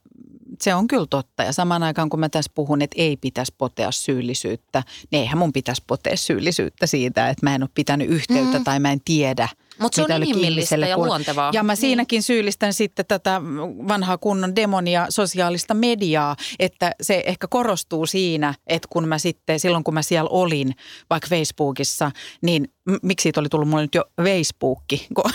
se 0.61 0.75
on 0.75 0.87
kyllä 0.89 1.07
totta. 1.11 1.43
Ja 1.43 1.53
samaan 1.53 1.83
aikaan 1.83 2.11
kun 2.11 2.21
mä 2.21 2.29
tässä 2.29 2.53
puhun, 2.55 2.83
että 2.83 2.95
ei 2.99 3.17
pitäisi 3.17 3.55
potea 3.59 3.91
syyllisyyttä, 3.91 4.83
niin 5.11 5.21
eihän 5.21 5.39
mun 5.39 5.53
pitäisi 5.53 5.83
potea 5.87 6.17
syyllisyyttä 6.17 6.87
siitä, 6.87 7.29
että 7.31 7.47
mä 7.47 7.55
en 7.55 7.63
ole 7.63 7.71
pitänyt 7.75 8.09
yhteyttä 8.11 8.59
Mm. 8.59 8.65
tai 8.65 8.81
mä 8.81 8.93
en 8.93 9.01
tiedä. 9.05 9.49
Mutta 9.81 9.97
se 9.97 10.03
on 10.15 10.23
inhimillistä 10.23 10.77
ja 10.77 10.99
luontevaa. 10.99 11.51
Ja 11.55 11.63
mä 11.63 11.73
Niin. 11.73 11.81
siinäkin 11.81 12.23
syyllistän 12.23 12.73
sitten 12.75 13.07
tätä 13.07 13.41
vanhaa 13.89 14.19
kunnon 14.19 14.57
demonia 14.57 15.07
sosiaalista 15.09 15.75
mediaa, 15.75 16.37
että 16.59 16.93
se 17.03 17.23
ehkä 17.27 17.47
korostuu 17.51 18.07
siinä, 18.07 18.55
että 18.67 18.89
kun 18.93 19.09
mä 19.09 19.19
sitten, 19.19 19.61
silloin 19.61 19.85
kun 19.85 19.95
mä 19.95 20.03
siellä 20.03 20.29
olin, 20.31 20.75
vaikka 21.11 21.29
Facebookissa, 21.31 22.11
niin 22.43 22.69
miksi 23.03 23.23
siitä 23.23 23.41
oli 23.41 23.49
tullut 23.49 23.69
mulle 23.69 23.83
nyt 23.83 23.95
jo 23.95 24.05
Facebookki, 24.23 25.07
kun, 25.15 25.33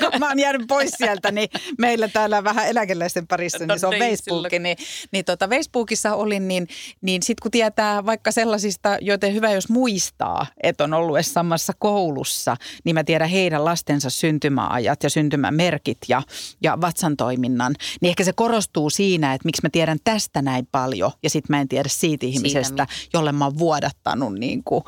kun 0.00 0.20
mä 0.20 0.28
oon 0.28 0.38
jäänyt 0.38 0.66
pois 0.68 0.90
sieltä, 0.90 1.30
niin 1.30 1.48
meillä 1.78 2.08
täällä 2.08 2.44
vähän 2.44 2.68
eläkeläisten 2.68 3.26
parissa, 3.26 3.66
niin 3.66 3.80
se 3.80 3.86
on 3.86 3.92
No 3.92 3.98
niin, 3.98 4.10
Facebookki. 4.10 4.58
Niin, 4.58 4.76
niin 5.12 5.24
tota 5.24 5.48
Facebookissa 5.48 6.14
olin, 6.14 6.48
niin, 6.48 6.68
niin 7.00 7.22
sitten 7.22 7.42
kun 7.42 7.50
tietää 7.50 8.06
vaikka 8.06 8.32
sellaisista, 8.32 8.96
joten 9.00 9.34
hyvä 9.34 9.52
jos 9.52 9.68
muistaa, 9.68 10.46
että 10.62 10.84
on 10.84 10.94
ollut 10.94 11.16
edes 11.16 11.34
samassa 11.34 11.72
koulussa, 11.78 12.56
niin 12.84 12.94
mä 12.94 13.04
tiedän 13.04 13.28
heidän 13.28 13.64
lastensa 13.64 14.10
syntymäajat 14.10 15.02
ja 15.02 15.10
syntymämerkit 15.10 15.98
ja, 16.08 16.22
ja 16.62 16.80
vatsan 16.80 17.16
toiminnan. 17.16 17.74
Niin 18.00 18.08
ehkä 18.08 18.24
se 18.24 18.32
korostuu 18.32 18.90
siinä, 18.90 19.34
että 19.34 19.46
miksi 19.46 19.62
mä 19.62 19.70
tiedän 19.70 19.98
tästä 20.04 20.42
näin 20.42 20.68
paljon 20.72 21.10
ja 21.22 21.30
sitten 21.30 21.56
mä 21.56 21.60
en 21.60 21.68
tiedä 21.68 21.88
siitä 21.88 22.26
ihmisestä, 22.26 22.86
jolle 23.12 23.32
mä 23.32 23.44
oon 23.44 23.58
vuodattanut 23.58 24.34
niin 24.34 24.64
kuin 24.64 24.84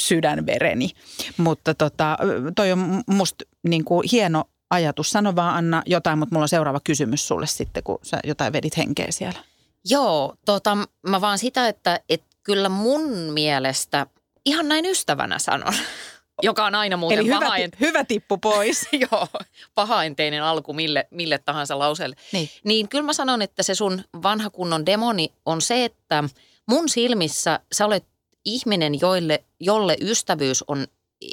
sydänvereni. 0.00 0.90
Mutta 1.36 1.74
tota, 1.74 2.18
toi 2.56 2.72
on 2.72 3.02
musta 3.06 3.44
niin 3.62 3.84
kuin 3.84 4.08
hieno 4.12 4.44
ajatus. 4.70 5.10
Sano 5.10 5.36
vaan 5.36 5.56
Anna 5.56 5.82
jotain, 5.86 6.18
mutta 6.18 6.34
mulla 6.34 6.44
on 6.44 6.48
seuraava 6.48 6.80
kysymys 6.84 7.28
sulle 7.28 7.46
sitten, 7.46 7.82
kun 7.82 7.98
sä 8.02 8.20
jotain 8.24 8.52
vedit 8.52 8.76
henkeä 8.76 9.06
siellä. 9.10 9.38
Joo, 9.84 10.34
tota, 10.44 10.78
mä 11.08 11.20
vaan 11.20 11.38
sitä, 11.38 11.68
että, 11.68 12.00
että 12.08 12.26
kyllä 12.42 12.68
mun 12.68 13.10
mielestä, 13.10 14.06
ihan 14.44 14.68
näin 14.68 14.86
ystävänä 14.86 15.38
sanon, 15.38 15.74
joka 16.42 16.66
on 16.66 16.74
aina 16.74 16.96
muuten 16.96 17.18
Eli 17.18 17.26
hyvä, 17.26 17.40
pahain, 17.40 17.70
hyvä 17.80 18.04
tippu 18.04 18.38
pois. 18.38 18.88
joo, 19.10 19.28
pahaenteinen 19.74 20.42
alku 20.42 20.72
mille, 20.72 21.08
mille 21.10 21.38
tahansa 21.38 21.78
lauseelle. 21.78 22.16
Niin. 22.32 22.48
Niin 22.64 22.88
kyllä 22.88 23.04
mä 23.04 23.12
sanon, 23.12 23.42
että 23.42 23.62
se 23.62 23.74
sun 23.74 24.04
vanha 24.22 24.50
kunnon 24.50 24.86
demoni 24.86 25.32
on 25.46 25.60
se, 25.60 25.84
että 25.84 26.24
mun 26.68 26.88
silmissä 26.88 27.60
sä 27.72 27.86
olet 27.86 28.04
ihminen, 28.44 29.00
joille, 29.00 29.44
jolle 29.60 29.96
ystävyys 30.00 30.64
on 30.68 30.86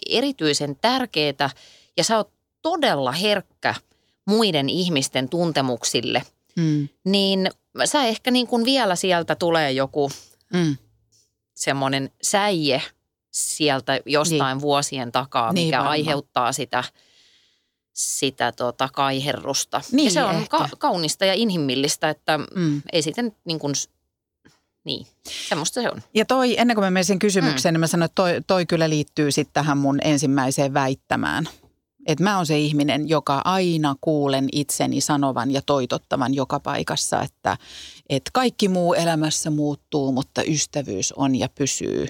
erityisen 0.10 0.76
tärkeää 0.82 1.50
ja 1.98 2.04
sä 2.04 2.18
oot 2.18 2.32
todella 2.62 3.12
herkkä 3.12 3.76
muiden 4.26 4.70
ihmisten 4.70 5.30
tuntemuksille. 5.30 6.24
Mm. 6.56 6.90
Niin 7.06 7.50
sä 7.86 8.04
ehkä 8.04 8.32
niin 8.32 8.48
kuin 8.48 8.66
vielä 8.66 8.96
sieltä 8.96 9.36
tulee 9.36 9.72
joku 9.72 10.12
Mm. 10.54 10.78
semmoinen 11.54 12.12
säie 12.22 12.82
sieltä 13.32 14.00
jostain 14.06 14.56
niin. 14.58 14.62
vuosien 14.62 15.12
takaa, 15.12 15.54
Niin 15.54 15.68
mikä 15.68 15.78
varmaan. 15.78 15.92
aiheuttaa 15.92 16.54
sitä, 16.54 16.84
sitä 17.94 18.52
tota 18.52 18.90
kaiherrusta. 18.94 19.82
Niin, 19.92 20.06
ja 20.06 20.12
se 20.12 20.24
on 20.24 20.36
ehkä. 20.36 20.58
ka- 20.58 20.70
kaunista 20.78 21.26
ja 21.26 21.34
inhimillistä, 21.34 22.10
että 22.10 22.38
Mm. 22.38 22.82
ei 22.94 23.02
nyt 23.22 23.34
niin 23.46 23.60
kuin, 23.60 23.74
niin, 24.84 25.08
semmoista 25.50 25.82
se 25.82 25.90
on. 25.90 26.02
Ja 26.14 26.26
toi, 26.26 26.60
ennen 26.60 26.76
kuin 26.76 26.86
mä 26.86 26.92
menen 26.92 27.06
sen 27.06 27.20
kysymykseen, 27.20 27.74
mm. 27.74 27.76
niin 27.76 27.80
mä 27.80 27.88
sanoin, 27.88 28.06
että 28.06 28.16
toi, 28.16 28.42
toi 28.48 28.66
kyllä 28.66 28.90
liittyy 28.90 29.32
sitten 29.32 29.54
tähän 29.54 29.78
mun 29.78 30.00
ensimmäiseen 30.04 30.74
väittämään. 30.74 31.50
Että 32.08 32.24
mä 32.24 32.38
oon 32.38 32.46
se 32.46 32.60
ihminen, 32.60 33.10
joka 33.10 33.42
aina 33.46 33.96
kuulen 34.02 34.48
itseni 34.52 35.02
sanovan 35.02 35.52
ja 35.52 35.62
toitottavan 35.62 36.34
joka 36.34 36.60
paikassa, 36.60 37.22
että, 37.22 37.58
että 38.10 38.32
kaikki 38.34 38.68
muu 38.68 38.94
elämässä 38.94 39.50
muuttuu, 39.50 40.12
mutta 40.12 40.44
ystävyys 40.44 41.12
on 41.12 41.36
ja 41.36 41.50
pysyy. 41.56 42.08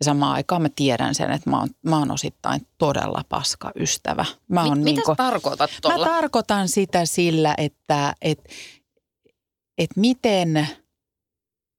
Ja 0.00 0.04
samaan 0.04 0.32
aikaan 0.32 0.62
mä 0.62 0.68
tiedän 0.76 1.14
sen, 1.14 1.30
että 1.30 1.50
mä 1.50 1.58
oon, 1.58 1.68
mä 1.82 1.98
oon 1.98 2.10
osittain 2.10 2.66
todella 2.78 3.22
paska 3.28 3.72
ystävä. 3.76 4.24
Mä 4.48 4.64
oon 4.64 4.78
mitä 4.78 4.84
niinku- 4.84 5.14
tarkoitat 5.16 5.70
Mä 5.70 5.78
tuolla? 5.82 6.06
tarkoitan 6.06 6.68
sitä 6.68 7.06
sillä, 7.06 7.54
että 7.58 8.14
et, 8.22 8.48
et 9.78 9.90
miten 9.96 10.68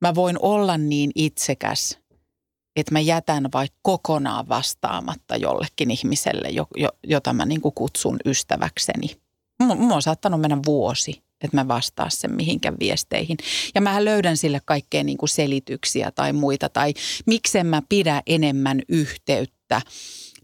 mä 0.02 0.16
voin 0.16 0.36
olla 0.42 0.78
niin 0.78 1.12
itsekäs, 1.16 2.00
että 2.76 2.92
mä 2.92 3.00
jätän 3.00 3.50
vaikka 3.54 3.78
kokonaan 3.82 4.50
vastaamatta 4.50 5.36
jollekin 5.36 5.92
ihmiselle, 5.92 6.50
jo, 6.50 6.68
jo, 6.76 6.90
jota 7.04 7.34
mä 7.34 7.46
niin 7.46 7.62
kutsun 7.62 8.18
ystäväkseni. 8.26 9.08
Mulla 9.60 9.96
on 9.96 10.02
saattanut 10.02 10.42
mennä 10.42 10.58
vuosi, 10.66 11.24
että 11.42 11.58
mä 11.58 11.68
vastaan 11.68 12.12
sen 12.12 12.36
mihinkään 12.36 12.76
viesteihin. 12.80 13.38
Ja 13.76 13.82
mä 13.82 14.06
löydän 14.06 14.38
sille 14.38 14.62
kaikkea 14.66 15.04
niin 15.04 15.18
kuin 15.18 15.30
selityksiä 15.30 16.12
tai 16.12 16.34
muita, 16.34 16.70
tai 16.70 16.94
miksen 17.26 17.66
mä 17.66 17.82
pidä 17.90 18.22
enemmän 18.26 18.82
yhteyttä, 18.90 19.82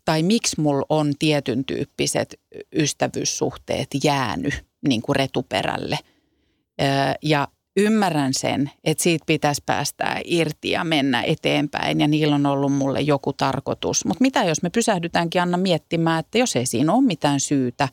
tai 0.06 0.24
miksi 0.24 0.62
mulla 0.62 0.86
on 0.90 1.14
tietyn 1.20 1.66
tyyppiset 1.66 2.40
ystävyyssuhteet 2.76 3.88
jäänyt 4.04 4.66
niin 4.88 5.02
kuin 5.02 5.16
retuperälle. 5.16 6.00
Ja 7.22 7.48
ymmärrän 7.78 8.34
sen, 8.34 8.72
että 8.84 9.04
siitä 9.04 9.24
pitäisi 9.26 9.64
päästää 9.66 10.22
irti 10.26 10.72
ja 10.72 10.84
mennä 10.84 11.22
eteenpäin 11.22 12.02
ja 12.02 12.08
niillä 12.08 12.36
on 12.36 12.46
ollut 12.46 12.74
mulle 12.74 13.02
joku 13.02 13.34
tarkoitus. 13.34 14.06
Mutta 14.06 14.22
mitä 14.22 14.44
jos 14.44 14.62
me 14.62 14.70
pysähdytäänkin 14.70 15.42
Anna 15.42 15.58
miettimään, 15.58 16.20
että 16.20 16.38
jos 16.38 16.56
ei 16.56 16.66
siinä 16.66 16.94
ole 16.94 17.04
mitään 17.04 17.40
syytä 17.40 17.90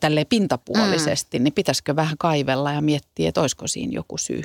tälleen 0.00 0.26
pintapuolisesti, 0.26 1.38
mm. 1.38 1.42
niin 1.42 1.54
pitäisikö 1.54 1.96
vähän 1.96 2.18
kaivella 2.18 2.72
ja 2.72 2.80
miettiä, 2.80 3.28
että 3.28 3.40
olisiko 3.40 3.66
siinä 3.66 3.92
joku 3.94 4.18
syy. 4.18 4.42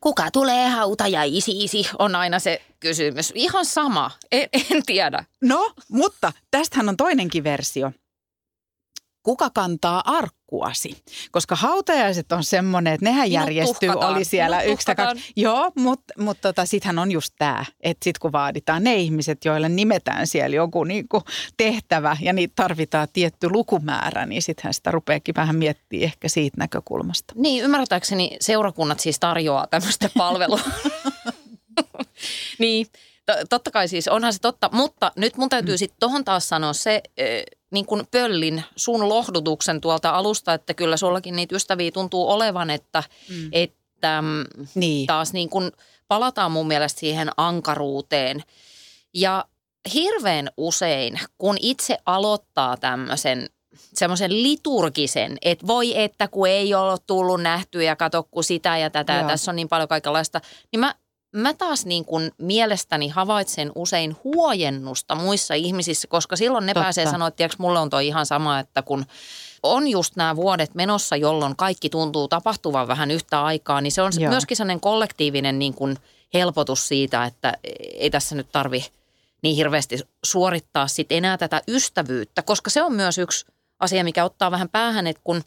Kuka 0.00 0.30
tulee 0.30 0.68
hautajaisiisi 0.68 1.88
on 1.98 2.14
aina 2.14 2.38
se 2.38 2.62
kysymys. 2.80 3.32
Ihan 3.34 3.66
sama, 3.66 4.10
en, 4.32 4.48
en 4.52 4.82
tiedä. 4.86 5.24
No, 5.42 5.72
mutta 5.88 6.32
tästähän 6.50 6.88
on 6.88 6.96
toinenkin 6.96 7.44
versio. 7.44 7.92
Kuka 9.24 9.50
kantaa 9.50 10.02
arkkuasi? 10.06 10.96
Koska 11.30 11.56
hautajaiset 11.56 12.32
on 12.32 12.44
semmoinen, 12.44 12.92
että 12.92 13.04
nehän 13.04 13.28
Minut 13.28 13.32
järjestyy, 13.32 13.88
tuhkataan, 13.88 14.14
oli 14.14 14.24
siellä 14.24 14.58
minut 14.58 14.72
yksi 14.72 14.94
kaksi. 14.96 15.32
Joo, 15.36 15.72
mutta 15.74 16.14
mut 16.18 16.38
tota, 16.40 16.66
sittenhän 16.66 16.98
on 16.98 17.12
just 17.12 17.34
tämä, 17.38 17.64
että 17.80 18.04
sitten 18.04 18.20
kun 18.20 18.32
vaaditaan 18.32 18.84
ne 18.84 18.94
ihmiset, 18.96 19.44
joille 19.44 19.68
nimetään 19.68 20.26
siellä 20.26 20.56
joku 20.56 20.84
niinku 20.84 21.22
tehtävä 21.56 22.16
ja 22.20 22.32
niitä 22.32 22.52
tarvitaan 22.56 23.08
tietty 23.12 23.48
lukumäärä, 23.50 24.26
niin 24.26 24.42
sittenhän 24.42 24.74
sitä 24.74 24.90
rupeakin 24.90 25.34
vähän 25.34 25.56
miettiä 25.56 26.04
ehkä 26.04 26.28
siitä 26.28 26.56
näkökulmasta. 26.58 27.34
Niin, 27.36 27.64
ymmärtääkseni 27.64 28.36
seurakunnat 28.40 29.00
siis 29.00 29.18
tarjoaa 29.20 29.66
tämmöistä 29.66 30.10
palvelua. 30.18 30.60
niin, 32.58 32.86
to- 33.26 33.46
totta 33.50 33.70
kai 33.70 33.88
siis 33.88 34.08
onhan 34.08 34.32
se 34.32 34.38
totta, 34.38 34.70
mutta 34.72 35.12
nyt 35.16 35.36
mun 35.36 35.48
täytyy 35.48 35.78
sitten 35.78 35.96
tohon 36.00 36.24
taas 36.24 36.48
sanoa 36.48 36.72
se, 36.72 37.02
niin 37.74 37.86
kuin 37.86 38.06
pöllin 38.10 38.64
sun 38.76 39.08
lohdutuksen 39.08 39.80
tuolta 39.80 40.10
alusta, 40.10 40.54
että 40.54 40.74
kyllä 40.74 40.96
sullakin 40.96 41.36
niitä 41.36 41.56
ystäviä 41.56 41.90
tuntuu 41.90 42.30
olevan, 42.30 42.70
että, 42.70 43.02
mm. 43.28 43.48
että 43.52 44.22
mm, 44.22 44.66
Niin. 44.74 45.06
taas 45.06 45.32
niin 45.32 45.50
kuin 45.50 45.72
palataan 46.08 46.52
mun 46.52 46.68
mielestä 46.68 47.00
siihen 47.00 47.30
ankaruuteen. 47.36 48.42
Ja 49.14 49.44
hirveän 49.94 50.50
usein, 50.56 51.20
kun 51.38 51.56
itse 51.60 51.98
aloittaa 52.06 52.76
tämmöisen 52.76 53.48
semmoisen 53.94 54.42
liturgisen, 54.42 55.36
että 55.42 55.66
voi 55.66 56.02
että 56.02 56.28
kun 56.28 56.48
ei 56.48 56.74
ole 56.74 56.98
tullut 57.06 57.42
nähty 57.42 57.82
ja 57.82 57.96
kato 57.96 58.22
kun 58.22 58.44
sitä 58.44 58.78
ja 58.78 58.90
tätä 58.90 59.12
ja 59.12 59.24
tässä 59.26 59.50
on 59.50 59.56
niin 59.56 59.68
paljon 59.68 59.88
kaikenlaista, 59.88 60.40
niin 60.72 60.80
mä, 60.80 60.94
mä 61.34 61.54
taas 61.54 61.86
niin 61.86 62.04
kuin 62.04 62.32
mielestäni 62.38 63.08
havaitsen 63.08 63.72
usein 63.74 64.16
huojennusta 64.24 65.14
muissa 65.14 65.54
ihmisissä, 65.54 66.08
koska 66.08 66.36
silloin 66.36 66.66
ne 66.66 66.74
Totta. 66.74 66.84
pääsee 66.84 67.06
sanoa, 67.10 67.28
että 67.28 67.36
tiedätkö, 67.36 67.56
mulle 67.58 67.78
on 67.78 67.90
toi 67.90 68.06
ihan 68.06 68.26
sama, 68.26 68.58
että 68.58 68.82
kun 68.82 69.06
on 69.62 69.88
just 69.88 70.16
nämä 70.16 70.36
vuodet 70.36 70.74
menossa, 70.74 71.16
jolloin 71.16 71.56
kaikki 71.56 71.90
tuntuu 71.90 72.28
tapahtuvan 72.28 72.88
vähän 72.88 73.10
yhtä 73.10 73.44
aikaa, 73.44 73.80
niin 73.80 73.92
se 73.92 74.02
on 74.02 74.12
Joo. 74.18 74.30
myöskin 74.30 74.56
sellainen 74.56 74.80
kollektiivinen 74.80 75.58
niin 75.58 75.74
kuin 75.74 75.96
helpotus 76.34 76.88
siitä, 76.88 77.24
että 77.24 77.52
ei 77.94 78.10
tässä 78.10 78.34
nyt 78.34 78.52
tarvi 78.52 78.86
niin 79.42 79.56
hirveästi 79.56 79.98
suorittaa 80.24 80.88
sit 80.88 81.12
enää 81.12 81.38
tätä 81.38 81.62
ystävyyttä, 81.68 82.42
koska 82.42 82.70
se 82.70 82.82
on 82.82 82.92
myös 82.92 83.18
yksi 83.18 83.46
asia, 83.80 84.04
mikä 84.04 84.24
ottaa 84.24 84.50
vähän 84.50 84.68
päähän, 84.68 85.06
että 85.06 85.20
kun 85.24 85.42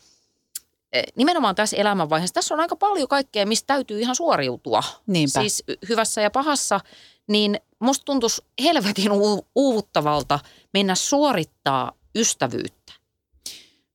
nimenomaan 1.15 1.55
tässä 1.55 1.77
elämänvaiheessa, 1.77 2.33
tässä 2.33 2.53
on 2.53 2.59
aika 2.59 2.75
paljon 2.75 3.07
kaikkea, 3.07 3.45
mistä 3.45 3.67
täytyy 3.67 3.99
ihan 3.99 4.15
suoriutua. 4.15 4.83
Niinpä. 5.07 5.39
Siis 5.39 5.63
hyvässä 5.89 6.21
ja 6.21 6.31
pahassa, 6.31 6.79
niin 7.27 7.59
musta 7.79 8.05
tuntuisi 8.05 8.41
helvetin 8.63 9.11
uu- 9.11 9.47
uuvuttavalta 9.55 10.39
mennä 10.73 10.95
suorittaa 10.95 11.91
ystävyyttä. 12.15 12.93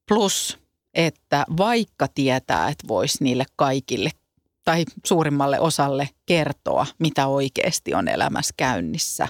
Plus, 0.08 0.58
että 0.94 1.46
vaikka 1.56 2.08
tietää, 2.08 2.68
että 2.68 2.88
voisi 2.88 3.24
niille 3.24 3.44
kaikille 3.56 4.10
tai 4.64 4.84
suurimmalle 5.06 5.60
osalle 5.60 6.08
kertoa, 6.26 6.86
mitä 6.98 7.26
oikeasti 7.26 7.94
on 7.94 8.08
elämässä 8.08 8.54
käynnissä, 8.56 9.28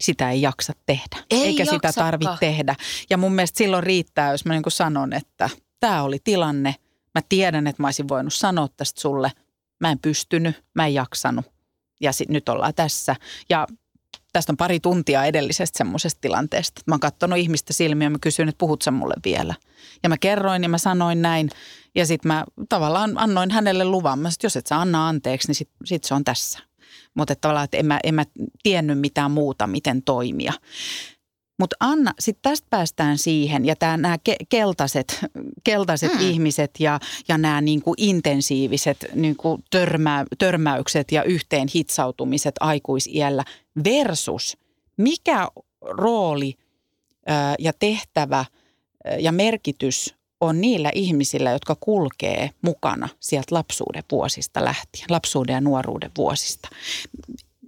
sitä 0.00 0.30
ei 0.30 0.42
jaksa 0.42 0.72
tehdä. 0.86 1.24
Ei 1.30 1.42
Eikä 1.42 1.64
sitä 1.64 1.74
jaksakaan. 1.82 2.06
tarvitse 2.06 2.34
tehdä. 2.40 2.74
Ja 3.10 3.16
mun 3.16 3.32
mielestä 3.32 3.58
silloin 3.58 3.82
riittää, 3.82 4.32
jos 4.32 4.44
mä 4.44 4.52
niin 4.52 4.62
sanon, 4.68 5.12
että 5.12 5.50
tämä 5.80 6.02
oli 6.02 6.18
tilanne. 6.24 6.74
Mä 7.14 7.22
tiedän, 7.28 7.66
että 7.66 7.82
mä 7.82 7.86
olisin 7.86 8.08
voinut 8.08 8.34
sanoa 8.34 8.68
tästä 8.76 9.00
sulle. 9.00 9.32
Mä 9.80 9.90
en 9.90 9.98
pystynyt, 9.98 10.64
mä 10.74 10.86
en 10.86 10.94
jaksanut. 10.94 11.46
Ja 12.00 12.12
sit 12.12 12.28
nyt 12.28 12.48
ollaan 12.48 12.74
tässä. 12.74 13.16
Ja 13.50 13.66
tästä 14.32 14.52
on 14.52 14.56
pari 14.56 14.80
tuntia 14.80 15.24
edellisestä 15.24 15.78
semmoisesta 15.78 16.20
tilanteesta. 16.20 16.82
Mä 16.86 16.94
oon 16.94 17.00
katsonut 17.00 17.38
ihmistä 17.38 17.72
silmiä 17.72 18.06
ja 18.06 18.10
mä 18.10 18.18
kysyin, 18.20 18.48
että 18.48 18.58
puhut 18.58 18.82
sä 18.82 18.90
mulle 18.90 19.14
vielä. 19.24 19.54
Ja 20.02 20.08
mä 20.08 20.18
kerroin 20.18 20.62
ja 20.62 20.68
mä 20.68 20.78
sanoin 20.78 21.22
näin. 21.22 21.50
Ja 21.94 22.06
sitten 22.06 22.28
mä 22.28 22.44
tavallaan 22.68 23.18
annoin 23.18 23.50
hänelle 23.50 23.84
luvan. 23.84 24.18
Mä 24.18 24.28
että 24.28 24.46
jos 24.46 24.56
et 24.56 24.66
sä 24.66 24.80
anna 24.80 25.08
anteeksi, 25.08 25.48
niin 25.48 25.54
sit, 25.54 25.70
sit 25.84 26.04
se 26.04 26.14
on 26.14 26.24
tässä. 26.24 26.58
Mutta 27.14 27.34
tavallaan, 27.36 27.64
että 27.64 27.76
en 27.76 27.86
mä, 27.86 28.00
en 28.04 28.14
mä 28.14 28.24
tiennyt 28.62 28.98
mitään 28.98 29.30
muuta, 29.30 29.66
miten 29.66 30.02
toimia. 30.02 30.52
Mutta 31.58 31.76
Anna, 31.80 32.12
sitten 32.18 32.50
tästä 32.50 32.66
päästään 32.70 33.18
siihen, 33.18 33.64
ja 33.64 33.74
nämä 33.80 34.16
ke- 34.30 34.46
keltaiset, 34.48 35.18
keltaiset 35.64 36.14
mm. 36.14 36.20
ihmiset 36.20 36.70
ja, 36.78 37.00
ja 37.28 37.38
nämä 37.38 37.60
niinku 37.60 37.94
intensiiviset 37.96 39.06
niinku 39.14 39.60
törmä, 39.70 40.24
törmäykset 40.38 41.12
ja 41.12 41.22
yhteen 41.22 41.68
hitsautumiset 41.74 42.54
aikuisiällä 42.60 43.44
versus 43.84 44.56
mikä 44.96 45.48
rooli 45.80 46.54
ää, 47.26 47.54
ja 47.58 47.72
tehtävä 47.72 48.36
ää, 48.36 49.16
ja 49.18 49.32
merkitys 49.32 50.14
on 50.40 50.60
niillä 50.60 50.90
ihmisillä, 50.94 51.50
jotka 51.50 51.76
kulkee 51.80 52.50
mukana 52.62 53.08
sieltä 53.20 53.54
lapsuuden 53.54 54.02
vuosista 54.12 54.64
lähtien, 54.64 55.06
lapsuuden 55.10 55.54
ja 55.54 55.60
nuoruuden 55.60 56.10
vuosista. 56.16 56.68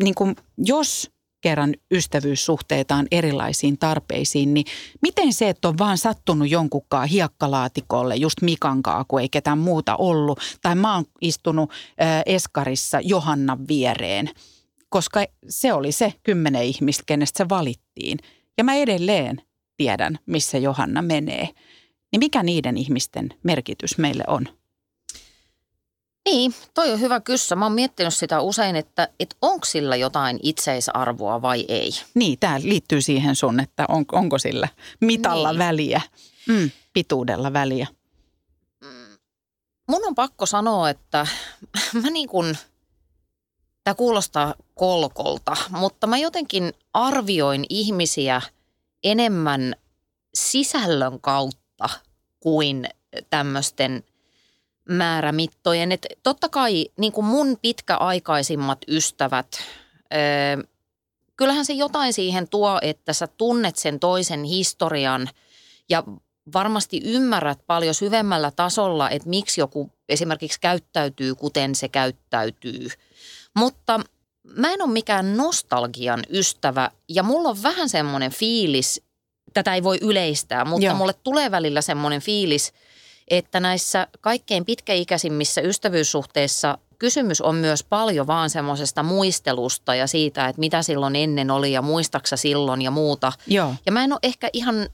Niin 0.02 0.14
kun, 0.14 0.36
jos 0.58 1.10
kerran 1.44 1.74
ystävyyssuhteitaan 1.90 3.06
erilaisiin 3.10 3.78
tarpeisiin, 3.78 4.54
niin 4.54 4.66
miten 5.02 5.32
se, 5.32 5.48
että 5.48 5.68
on 5.68 5.78
vaan 5.78 5.98
sattunut 5.98 6.50
jonkunkaan 6.50 7.08
hiekkalaatikolle, 7.08 8.16
just 8.16 8.42
Mikankaa, 8.42 9.04
kun 9.08 9.20
ei 9.20 9.28
ketään 9.28 9.58
muuta 9.58 9.96
ollut, 9.96 10.40
tai 10.62 10.74
mä 10.74 10.94
oon 10.94 11.04
istunut 11.20 11.70
äh, 11.70 12.22
Eskarissa 12.26 13.00
Johannan 13.00 13.68
viereen, 13.68 14.30
koska 14.88 15.24
se 15.48 15.72
oli 15.72 15.92
se 15.92 16.14
kymmenen 16.22 16.64
ihmistä, 16.64 17.02
kenestä 17.06 17.38
se 17.38 17.48
valittiin. 17.48 18.18
Ja 18.58 18.64
mä 18.64 18.74
edelleen 18.74 19.42
tiedän, 19.76 20.18
missä 20.26 20.58
Johanna 20.58 21.02
menee. 21.02 21.48
Niin 22.12 22.20
mikä 22.20 22.42
niiden 22.42 22.76
ihmisten 22.76 23.28
merkitys 23.42 23.98
meille 23.98 24.24
on? 24.26 24.48
Niin, 26.24 26.54
toi 26.74 26.92
on 26.92 27.00
hyvä 27.00 27.20
kyssä. 27.20 27.56
Mä 27.56 27.64
oon 27.64 27.72
miettinyt 27.72 28.14
sitä 28.14 28.40
usein, 28.40 28.76
että, 28.76 29.08
että 29.20 29.36
onko 29.42 29.64
sillä 29.64 29.96
jotain 29.96 30.40
itseisarvoa 30.42 31.42
vai 31.42 31.64
ei. 31.68 31.90
Niin, 32.14 32.38
tämä 32.38 32.60
liittyy 32.62 33.02
siihen 33.02 33.36
sun, 33.36 33.60
että 33.60 33.84
on, 33.88 34.04
onko 34.12 34.38
sillä 34.38 34.68
mitalla 35.00 35.52
niin. 35.52 35.58
väliä, 35.58 36.00
mm, 36.48 36.70
pituudella 36.92 37.52
väliä. 37.52 37.86
Mun 39.88 40.06
on 40.06 40.14
pakko 40.14 40.46
sanoa, 40.46 40.90
että 40.90 41.26
mä 42.02 42.10
niin 42.10 42.28
kuin, 42.28 42.58
tämä 43.84 43.94
kuulostaa 43.94 44.54
kolkolta, 44.74 45.56
mutta 45.70 46.06
mä 46.06 46.18
jotenkin 46.18 46.72
arvioin 46.92 47.64
ihmisiä 47.68 48.42
enemmän 49.04 49.76
sisällön 50.34 51.20
kautta 51.20 51.88
kuin 52.40 52.88
tämmöisten– 53.30 54.04
määrämittojen. 54.88 55.92
Et 55.92 56.06
totta 56.22 56.48
kai 56.48 56.86
niin 56.98 57.12
kuin 57.12 57.24
mun 57.24 57.58
pitkäaikaisimmat 57.62 58.78
ystävät, 58.88 59.46
öö, 60.14 60.64
kyllähän 61.36 61.64
se 61.64 61.72
jotain 61.72 62.12
siihen 62.12 62.48
tuo, 62.48 62.78
että 62.82 63.12
sä 63.12 63.26
tunnet 63.26 63.76
sen 63.76 64.00
toisen 64.00 64.44
historian 64.44 65.28
ja 65.88 66.02
varmasti 66.54 67.00
ymmärrät 67.04 67.58
paljon 67.66 67.94
syvemmällä 67.94 68.50
tasolla, 68.50 69.10
että 69.10 69.28
miksi 69.28 69.60
joku 69.60 69.90
esimerkiksi 70.08 70.60
käyttäytyy, 70.60 71.34
kuten 71.34 71.74
se 71.74 71.88
käyttäytyy. 71.88 72.88
Mutta 73.56 74.00
mä 74.56 74.72
en 74.72 74.82
ole 74.82 74.90
mikään 74.90 75.36
nostalgian 75.36 76.22
ystävä 76.28 76.90
ja 77.08 77.22
mulla 77.22 77.48
on 77.48 77.62
vähän 77.62 77.88
semmoinen 77.88 78.32
fiilis, 78.32 79.02
tätä 79.54 79.74
ei 79.74 79.82
voi 79.82 79.98
yleistää, 80.02 80.64
mutta 80.64 80.86
Joo. 80.86 80.94
mulle 80.94 81.14
tulee 81.22 81.50
välillä 81.50 81.80
semmoinen 81.80 82.20
fiilis– 82.20 82.72
että 83.28 83.60
näissä 83.60 84.08
kaikkein 84.20 84.64
pitkäikäisimmissä 84.64 85.60
ystävyyssuhteissa 85.60 86.78
kysymys 86.98 87.40
on 87.40 87.54
myös 87.54 87.84
paljon 87.84 88.26
vaan 88.26 88.50
semmoisesta 88.50 89.02
muistelusta 89.02 89.94
ja 89.94 90.06
siitä, 90.06 90.48
että 90.48 90.60
mitä 90.60 90.82
silloin 90.82 91.16
ennen 91.16 91.50
oli 91.50 91.72
ja 91.72 91.82
muistaksa 91.82 92.36
silloin 92.36 92.82
ja 92.82 92.90
muuta. 92.90 93.32
Joo. 93.46 93.74
Ja 93.86 93.92
mä 93.92 94.04
en 94.04 94.12
ole 94.12 94.20
ehkä 94.22 94.50
ihan 94.52 94.88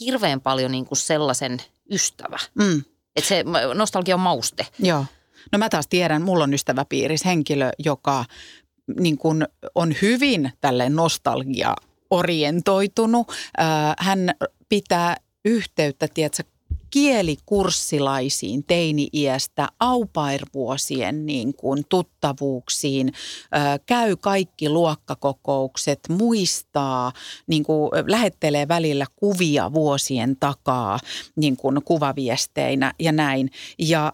hirveän 0.00 0.40
paljon 0.40 0.72
niin 0.72 0.86
kuin 0.86 0.98
sellaisen 0.98 1.58
ystävä. 1.90 2.38
Mm. 2.54 2.82
Että 3.16 3.28
se 3.28 3.44
nostalgia 3.74 4.14
on 4.14 4.20
mauste. 4.20 4.66
Joo. 4.78 5.04
No 5.52 5.58
mä 5.58 5.68
taas 5.68 5.86
tiedän, 5.88 6.22
mulla 6.22 6.44
on 6.44 6.54
ystäväpiirissä 6.54 7.28
henkilö, 7.28 7.70
joka 7.78 8.24
niin 9.00 9.18
kuin 9.18 9.46
on 9.74 9.94
hyvin 10.02 10.52
tälle 10.60 10.88
nostalgia 10.88 11.74
orientoitunut. 12.10 13.32
Hän 13.98 14.30
pitää 14.68 15.16
yhteyttä, 15.44 16.08
tiedätkö, 16.14 16.42
kielikurssilaisiin 16.94 18.64
teini-iästä, 18.64 19.68
aupairvuosien 19.80 21.26
niin 21.26 21.54
kuin 21.54 21.84
tuttavuuksiin, 21.88 23.12
käy 23.86 24.16
kaikki 24.16 24.68
luokkakokoukset, 24.68 26.00
muistaa, 26.08 27.12
niin 27.46 27.64
kuin 27.64 27.90
lähettelee 28.06 28.68
välillä 28.68 29.06
kuvia 29.16 29.72
vuosien 29.72 30.36
takaa 30.36 30.98
niin 31.36 31.56
kuin 31.56 31.84
kuvaviesteinä 31.84 32.92
ja 32.98 33.12
näin. 33.12 33.50
Ja 33.78 34.12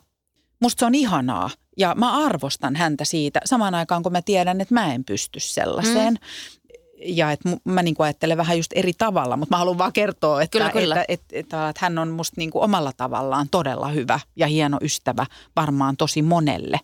musta 0.61 0.81
se 0.81 0.87
on 0.87 0.95
ihanaa, 0.95 1.51
ja 1.77 1.95
mä 1.95 2.25
arvostan 2.25 2.77
häntä 2.77 3.05
siitä 3.05 3.41
samaan 3.45 3.75
aikaan, 3.75 4.03
kun 4.03 4.13
mä 4.13 4.23
tiedän, 4.23 4.61
että 4.61 4.75
mä 4.75 4.95
en 4.95 5.05
pysty 5.05 5.41
sellaiseen. 5.41 6.15
Mm 6.15 6.60
ja 7.05 7.33
että 7.33 7.49
mä 7.65 7.83
niin 7.83 7.95
kuin 7.95 8.05
ajattelen 8.05 8.37
vähän 8.37 8.57
just 8.57 8.73
eri 8.75 8.93
tavalla, 8.99 9.37
mutta 9.37 9.55
mä 9.55 9.59
haluan 9.59 9.79
vaan 9.79 9.93
kertoa, 9.93 10.43
että, 10.43 10.59
kyllä, 10.59 10.71
kyllä. 10.71 10.95
Että, 10.95 11.13
että, 11.13 11.39
että, 11.39 11.69
että 11.69 11.81
hän 11.85 11.99
on 11.99 12.09
musta 12.09 12.35
niin 12.37 12.51
kuin 12.51 12.63
omalla 12.65 12.93
tavallaan 12.97 13.49
todella 13.51 13.89
hyvä 13.89 14.21
ja 14.37 14.47
hieno 14.47 14.79
ystävä 14.83 15.27
varmaan 15.57 15.97
tosi 15.97 16.23
monelle. 16.23 16.79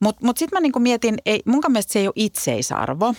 Mutta 0.00 0.26
mut 0.26 0.38
sitten 0.38 0.56
mä 0.56 0.60
niin 0.60 0.72
kuin 0.72 0.82
mietin, 0.82 1.18
ei, 1.26 1.42
mun 1.46 1.62
mielestä 1.68 1.92
se 1.92 1.98
ei 1.98 2.06
ole 2.06 2.12
itseisarvo, 2.16 3.14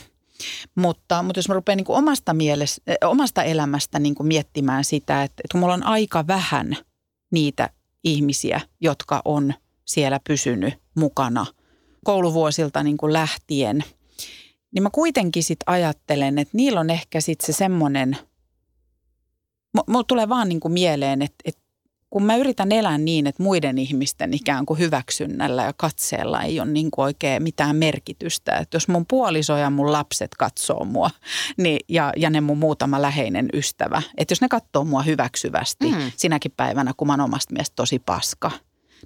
mutta, 0.76 1.24
mutta 1.24 1.40
jos 1.40 1.48
mä 1.48 1.54
rupean 1.54 1.78
niin 1.78 1.86
kuin 1.86 1.98
omasta, 1.98 2.34
mielessä, 2.34 2.82
omasta 3.06 3.44
elämästä 3.44 4.00
niin 4.00 4.16
kuin 4.16 4.28
miettimään 4.28 4.84
sitä, 4.84 5.24
että, 5.24 5.42
että 5.44 5.58
mulla 5.58 5.74
on 5.74 5.84
aika 5.84 6.28
vähän 6.28 6.78
niitä 7.32 7.70
ihmisiä, 8.04 8.62
jotka 8.82 9.22
on 9.26 9.54
siellä 9.86 10.20
pysynyt 10.28 10.74
mukana 10.96 11.46
kouluvuosilta 12.06 12.84
niin 12.84 12.98
kuin 12.98 13.14
lähtien– 13.14 13.84
niin 14.72 14.84
mä 14.84 14.90
kuitenkin 14.90 15.44
sit 15.44 15.60
ajattelen, 15.66 16.40
että 16.40 16.58
niillä 16.58 16.80
on 16.80 16.90
ehkä 16.90 17.22
sitten 17.22 17.46
se 17.46 17.58
semmoinen, 17.58 18.18
mulla 19.88 20.04
tulee 20.08 20.30
vaan 20.30 20.50
niin 20.50 20.60
kuin 20.60 20.72
mieleen, 20.72 21.22
että, 21.22 21.38
että 21.46 21.62
kun 22.12 22.24
mä 22.24 22.36
yritän 22.36 22.72
elää 22.72 22.98
niin, 22.98 23.28
että 23.28 23.44
muiden 23.44 23.78
ihmisten 23.78 24.34
ikään 24.34 24.66
kuin 24.66 24.80
hyväksynnällä 24.80 25.64
ja 25.64 25.74
katseella 25.78 26.42
ei 26.42 26.60
ole 26.60 26.72
niin 26.72 26.92
kuin 26.92 27.04
oikein 27.04 27.44
mitään 27.44 27.76
merkitystä. 27.76 28.58
Että 28.58 28.76
jos 28.76 28.88
mun 28.88 29.06
puoliso 29.06 29.58
ja 29.58 29.70
mun 29.70 29.92
lapset 29.92 30.32
katsoo 30.38 30.86
mua 30.86 31.10
niin, 31.58 31.80
ja, 31.90 32.14
ja 32.18 32.30
ne 32.30 32.42
mun 32.42 32.58
muutama 32.58 33.02
läheinen 33.02 33.50
ystävä, 33.54 34.02
että 34.18 34.32
jos 34.32 34.42
ne 34.42 34.48
katsoo 34.48 34.84
mua 34.84 35.02
hyväksyvästi 35.02 35.92
mm. 35.92 36.12
sinäkin 36.18 36.52
päivänä, 36.58 36.94
kun 36.98 37.08
mä 37.08 37.14
oon 37.14 37.22
omasta 37.22 37.54
mielestä 37.54 37.76
tosi 37.76 38.00
paska, 38.00 38.52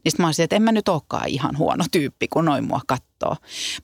niin 0.04 0.14
mä 0.18 0.26
olisin, 0.26 0.44
että 0.44 0.56
en 0.56 0.62
mä 0.62 0.72
nyt 0.72 0.90
olekaan 0.90 1.28
ihan 1.28 1.58
huono 1.58 1.86
tyyppi, 1.92 2.28
kun 2.28 2.46
noin 2.46 2.64
mua 2.64 2.82
katsoo. 2.88 3.36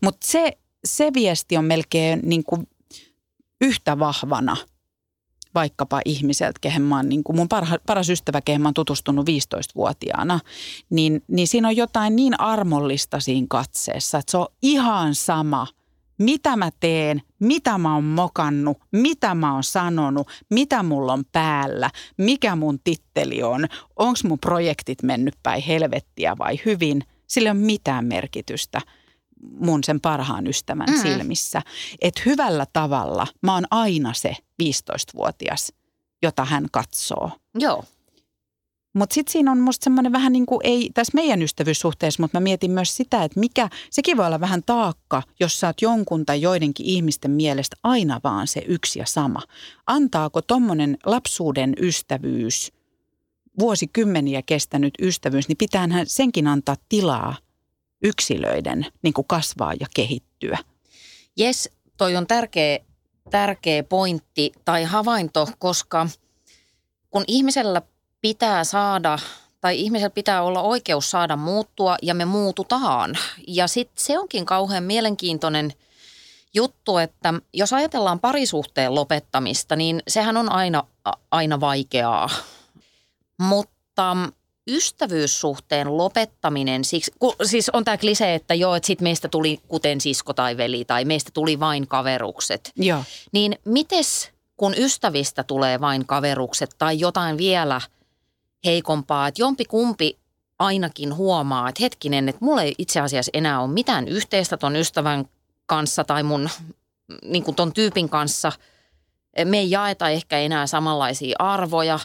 Mutta 0.01 0.27
se, 0.27 0.57
se 0.85 1.13
viesti 1.13 1.57
on 1.57 1.65
melkein 1.65 2.19
niin 2.23 2.43
kuin 2.43 2.67
yhtä 3.61 3.99
vahvana 3.99 4.57
vaikkapa 5.55 6.01
ihmiseltä, 6.05 6.59
kehen 6.61 6.81
mä 6.81 6.95
oon, 6.95 7.09
niin 7.09 7.23
kuin 7.23 7.35
mun 7.35 7.49
parha, 7.49 7.77
paras 7.87 8.09
ystävä, 8.09 8.41
kehen 8.41 8.61
mä 8.61 8.67
oon 8.67 8.73
tutustunut 8.73 9.27
15-vuotiaana, 9.27 10.39
niin, 10.89 11.23
niin 11.27 11.47
siinä 11.47 11.67
on 11.67 11.75
jotain 11.75 12.15
niin 12.15 12.39
armollista 12.39 13.19
siinä 13.19 13.47
katseessa, 13.49 14.17
että 14.17 14.31
se 14.31 14.37
on 14.37 14.47
ihan 14.61 15.15
sama, 15.15 15.67
mitä 16.17 16.55
mä 16.55 16.69
teen, 16.79 17.21
mitä 17.39 17.77
mä 17.77 17.93
oon 17.93 18.03
mokannut, 18.03 18.77
mitä 18.91 19.35
mä 19.35 19.53
oon 19.53 19.63
sanonut, 19.63 20.27
mitä 20.49 20.83
mulla 20.83 21.13
on 21.13 21.23
päällä, 21.31 21.89
mikä 22.17 22.55
mun 22.55 22.79
titteli 22.83 23.43
on, 23.43 23.67
onko 23.95 24.19
mun 24.23 24.39
projektit 24.39 25.03
mennyt 25.03 25.35
päin 25.43 25.63
helvettiä 25.63 26.37
vai 26.37 26.59
hyvin, 26.65 27.03
sillä 27.27 27.47
ei 27.47 27.51
ole 27.51 27.65
mitään 27.65 28.05
merkitystä– 28.05 28.81
mun 29.59 29.83
sen 29.83 30.01
parhaan 30.01 30.47
ystävän 30.47 30.89
mm. 30.89 31.01
silmissä. 31.01 31.61
Että 32.01 32.21
hyvällä 32.25 32.65
tavalla 32.73 33.27
mä 33.41 33.53
oon 33.53 33.65
aina 33.71 34.13
se 34.13 34.35
15-vuotias, 34.63 35.73
jota 36.21 36.45
hän 36.45 36.67
katsoo. 36.71 37.31
Joo. 37.59 37.83
Mutta 38.93 39.13
sitten 39.13 39.31
siinä 39.31 39.51
on 39.51 39.59
musta 39.59 39.83
semmoinen 39.83 40.11
vähän 40.11 40.33
niin 40.33 40.45
kuin, 40.45 40.59
ei 40.63 40.91
tässä 40.93 41.11
meidän 41.15 41.41
ystävyyssuhteessa, 41.41 42.23
mutta 42.23 42.39
mä 42.39 42.43
mietin 42.43 42.71
myös 42.71 42.95
sitä, 42.95 43.23
että 43.23 43.39
mikä, 43.39 43.69
sekin 43.89 44.17
voi 44.17 44.25
olla 44.25 44.39
vähän 44.39 44.63
taakka, 44.65 45.23
jos 45.39 45.59
sä 45.59 45.67
oot 45.67 45.81
jonkun 45.81 46.25
tai 46.25 46.41
joidenkin 46.41 46.85
ihmisten 46.85 47.31
mielestä 47.31 47.77
aina 47.83 48.19
vaan 48.23 48.47
se 48.47 48.63
yksi 48.67 48.99
ja 48.99 49.05
sama. 49.05 49.41
Antaako 49.87 50.41
tommonen 50.41 50.97
lapsuuden 51.05 51.73
ystävyys, 51.81 52.71
vuosikymmeniä 53.59 54.41
kestänyt 54.41 54.93
ystävyys, 55.01 55.47
niin 55.47 55.57
pitäähän 55.57 56.05
senkin 56.07 56.47
antaa 56.47 56.75
tilaa– 56.89 57.35
yksilöiden 58.01 58.85
niin 59.01 59.13
kuin 59.13 59.27
kasvaa 59.27 59.73
ja 59.79 59.87
kehittyä. 59.93 60.57
Jes, 61.37 61.69
toi 61.97 62.15
on 62.15 62.27
tärkeä, 62.27 62.79
tärkeä 63.29 63.83
pointti 63.83 64.51
tai 64.65 64.83
havainto, 64.83 65.47
koska 65.59 66.07
kun 67.09 67.23
ihmisellä 67.27 67.81
pitää 68.21 68.63
saada 68.63 69.19
tai 69.61 69.79
ihmisellä 69.79 70.09
pitää 70.09 70.43
olla 70.43 70.61
oikeus 70.61 71.11
saada 71.11 71.35
muuttua 71.35 71.97
ja 72.01 72.13
me 72.13 72.25
muututaan. 72.25 73.17
Ja 73.47 73.67
sitten 73.67 74.03
se 74.05 74.19
onkin 74.19 74.45
kauhean 74.45 74.83
mielenkiintoinen 74.83 75.73
juttu, 76.53 76.97
että 76.97 77.33
jos 77.53 77.73
ajatellaan 77.73 78.19
parisuhteen 78.19 78.95
lopettamista, 78.95 79.75
niin 79.75 80.03
sehän 80.07 80.37
on 80.37 80.51
aina, 80.51 80.83
aina 81.31 81.59
vaikeaa. 81.59 82.29
Mutta 83.39 84.15
ystävyyssuhteen 84.67 85.97
lopettaminen, 85.97 86.83
siksi, 86.83 87.11
ku, 87.19 87.35
siis 87.43 87.69
on 87.69 87.83
tämä 87.83 87.97
klise, 87.97 88.35
että 88.35 88.53
joo, 88.53 88.75
että 88.75 88.87
sit 88.87 89.01
meistä 89.01 89.27
tuli 89.27 89.59
kuten 89.67 90.01
sisko 90.01 90.33
tai 90.33 90.57
veli 90.57 90.85
tai 90.85 91.05
meistä 91.05 91.31
tuli 91.33 91.59
vain 91.59 91.87
kaverukset. 91.87 92.71
Joo. 92.75 93.03
Niin 93.31 93.59
mites 93.65 94.31
kun 94.57 94.73
ystävistä 94.77 95.43
tulee 95.43 95.81
vain 95.81 96.05
kaverukset 96.05 96.75
tai 96.77 96.99
jotain 96.99 97.37
vielä 97.37 97.81
heikompaa, 98.65 99.27
että 99.27 99.41
jompi 99.41 99.65
kumpi 99.65 100.17
ainakin 100.59 101.15
huomaa, 101.15 101.69
että 101.69 101.83
hetkinen, 101.83 102.29
että 102.29 102.45
mulla 102.45 102.61
ei 102.61 102.75
itse 102.77 102.99
asiassa 102.99 103.29
enää 103.33 103.61
ole 103.61 103.71
mitään 103.71 104.07
yhteistä 104.07 104.57
ton 104.57 104.75
ystävän 104.75 105.25
kanssa 105.65 106.03
tai 106.03 106.23
mun 106.23 106.49
niin 107.23 107.43
kuin 107.43 107.55
ton 107.55 107.73
tyypin 107.73 108.09
kanssa. 108.09 108.51
Me 109.45 109.57
ei 109.57 109.71
jaeta 109.71 110.09
ehkä 110.09 110.39
enää 110.39 110.67
samanlaisia 110.67 111.35
arvoja. 111.39 111.99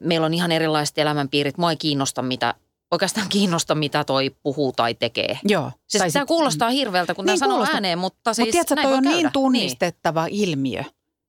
Meillä 0.00 0.24
on 0.24 0.34
ihan 0.34 0.52
erilaiset 0.52 0.98
elämänpiirit. 0.98 1.58
Mua 1.58 1.70
ei 1.70 1.76
kiinnosta, 1.76 2.22
mitä 2.22 2.54
oikeastaan 2.90 3.28
kiinnosta, 3.28 3.74
mitä 3.74 4.04
toi 4.04 4.30
puhuu 4.42 4.72
tai 4.72 4.94
tekee. 4.94 5.38
Joo. 5.44 5.72
Siis 5.88 6.00
tämä 6.00 6.22
sit, 6.22 6.28
kuulostaa 6.28 6.70
hirveältä, 6.70 7.14
kun 7.14 7.24
niin 7.24 7.38
tämä 7.38 7.50
sanoo 7.50 7.66
ääneen, 7.74 7.98
mutta 7.98 8.34
siis 8.34 8.46
Mutta 8.46 8.52
tiedätkö, 8.52 8.74
näin 8.74 8.88
toi 8.88 8.96
on 8.96 9.02
käydä. 9.02 9.16
niin 9.16 9.32
tunnistettava 9.32 10.26
niin. 10.26 10.48
ilmiö. 10.48 10.84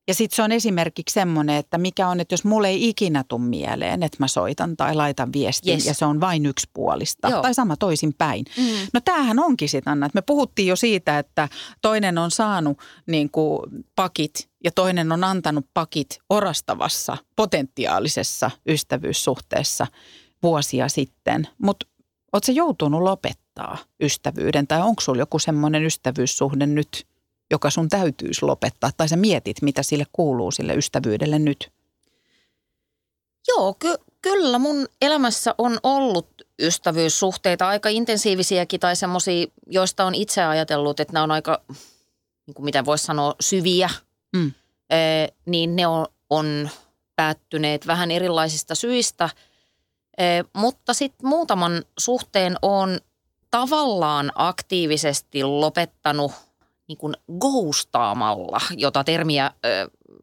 Ja 0.08 0.14
sitten 0.14 0.36
se 0.36 0.42
on 0.42 0.52
esimerkiksi 0.52 1.12
semmoinen, 1.12 1.56
että 1.56 1.78
mikä 1.78 2.08
on, 2.08 2.20
että 2.20 2.32
jos 2.32 2.44
mulle 2.44 2.68
ei 2.68 2.88
ikinä 2.88 3.24
tule 3.28 3.40
mieleen, 3.40 4.02
että 4.02 4.16
mä 4.20 4.28
soitan 4.28 4.76
tai 4.76 4.94
laitan 4.94 5.32
viestin 5.32 5.72
Yes. 5.72 5.86
ja 5.86 5.94
se 5.94 6.04
on 6.04 6.20
vain 6.20 6.46
yksipuolista. 6.46 7.28
Joo. 7.28 7.42
Tai 7.42 7.54
sama 7.54 7.76
toisin 7.76 8.14
päin. 8.18 8.44
Mm. 8.56 8.64
No 8.92 9.00
tämähän 9.04 9.38
onkin 9.38 9.68
sitten 9.68 9.90
Anna, 9.90 10.06
että 10.06 10.16
me 10.16 10.22
puhuttiin 10.22 10.68
jo 10.68 10.76
siitä, 10.76 11.18
että 11.18 11.48
toinen 11.82 12.18
on 12.18 12.30
saanut 12.30 12.78
niin 13.06 13.30
kuin 13.30 13.60
pakit 13.96 14.48
ja 14.64 14.70
toinen 14.70 15.12
on 15.12 15.24
antanut 15.24 15.66
pakit 15.74 16.18
orastavassa 16.30 17.16
potentiaalisessa 17.36 18.50
ystävyyssuhteessa 18.68 19.86
vuosia 20.42 20.88
sitten. 20.88 21.48
Mutta 21.62 21.86
ootko 22.32 22.52
joutunut 22.52 23.02
lopettaa 23.02 23.78
ystävyyden 24.00 24.66
tai 24.66 24.82
onko 24.82 25.00
sulla 25.00 25.18
joku 25.18 25.38
semmoinen 25.38 25.84
ystävyyssuhde 25.84 26.66
nyt, 26.66 27.06
joka 27.50 27.70
sun 27.70 27.88
täytyisi 27.88 28.44
lopettaa? 28.44 28.90
Tai 28.96 29.08
sä 29.08 29.16
mietit, 29.16 29.62
mitä 29.62 29.82
sille 29.82 30.04
kuuluu 30.12 30.50
sille 30.50 30.74
ystävyydelle 30.74 31.38
nyt? 31.38 31.72
Joo, 33.48 33.74
ky- 33.74 33.98
kyllä 34.22 34.58
mun 34.58 34.88
elämässä 35.02 35.54
on 35.58 35.78
ollut 35.82 36.28
ystävyyssuhteita 36.62 37.68
aika 37.68 37.88
intensiivisiäkin 37.88 38.80
tai 38.80 38.96
semmoisia, 38.96 39.46
joista 39.66 40.04
on 40.04 40.14
itse 40.14 40.42
ajatellut, 40.42 41.00
että 41.00 41.12
nämä 41.12 41.24
on 41.24 41.30
aika, 41.30 41.62
niin 42.46 42.54
kuin 42.54 42.64
mitä 42.64 42.84
voisi 42.84 43.04
sanoa, 43.04 43.34
syviä. 43.40 43.90
Mm. 44.36 44.52
Ee, 44.90 45.28
niin 45.46 45.76
ne 45.76 45.86
on, 45.86 46.06
on 46.30 46.68
päättyneet 47.16 47.86
vähän 47.86 48.10
erilaisista 48.10 48.74
syistä. 48.74 49.30
Ee, 50.18 50.44
mutta 50.52 50.94
sitten 50.94 51.28
muutaman 51.28 51.84
suhteen 51.98 52.56
on 52.62 53.00
tavallaan 53.50 54.32
aktiivisesti 54.34 55.44
lopettanut 55.44 56.32
niin 56.88 56.98
kuin 56.98 57.14
ghostaamalla, 57.40 58.60
jota 58.76 59.04
termiä 59.04 59.50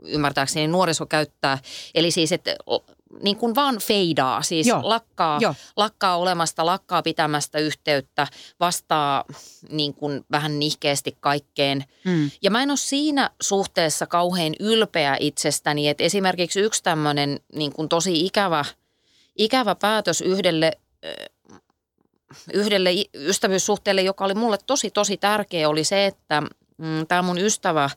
ymmärtääkseni 0.05 0.68
nuoriso 0.68 1.05
käyttää. 1.05 1.57
Eli 1.95 2.11
siis, 2.11 2.32
että 2.32 2.55
niin 3.24 3.38
kuin 3.38 3.55
vaan 3.55 3.78
feidaa, 3.80 4.41
siis 4.41 4.68
Joo. 4.68 4.80
lakkaa, 4.84 5.38
Joo. 5.41 5.55
lakkaa 5.76 6.18
olemasta, 6.18 6.66
lakkaa 6.66 7.01
pitämästä 7.01 7.59
yhteyttä, 7.59 8.28
vastaa 8.59 9.26
niin 9.70 9.93
kuin 9.93 10.26
vähän 10.32 10.59
nihkeästi 10.59 11.18
kaikkeen. 11.20 11.84
Mm. 12.05 12.32
Ja 12.41 12.51
mä 12.51 12.64
en 12.64 12.72
ole 12.72 12.78
siinä 12.78 13.30
suhteessa 13.41 14.07
kauhean 14.07 14.53
ylpeä 14.59 15.18
itsestäni, 15.20 15.89
että 15.89 16.03
esimerkiksi 16.03 16.59
yksi 16.59 16.84
tämmöinen 16.84 17.39
niin 17.55 17.74
kuin 17.74 17.89
tosi 17.89 18.26
ikävä, 18.26 18.66
ikävä 19.38 19.76
päätös 19.76 20.22
yhdelle, 20.22 20.72
yhdelle 22.53 22.89
ystävyyssuhteelle, 23.13 24.01
joka 24.01 24.25
oli 24.25 24.34
mulle 24.34 24.57
tosi 24.65 24.91
tosi 24.91 25.17
tärkeä, 25.17 25.69
oli 25.69 25.84
se, 25.84 26.05
että 26.05 26.41
mm, 26.77 27.07
tämä 27.07 27.21
mun 27.21 27.38
ystävä 27.38 27.89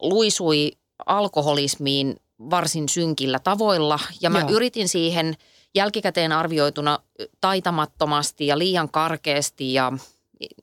luisui 0.00 0.72
alkoholismiin 1.06 2.16
varsin 2.50 2.88
synkillä 2.88 3.38
tavoilla 3.38 3.98
ja 4.20 4.30
mä 4.30 4.40
Joo. 4.40 4.50
yritin 4.50 4.88
siihen 4.88 5.34
jälkikäteen 5.74 6.32
arvioituna 6.32 6.98
taitamattomasti 7.40 8.46
ja 8.46 8.58
liian 8.58 8.90
karkeasti 8.90 9.72
ja 9.72 9.92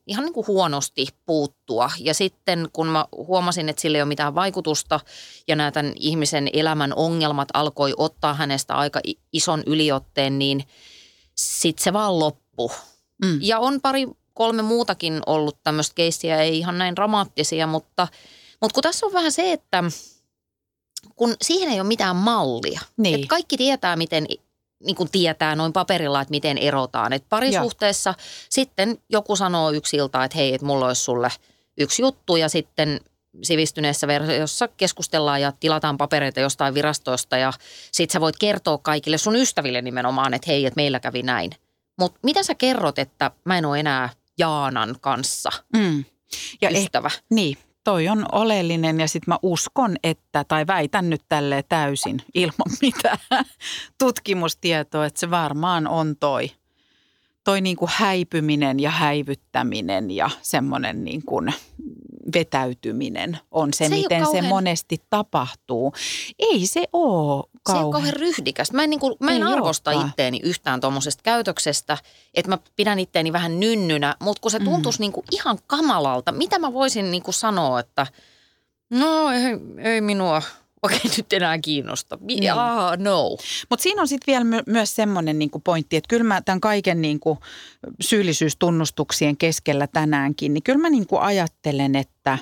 ihan 0.08 0.26
niin 0.26 0.34
kuin 0.34 0.48
huonosti 0.48 1.08
puuttua. 1.26 1.92
Ja 2.00 2.14
sitten 2.14 2.70
kun 2.74 2.88
mä 2.88 3.06
huomasin, 3.12 3.70
että 3.70 3.82
sillä 3.82 3.98
ei 3.98 4.02
ole 4.02 4.08
mitään 4.08 4.36
vaikutusta 4.36 5.00
ja 5.48 5.56
nämä 5.56 5.72
tämän 5.72 5.94
ihmisen 5.96 6.50
elämän 6.54 6.94
ongelmat 6.96 7.50
alkoi 7.54 7.94
ottaa 7.98 8.34
hänestä 8.34 8.76
aika 8.76 9.00
ison 9.34 9.64
yliotteen, 9.66 10.40
niin 10.40 10.64
sitten 11.36 11.84
se 11.84 11.94
vaan 11.94 12.20
loppu. 12.20 12.72
Mm. 13.24 13.40
Ja 13.42 13.60
on 13.60 13.82
pari, 13.82 14.08
kolme 14.34 14.62
muutakin 14.62 15.22
ollut 15.26 15.58
tämmöistä 15.64 15.96
keissiä, 15.96 16.42
ei 16.42 16.58
ihan 16.58 16.78
näin 16.78 16.96
dramaattisia, 16.96 17.68
mutta, 17.68 18.08
mutta 18.62 18.74
kun 18.74 18.84
tässä 18.84 19.06
on 19.06 19.14
vähän 19.14 19.32
se, 19.32 19.52
että 19.52 19.84
kun 21.16 21.36
siihen 21.42 21.70
ei 21.70 21.80
ole 21.80 21.88
mitään 21.88 22.16
mallia. 22.16 22.82
Niin. 22.98 23.20
Et 23.20 23.28
kaikki 23.28 23.58
tietää, 23.58 23.96
miten 23.96 24.28
niin 24.84 24.96
kuin 24.96 25.12
tietää 25.12 25.56
noin 25.56 25.74
paperilla, 25.74 26.22
että 26.22 26.32
miten 26.32 26.58
erotaan. 26.58 27.14
Et 27.14 27.24
parisuhteessa 27.30 28.14
sitten 28.50 28.98
joku 29.10 29.36
sanoo 29.36 29.72
yksi 29.72 29.98
ilta, 29.98 30.24
että 30.24 30.38
hei, 30.38 30.54
että 30.54 30.68
mulla 30.68 30.88
olisi 30.88 31.04
sulle 31.04 31.30
yksi 31.78 32.02
juttu 32.02 32.36
ja 32.36 32.50
sitten 32.50 33.00
sivistyneessä 33.44 34.08
versiossa 34.08 34.68
keskustellaan 34.68 35.42
ja 35.42 35.54
tilataan 35.60 35.98
papereita 35.98 36.40
jostain 36.40 36.74
virastosta 36.74 37.38
ja 37.38 37.54
sit 37.92 38.12
sä 38.12 38.22
voit 38.22 38.38
kertoa 38.38 38.78
kaikille 38.78 39.18
sun 39.18 39.36
ystäville 39.36 39.82
nimenomaan, 39.82 40.34
että 40.34 40.52
hei, 40.52 40.66
että 40.66 40.76
meillä 40.76 41.00
kävi 41.00 41.24
näin. 41.24 41.52
Mutta 42.00 42.20
mitä 42.24 42.44
sä 42.44 42.56
kerrot, 42.56 43.00
että 43.00 43.32
mä 43.46 43.58
en 43.58 43.66
ole 43.66 43.80
enää 43.80 44.10
Jaanan 44.38 44.96
kanssa 45.02 45.50
Mm. 45.78 46.06
Ja 46.62 46.70
eh, 46.70 46.82
ystävä? 46.84 47.12
Niin, 47.30 47.58
toi 47.84 48.08
on 48.08 48.26
oleellinen 48.32 49.00
ja 49.00 49.08
sitten 49.08 49.32
mä 49.32 49.40
uskon, 49.42 49.96
että, 50.04 50.44
tai 50.48 50.68
väitän 50.68 51.10
nyt 51.10 51.22
tälle 51.30 51.64
täysin 51.70 52.22
ilman 52.34 52.72
mitään 52.82 53.46
tutkimustietoa, 53.98 55.06
että 55.06 55.20
se 55.20 55.30
varmaan 55.32 55.88
on 55.88 56.16
toi, 56.20 56.52
toi 57.44 57.62
niin 57.62 57.78
kuin 57.78 57.92
häipyminen 57.94 58.80
ja 58.80 58.90
häivyttäminen 58.92 60.12
ja 60.12 60.30
semmoinen 60.42 61.04
niin 61.04 61.26
kuin 61.26 61.54
vetäytyminen 62.34 63.40
on 63.52 63.74
se, 63.74 63.88
Se 63.88 63.96
miten 63.96 64.20
se 64.20 64.24
kauhean- 64.26 64.46
monesti 64.46 64.98
tapahtuu. 65.10 65.94
Ei 66.40 66.68
se 66.68 66.84
ole 66.94 67.44
Se 67.70 67.72
ei 67.72 67.84
ole 67.84 67.84
kauhean. 67.84 67.92
kauhean 67.92 68.14
ryhdikästä. 68.14 68.76
Mä 68.76 68.84
en, 68.84 68.90
niin 68.90 69.00
kuin, 69.00 69.16
mä 69.20 69.32
en 69.32 69.44
Ei 69.48 69.54
arvosta 69.54 69.92
olekaan. 69.92 70.10
itteeni 70.10 70.40
yhtään 70.44 70.82
tuommoisesta 70.82 71.24
käytöksestä, 71.24 71.98
että 72.34 72.52
mä 72.52 72.58
pidän 72.76 73.00
itteeni 73.00 73.34
vähän 73.34 73.60
nynnynä, 73.60 74.16
mutta 74.20 74.42
kun 74.42 74.52
se 74.52 74.60
tuntuisi 74.60 75.00
mm. 75.00 75.02
niin 75.02 75.12
kuin 75.12 75.26
ihan 75.32 75.58
kamalalta, 75.68 76.32
mitä 76.32 76.60
mä 76.60 76.74
voisin 76.74 77.12
niin 77.12 77.24
kuin 77.24 77.36
sanoa, 77.36 77.80
että 77.80 78.08
no 78.90 79.32
ei, 79.32 79.42
ei 79.92 80.02
minua 80.02 80.42
oikein 80.84 81.12
nyt 81.18 81.34
enää 81.34 81.58
kiinnosta. 81.58 82.18
Niin. 82.22 82.40
Niin. 82.40 82.54
Ah, 82.54 82.98
no. 82.98 83.30
Mutta 83.70 83.84
siinä 83.84 84.02
on 84.02 84.08
sitten 84.08 84.32
vielä 84.32 84.44
my- 84.44 84.64
myös 84.66 84.96
semmoinen 84.96 85.40
niinku 85.40 85.60
pointti, 85.60 85.96
että 85.96 86.08
kyllä 86.08 86.24
mä 86.24 86.42
tämän 86.42 86.62
kaiken 86.62 87.02
niinku 87.02 87.38
syyllisyystunnustuksien 88.02 89.38
keskellä 89.38 89.88
tänäänkin, 89.88 90.54
niin 90.54 90.64
kyllä 90.64 90.80
mä 90.80 90.90
niinku 90.90 91.18
ajattelen, 91.18 91.96
että 91.96 92.38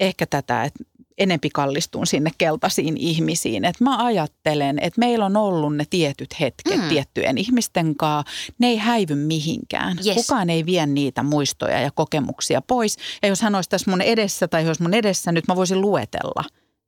ehkä 0.00 0.26
tätä, 0.26 0.64
että 0.64 0.84
enempi 1.18 1.50
kallistun 1.50 2.06
sinne 2.06 2.30
keltaisiin 2.38 2.96
ihmisiin. 2.96 3.64
Että 3.64 3.84
mä 3.84 4.04
ajattelen, 4.04 4.78
että 4.78 4.98
meillä 5.00 5.26
on 5.26 5.36
ollut 5.36 5.76
ne 5.76 5.84
tietyt 5.90 6.40
hetket 6.40 6.76
Mm. 6.76 6.82
mm. 6.82 6.88
tiettyjen 6.88 7.38
ihmisten 7.38 7.96
kanssa. 7.96 8.32
Ne 8.58 8.66
ei 8.66 8.76
häivy 8.76 9.14
mihinkään. 9.14 9.98
Yes. 10.06 10.16
Kukaan 10.16 10.50
ei 10.50 10.66
vie 10.66 10.86
niitä 10.86 11.22
muistoja 11.22 11.80
ja 11.80 11.90
kokemuksia 11.90 12.62
pois. 12.62 12.96
Ja 13.22 13.28
jos 13.28 13.42
hän 13.42 13.54
olisi 13.54 13.70
tässä 13.70 13.90
mun 13.90 14.00
edessä 14.00 14.48
tai 14.48 14.66
jos 14.66 14.80
mun 14.80 14.94
edessä 14.94 15.32
nyt 15.32 15.48
mä 15.48 15.56
voisin 15.56 15.80
luetella 15.80 16.44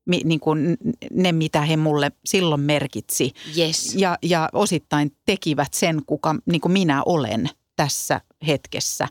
mi, 0.07 0.21
niin 0.25 0.41
kuin 0.41 0.77
ne, 1.11 1.33
mitä 1.33 1.61
he 1.61 1.77
mulle 1.77 2.13
silloin 2.25 2.61
merkitsi. 2.61 3.33
Yes. 3.59 3.95
Ja, 3.95 4.19
ja 4.23 4.49
osittain 4.53 5.13
tekivät 5.27 5.75
sen, 5.75 6.03
kuka 6.07 6.35
niin 6.47 6.61
kuin 6.61 6.73
minä 6.73 7.03
olen 7.07 7.51
tässä 7.77 8.21
hetkessä. 8.47 9.09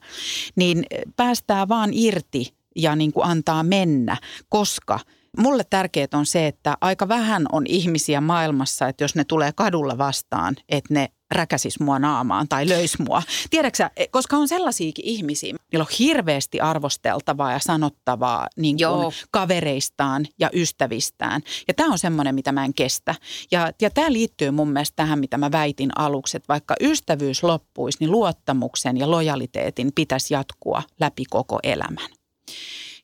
Niin 0.56 0.86
päästää 1.16 1.68
vaan 1.68 1.90
irti 1.94 2.54
ja 2.76 2.96
niin 2.96 3.14
kuin 3.14 3.26
antaa 3.26 3.64
mennä, 3.64 4.18
koska 4.50 5.00
mulle 5.38 5.64
tärkeää 5.70 6.08
on 6.14 6.26
se, 6.26 6.48
että 6.48 6.78
aika 6.82 7.08
vähän 7.08 7.46
on 7.52 7.68
ihmisiä 7.68 8.22
maailmassa, 8.22 8.88
että 8.88 9.04
jos 9.04 9.16
ne 9.16 9.24
tulee 9.24 9.52
kadulla 9.56 9.98
vastaan, 9.98 10.56
että 10.70 10.94
ne 10.94 11.10
räkäsis 11.32 11.80
mua 11.80 12.00
naamaan 12.00 12.48
tai 12.48 12.70
löis 12.70 13.00
mua. 13.00 13.24
Tiedätkö 13.50 13.90
koska 14.12 14.38
on 14.38 14.48
sellaisiakin 14.48 15.06
ihmisiä, 15.06 15.56
joilla 15.72 15.88
on 15.90 15.96
hirveästi 16.00 16.60
arvosteltavaa 16.60 17.52
ja 17.52 17.60
sanottavaa 17.60 18.48
niin 18.58 18.78
kuin 18.78 19.14
kavereistaan 19.32 20.26
ja 20.40 20.50
ystävistään. 20.54 21.42
Ja 21.68 21.74
tämä 21.74 21.92
on 21.92 22.00
semmoinen, 22.00 22.36
mitä 22.36 22.52
mä 22.52 22.66
en 22.66 22.74
kestä. 22.74 23.16
Ja, 23.52 23.72
ja 23.82 23.90
tämä 23.90 24.14
liittyy 24.14 24.52
mun 24.52 24.70
mielestä 24.70 24.96
tähän, 24.96 25.20
mitä 25.20 25.38
mä 25.38 25.52
väitin 25.52 25.98
aluksi, 25.98 26.38
että 26.38 26.48
vaikka 26.48 26.76
ystävyys 26.82 27.44
loppuisi, 27.44 27.98
niin 28.00 28.12
luottamuksen 28.12 28.98
ja 28.98 29.12
lojaliteetin 29.12 29.92
pitäisi 29.96 30.34
jatkua 30.34 30.84
läpi 31.00 31.24
koko 31.30 31.60
elämän. 31.64 32.23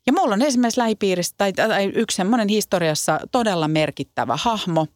Ja 0.08 0.14
mulla 0.14 0.34
on 0.34 0.42
esimerkiksi 0.42 0.80
lähipiirissä 0.80 1.36
tai, 1.38 1.54
tai 1.54 1.92
yksi 1.96 2.16
semmoinen 2.16 2.48
historiassa 2.48 3.20
todella 3.32 3.68
merkittävä 3.68 4.38
hahmo, 4.38 4.88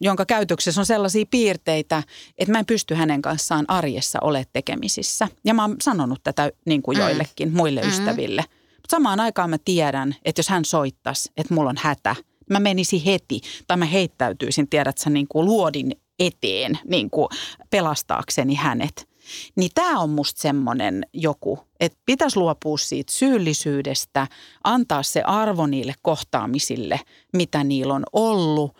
jonka 0.00 0.26
käytöksessä 0.26 0.80
on 0.80 0.86
sellaisia 0.86 1.24
piirteitä, 1.30 2.02
että 2.38 2.52
mä 2.52 2.58
en 2.58 2.66
pysty 2.66 2.94
hänen 2.94 3.22
kanssaan 3.22 3.64
arjessa 3.68 4.18
ole 4.22 4.44
tekemisissä. 4.52 5.28
Ja 5.44 5.54
mä 5.54 5.62
oon 5.64 5.76
sanonut 5.82 6.20
tätä 6.22 6.50
niin 6.66 6.82
kuin 6.82 6.96
Mm. 6.96 7.02
joillekin 7.02 7.52
muille 7.56 7.80
Mhm. 7.80 7.88
ystäville. 7.90 8.44
Mutta 8.76 8.90
samaan 8.96 9.20
aikaan 9.20 9.50
mä 9.50 9.56
tiedän, 9.64 10.14
että 10.24 10.38
jos 10.38 10.48
hän 10.48 10.64
soittaisi, 10.64 11.30
että 11.36 11.54
mulla 11.54 11.70
on 11.70 11.76
hätä, 11.78 12.16
mä 12.50 12.60
menisin 12.60 13.00
heti 13.02 13.40
tai 13.66 13.76
mä 13.76 13.84
heittäytyisin, 13.84 14.68
tiedät 14.68 14.98
sä, 14.98 15.10
niin 15.10 15.26
kuin 15.28 15.46
luodin 15.46 15.92
eteen 16.18 16.78
niin 16.84 17.10
kuin 17.10 17.28
pelastaakseni 17.70 18.54
hänet. 18.54 19.08
Niin 19.56 19.70
tämä 19.74 20.00
on 20.00 20.10
musta 20.10 20.40
semmoinen 20.40 21.06
joku, 21.12 21.58
että 21.80 21.98
pitäisi 22.06 22.36
luopua 22.36 22.78
siitä 22.78 23.12
syyllisyydestä, 23.12 24.26
antaa 24.64 25.02
se 25.02 25.22
arvo 25.22 25.66
niille 25.66 25.94
kohtaamisille, 26.02 27.00
mitä 27.32 27.64
niillä 27.64 27.94
on 27.94 28.04
ollut 28.12 28.76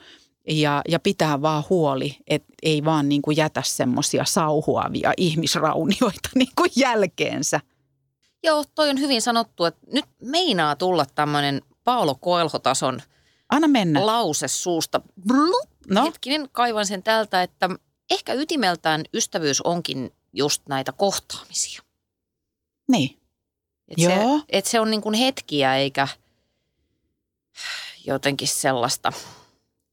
ja, 0.49 0.83
ja 0.89 1.01
pitää 1.01 1.43
vaan 1.43 1.65
huoli, 1.71 2.17
että 2.27 2.55
ei 2.63 2.85
vaan 2.85 3.09
niin 3.09 3.23
kuin 3.23 3.37
jätä 3.37 3.63
semmoisia 3.65 4.25
sauhuavia 4.25 5.13
ihmisraunioita 5.17 6.29
niin 6.35 6.53
kuin 6.57 6.71
jälkeensä. 6.77 7.61
Joo, 8.43 8.65
toi 8.75 8.91
on 8.91 9.01
hyvin 9.01 9.23
sanottu, 9.23 9.65
että 9.65 9.87
nyt 9.93 10.05
meinaa 10.23 10.77
tulla 10.77 11.07
tämmöinen 11.15 11.63
Paolo 11.85 12.15
Koelho-tason 12.15 13.03
Anna 13.49 13.69
mennä. 13.69 14.07
lause 14.07 14.49
suusta. 14.49 15.01
Blup. 15.29 15.71
No. 15.91 16.05
Hetkinen, 16.05 16.49
kaivan 16.53 16.87
sen 16.87 17.03
tältä, 17.03 17.43
että 17.43 17.69
ehkä 18.11 18.33
ytimeltään 18.33 19.05
ystävyys 19.15 19.61
onkin 19.61 20.11
just 20.37 20.63
näitä 20.69 20.93
kohtaamisia. 20.93 21.83
Niin. 22.89 23.21
Et 23.89 23.99
Joo. 23.99 24.39
Se, 24.39 24.45
et 24.49 24.67
se 24.67 24.81
on 24.81 24.91
niin 24.91 25.03
kuin 25.03 25.15
hetkiä 25.15 25.77
eikä 25.77 26.09
jotenkin 28.05 28.49
sellaista 28.49 29.13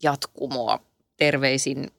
jatkumoa. 0.04 0.80
Terveisin 1.18 1.91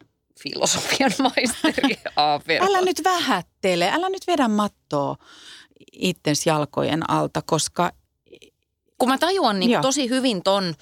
filosofian 0.42 1.12
maisteri 1.22 1.96
A. 2.16 2.38
Perho. 2.46 2.66
Älä 2.66 2.80
nyt 2.80 3.00
vähättele, 3.04 3.90
älä 3.92 4.08
nyt 4.08 4.26
vedä 4.26 4.48
mattoa 4.48 5.16
itsens 5.92 6.46
jalkojen 6.46 7.10
alta, 7.10 7.42
koska 7.42 7.92
Kun 8.98 9.08
mä 9.08 9.18
tajuan 9.18 9.60
niin 9.60 9.70
Joo. 9.70 9.82
tosi 9.82 10.08
hyvin 10.08 10.42
ton, 10.42 10.74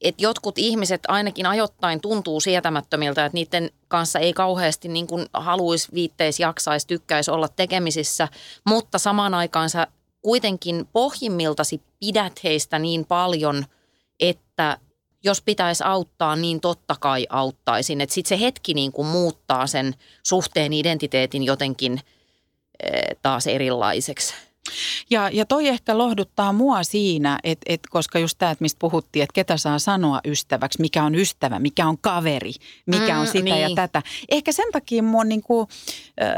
että 0.00 0.22
jotkut 0.22 0.58
ihmiset 0.58 1.00
ainakin 1.08 1.46
ajoittain 1.46 2.00
tuntuu 2.00 2.40
sietämättömiltä, 2.40 3.24
että 3.26 3.34
niiden 3.34 3.70
kanssa 3.88 4.18
ei 4.18 4.32
kauheasti 4.32 4.88
niin 4.88 5.06
kuin 5.06 5.26
haluaisi, 5.32 5.88
viitteis, 5.94 6.40
jaksaisi, 6.40 6.86
tykkäisi 6.86 7.30
olla 7.30 7.48
tekemisissä, 7.48 8.28
mutta 8.66 8.98
samaan 8.98 9.34
aikaan 9.34 9.70
sä 9.70 9.86
kuitenkin 10.22 10.88
pohjimmiltasi 10.92 11.82
pidät 12.00 12.44
heistä 12.44 12.78
niin 12.78 13.04
paljon, 13.04 13.64
että 14.20 14.78
jos 15.24 15.42
pitäisi 15.42 15.84
auttaa, 15.86 16.36
niin 16.36 16.60
totta 16.60 16.96
kai 17.00 17.26
auttaisin. 17.30 18.00
Sitten 18.08 18.28
se 18.38 18.44
hetki 18.44 18.74
niin 18.74 18.92
kuin 18.92 19.08
muuttaa 19.08 19.66
sen 19.66 19.94
suhteen 20.22 20.72
identiteetin 20.72 21.42
jotenkin 21.42 22.00
eh, 22.82 23.16
taas 23.22 23.46
erilaiseksi. 23.46 24.34
Ja, 25.10 25.30
ja 25.32 25.46
toi 25.46 25.68
ehkä 25.68 25.98
lohduttaa 25.98 26.52
mua 26.52 26.82
siinä, 26.82 27.38
että 27.44 27.64
et, 27.68 27.80
koska 27.90 28.18
just 28.18 28.38
tämä, 28.38 28.56
mistä 28.60 28.78
puhuttiin, 28.78 29.22
että 29.22 29.34
ketä 29.34 29.56
saa 29.56 29.78
sanoa 29.78 30.20
ystäväksi, 30.24 30.80
mikä 30.80 31.04
on 31.04 31.14
ystävä, 31.14 31.58
mikä 31.58 31.88
on 31.88 31.98
kaveri, 31.98 32.52
mikä 32.86 33.14
Mm, 33.14 33.20
on 33.20 33.26
sitä 33.26 33.48
ja 33.48 33.66
niin. 33.66 33.76
tätä. 33.76 34.02
Ehkä 34.28 34.52
sen 34.52 34.72
takia 34.72 35.02
mua 35.02 35.24
niinku, 35.24 35.68
äh, 36.22 36.28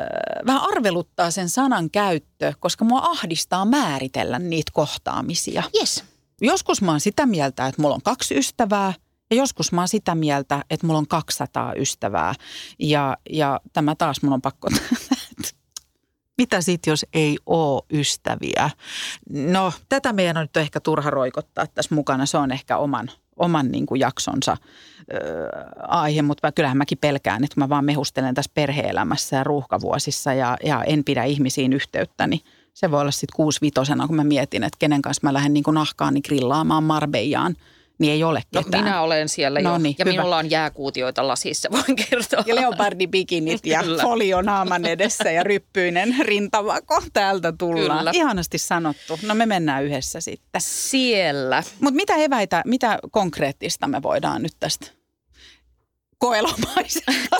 vähän 0.46 0.62
arveluttaa 0.62 1.30
sen 1.30 1.48
sanan 1.48 1.90
käyttö, 1.90 2.52
koska 2.60 2.84
mua 2.84 3.00
ahdistaa 3.02 3.64
määritellä 3.64 4.38
niitä 4.38 4.70
kohtaamisia. 4.74 5.62
Yes. 5.80 6.04
Joskus 6.40 6.82
mä 6.82 6.90
oon 6.90 7.00
sitä 7.00 7.26
mieltä, 7.26 7.66
että 7.66 7.82
mulla 7.82 7.94
on 7.94 8.02
kaksi 8.02 8.38
ystävää 8.38 8.92
ja 9.30 9.36
joskus 9.36 9.72
mä 9.72 9.80
oon 9.80 9.88
sitä 9.88 10.14
mieltä, 10.14 10.64
että 10.70 10.86
mulla 10.86 10.98
on 10.98 11.06
200 11.06 11.72
ystävää. 11.74 12.34
Ja, 12.78 13.16
ja 13.30 13.60
tämä 13.72 13.94
taas 13.94 14.22
mun 14.22 14.32
on 14.32 14.42
pakko 14.42 14.68
mitä 16.40 16.60
sitten, 16.60 16.92
jos 16.92 17.06
ei 17.12 17.38
ole 17.46 17.82
ystäviä? 17.92 18.70
No, 19.30 19.72
tätä 19.88 20.12
meidän 20.12 20.36
on 20.36 20.42
nyt 20.44 20.56
ehkä 20.56 20.80
turha 20.80 21.10
roikottaa 21.10 21.66
tässä 21.66 21.94
mukana. 21.94 22.26
Se 22.26 22.38
on 22.38 22.52
ehkä 22.52 22.76
oman, 22.76 23.10
oman 23.36 23.70
niin 23.70 23.86
kuin 23.86 24.00
jaksonsa 24.00 24.56
ö, 25.12 25.16
aihe, 25.88 26.22
mutta 26.22 26.52
kyllähän 26.52 26.76
mäkin 26.76 26.98
pelkään, 26.98 27.44
että 27.44 27.60
mä 27.60 27.68
vaan 27.68 27.84
mehustelen 27.84 28.34
tässä 28.34 28.50
perheelämässä 28.54 29.36
ja 29.36 29.44
ruuhkavuosissa 29.44 30.32
ja, 30.34 30.56
ja 30.64 30.84
en 30.84 31.04
pidä 31.04 31.24
ihmisiin 31.24 31.72
yhteyttä, 31.72 32.26
niin 32.26 32.40
se 32.74 32.90
voi 32.90 33.00
olla 33.00 33.10
sitten 33.10 33.36
kuusivitosena, 33.36 34.06
kun 34.06 34.16
mä 34.16 34.24
mietin, 34.24 34.64
että 34.64 34.78
kenen 34.78 35.02
kanssa 35.02 35.26
mä 35.26 35.32
lähden 35.32 35.52
niin 35.52 35.64
kuin 35.64 35.74
nahkaani 35.74 36.20
grillaamaan 36.20 36.84
Marbejaan, 36.84 37.56
niin 38.00 38.12
ei 38.12 38.24
ole 38.24 38.42
No, 38.54 38.62
ketään. 38.62 38.84
minä 38.84 39.00
olen 39.02 39.28
siellä 39.28 39.60
jo. 39.60 39.68
Noniin, 39.68 39.94
ja 39.98 40.04
hyvä. 40.04 40.12
minulla 40.16 40.36
on 40.36 40.50
jääkuutioita 40.50 41.28
lasissa, 41.28 41.68
voin 41.72 41.96
kertoa. 41.96 42.42
Ja 42.46 42.54
leopardibikinit 42.54 43.66
ja 43.66 43.82
folio 44.02 44.42
naaman 44.42 44.84
edessä 44.86 45.30
ja 45.30 45.42
ryppyinen 45.42 46.16
rintavako. 46.20 47.02
Täältä 47.12 47.52
tullaan. 47.58 47.98
Kyllä. 47.98 48.10
Ihanasti 48.14 48.58
sanottu. 48.58 49.18
No 49.22 49.34
me 49.34 49.46
mennään 49.46 49.84
yhdessä 49.84 50.20
sitten. 50.20 50.60
Siellä. 50.60 51.62
Mutta 51.80 51.96
mitä 51.96 52.16
eväitä, 52.16 52.62
mitä 52.66 52.98
konkreettista 53.10 53.88
me 53.88 54.02
voidaan 54.02 54.42
nyt 54.42 54.52
tästä 54.60 54.86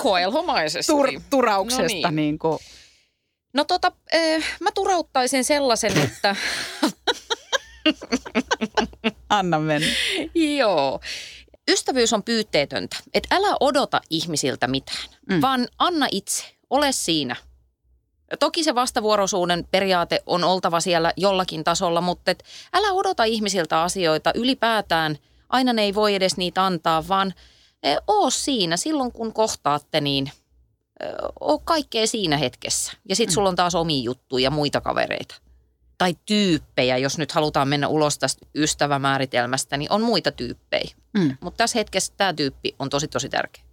koelomaisesta 0.01 0.93
tur, 0.93 1.07
turauksesta 1.29 1.81
No 1.83 1.87
niin. 1.87 2.01
niin. 2.03 2.15
Niin 2.15 2.39
kuin, 2.39 2.59
No 3.53 3.63
tota, 3.63 3.91
äh, 4.15 4.43
mä 4.59 4.71
turauttaisin 4.71 5.43
sellaisen, 5.43 5.97
että 5.97 6.35
anna 9.31 9.59
mennä. 9.59 9.87
joo, 10.57 10.99
ystävyys 11.71 12.13
on 12.13 12.23
pyytteetöntä. 12.23 12.97
Että 13.13 13.35
älä 13.35 13.55
odota 13.59 14.01
ihmisiltä 14.09 14.67
mitään, 14.67 15.07
Mm. 15.29 15.35
mm. 15.35 15.41
vaan 15.41 15.67
anna 15.79 16.07
itse, 16.11 16.43
ole 16.69 16.91
siinä. 16.91 17.35
Toki 18.39 18.63
se 18.63 18.75
vastavuoroisuuden 18.75 19.67
periaate 19.71 20.23
on 20.25 20.43
oltava 20.43 20.79
siellä 20.79 21.13
jollakin 21.17 21.63
tasolla, 21.63 22.01
mutta 22.01 22.31
et 22.31 22.43
älä 22.73 22.91
odota 22.93 23.23
ihmisiltä 23.23 23.81
asioita 23.81 24.31
ylipäätään. 24.35 25.17
Aina 25.49 25.73
ne 25.73 25.81
ei 25.81 25.95
voi 25.95 26.15
edes 26.15 26.37
niitä 26.37 26.65
antaa, 26.65 27.07
vaan 27.07 27.33
eh, 27.83 27.97
oo 28.07 28.29
siinä 28.29 28.77
silloin, 28.77 29.11
kun 29.11 29.33
kohtaatte, 29.33 30.01
niin 30.01 30.31
eh, 30.99 31.09
oo 31.39 31.59
kaikkea 31.59 32.07
siinä 32.07 32.37
hetkessä. 32.37 32.91
Ja 33.09 33.15
sitten 33.15 33.33
sulla 33.33 33.49
on 33.49 33.55
taas 33.55 33.75
omia 33.75 34.03
juttuja 34.03 34.43
ja 34.43 34.51
muita 34.51 34.81
kavereita. 34.81 35.35
Tai 36.01 36.15
tyyppejä, 36.25 36.97
jos 36.97 37.17
nyt 37.17 37.31
halutaan 37.31 37.67
mennä 37.67 37.87
ulos 37.87 38.19
tästä 38.19 38.45
ystävämääritelmästä, 38.55 39.77
niin 39.77 39.91
on 39.91 40.01
muita 40.01 40.31
tyyppejä. 40.31 40.95
Mm. 41.17 41.37
Mutta 41.41 41.57
tässä 41.57 41.79
hetkessä 41.79 42.13
tämä 42.17 42.33
tyyppi 42.33 42.75
on 42.79 42.89
tosi 42.89 43.07
tosi 43.07 43.29
tärkeä. 43.29 43.63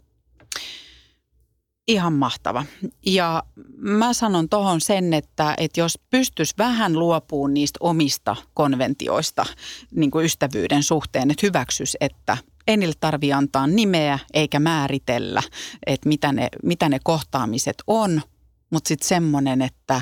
Ihan 1.87 2.13
mahtava. 2.13 2.65
Ja 3.07 3.43
mä 3.77 4.13
sanon 4.13 4.49
tohon 4.49 4.81
sen, 4.81 5.15
että, 5.15 5.55
että 5.59 5.81
jos 5.81 5.99
pystyisi 6.11 6.55
vähän 6.59 6.99
luopumaan 6.99 7.55
niistä 7.55 7.79
omista 7.81 8.37
konventioista 8.55 9.47
niin 9.95 10.11
kuin 10.11 10.25
ystävyyden 10.25 10.83
suhteen, 10.83 11.31
että 11.31 11.47
hyväksys, 11.47 11.97
että 12.01 12.37
ei 12.67 12.77
niille 12.77 12.95
tarvitse 13.01 13.33
antaa 13.33 13.67
nimeä 13.67 14.19
eikä 14.35 14.61
määritellä, 14.61 15.43
että 15.87 16.09
mitä 16.09 16.33
ne, 16.33 16.49
mitä 16.63 16.89
ne 16.89 16.99
kohtaamiset 17.05 17.77
on, 17.87 18.23
mutta 18.71 18.89
sitten 18.89 19.09
semmoinen, 19.09 19.63
että 19.63 20.01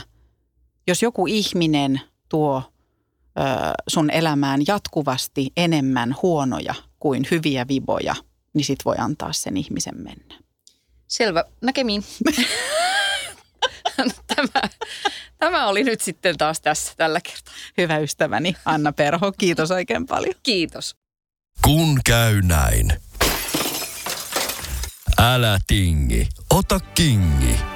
jos 0.87 1.03
joku 1.03 1.27
ihminen 1.27 2.01
tuo 2.29 2.63
ö, 3.39 3.43
sun 3.89 4.11
elämään 4.11 4.61
jatkuvasti 4.67 5.51
enemmän 5.57 6.15
huonoja 6.23 6.75
kuin 6.99 7.27
hyviä 7.31 7.69
viboja, 7.69 8.15
niin 8.55 8.65
sit 8.65 8.85
voi 8.85 8.97
antaa 8.99 9.33
sen 9.33 9.57
ihmisen 9.57 9.97
mennä. 9.97 10.35
Selvä. 11.09 11.45
Näkemiin. 11.63 12.05
tämä, 14.37 14.69
tämä 15.39 15.67
oli 15.67 15.85
nyt 15.85 16.01
sitten 16.01 16.39
taas 16.39 16.61
tässä 16.61 16.93
tällä 16.97 17.21
kertaa. 17.21 17.55
Hyvä 17.79 17.99
ystäväni 17.99 18.57
Anna 18.65 18.93
Perho, 18.93 19.33
kiitos 19.33 19.71
oikein 19.71 20.07
paljon. 20.07 20.35
Kiitos. 20.43 20.97
Kun 21.65 22.01
käy 22.05 22.43
näin. 22.43 22.93
Älä 25.19 25.59
tingi, 25.67 26.29
ota 26.51 26.81
kingi. 26.81 27.76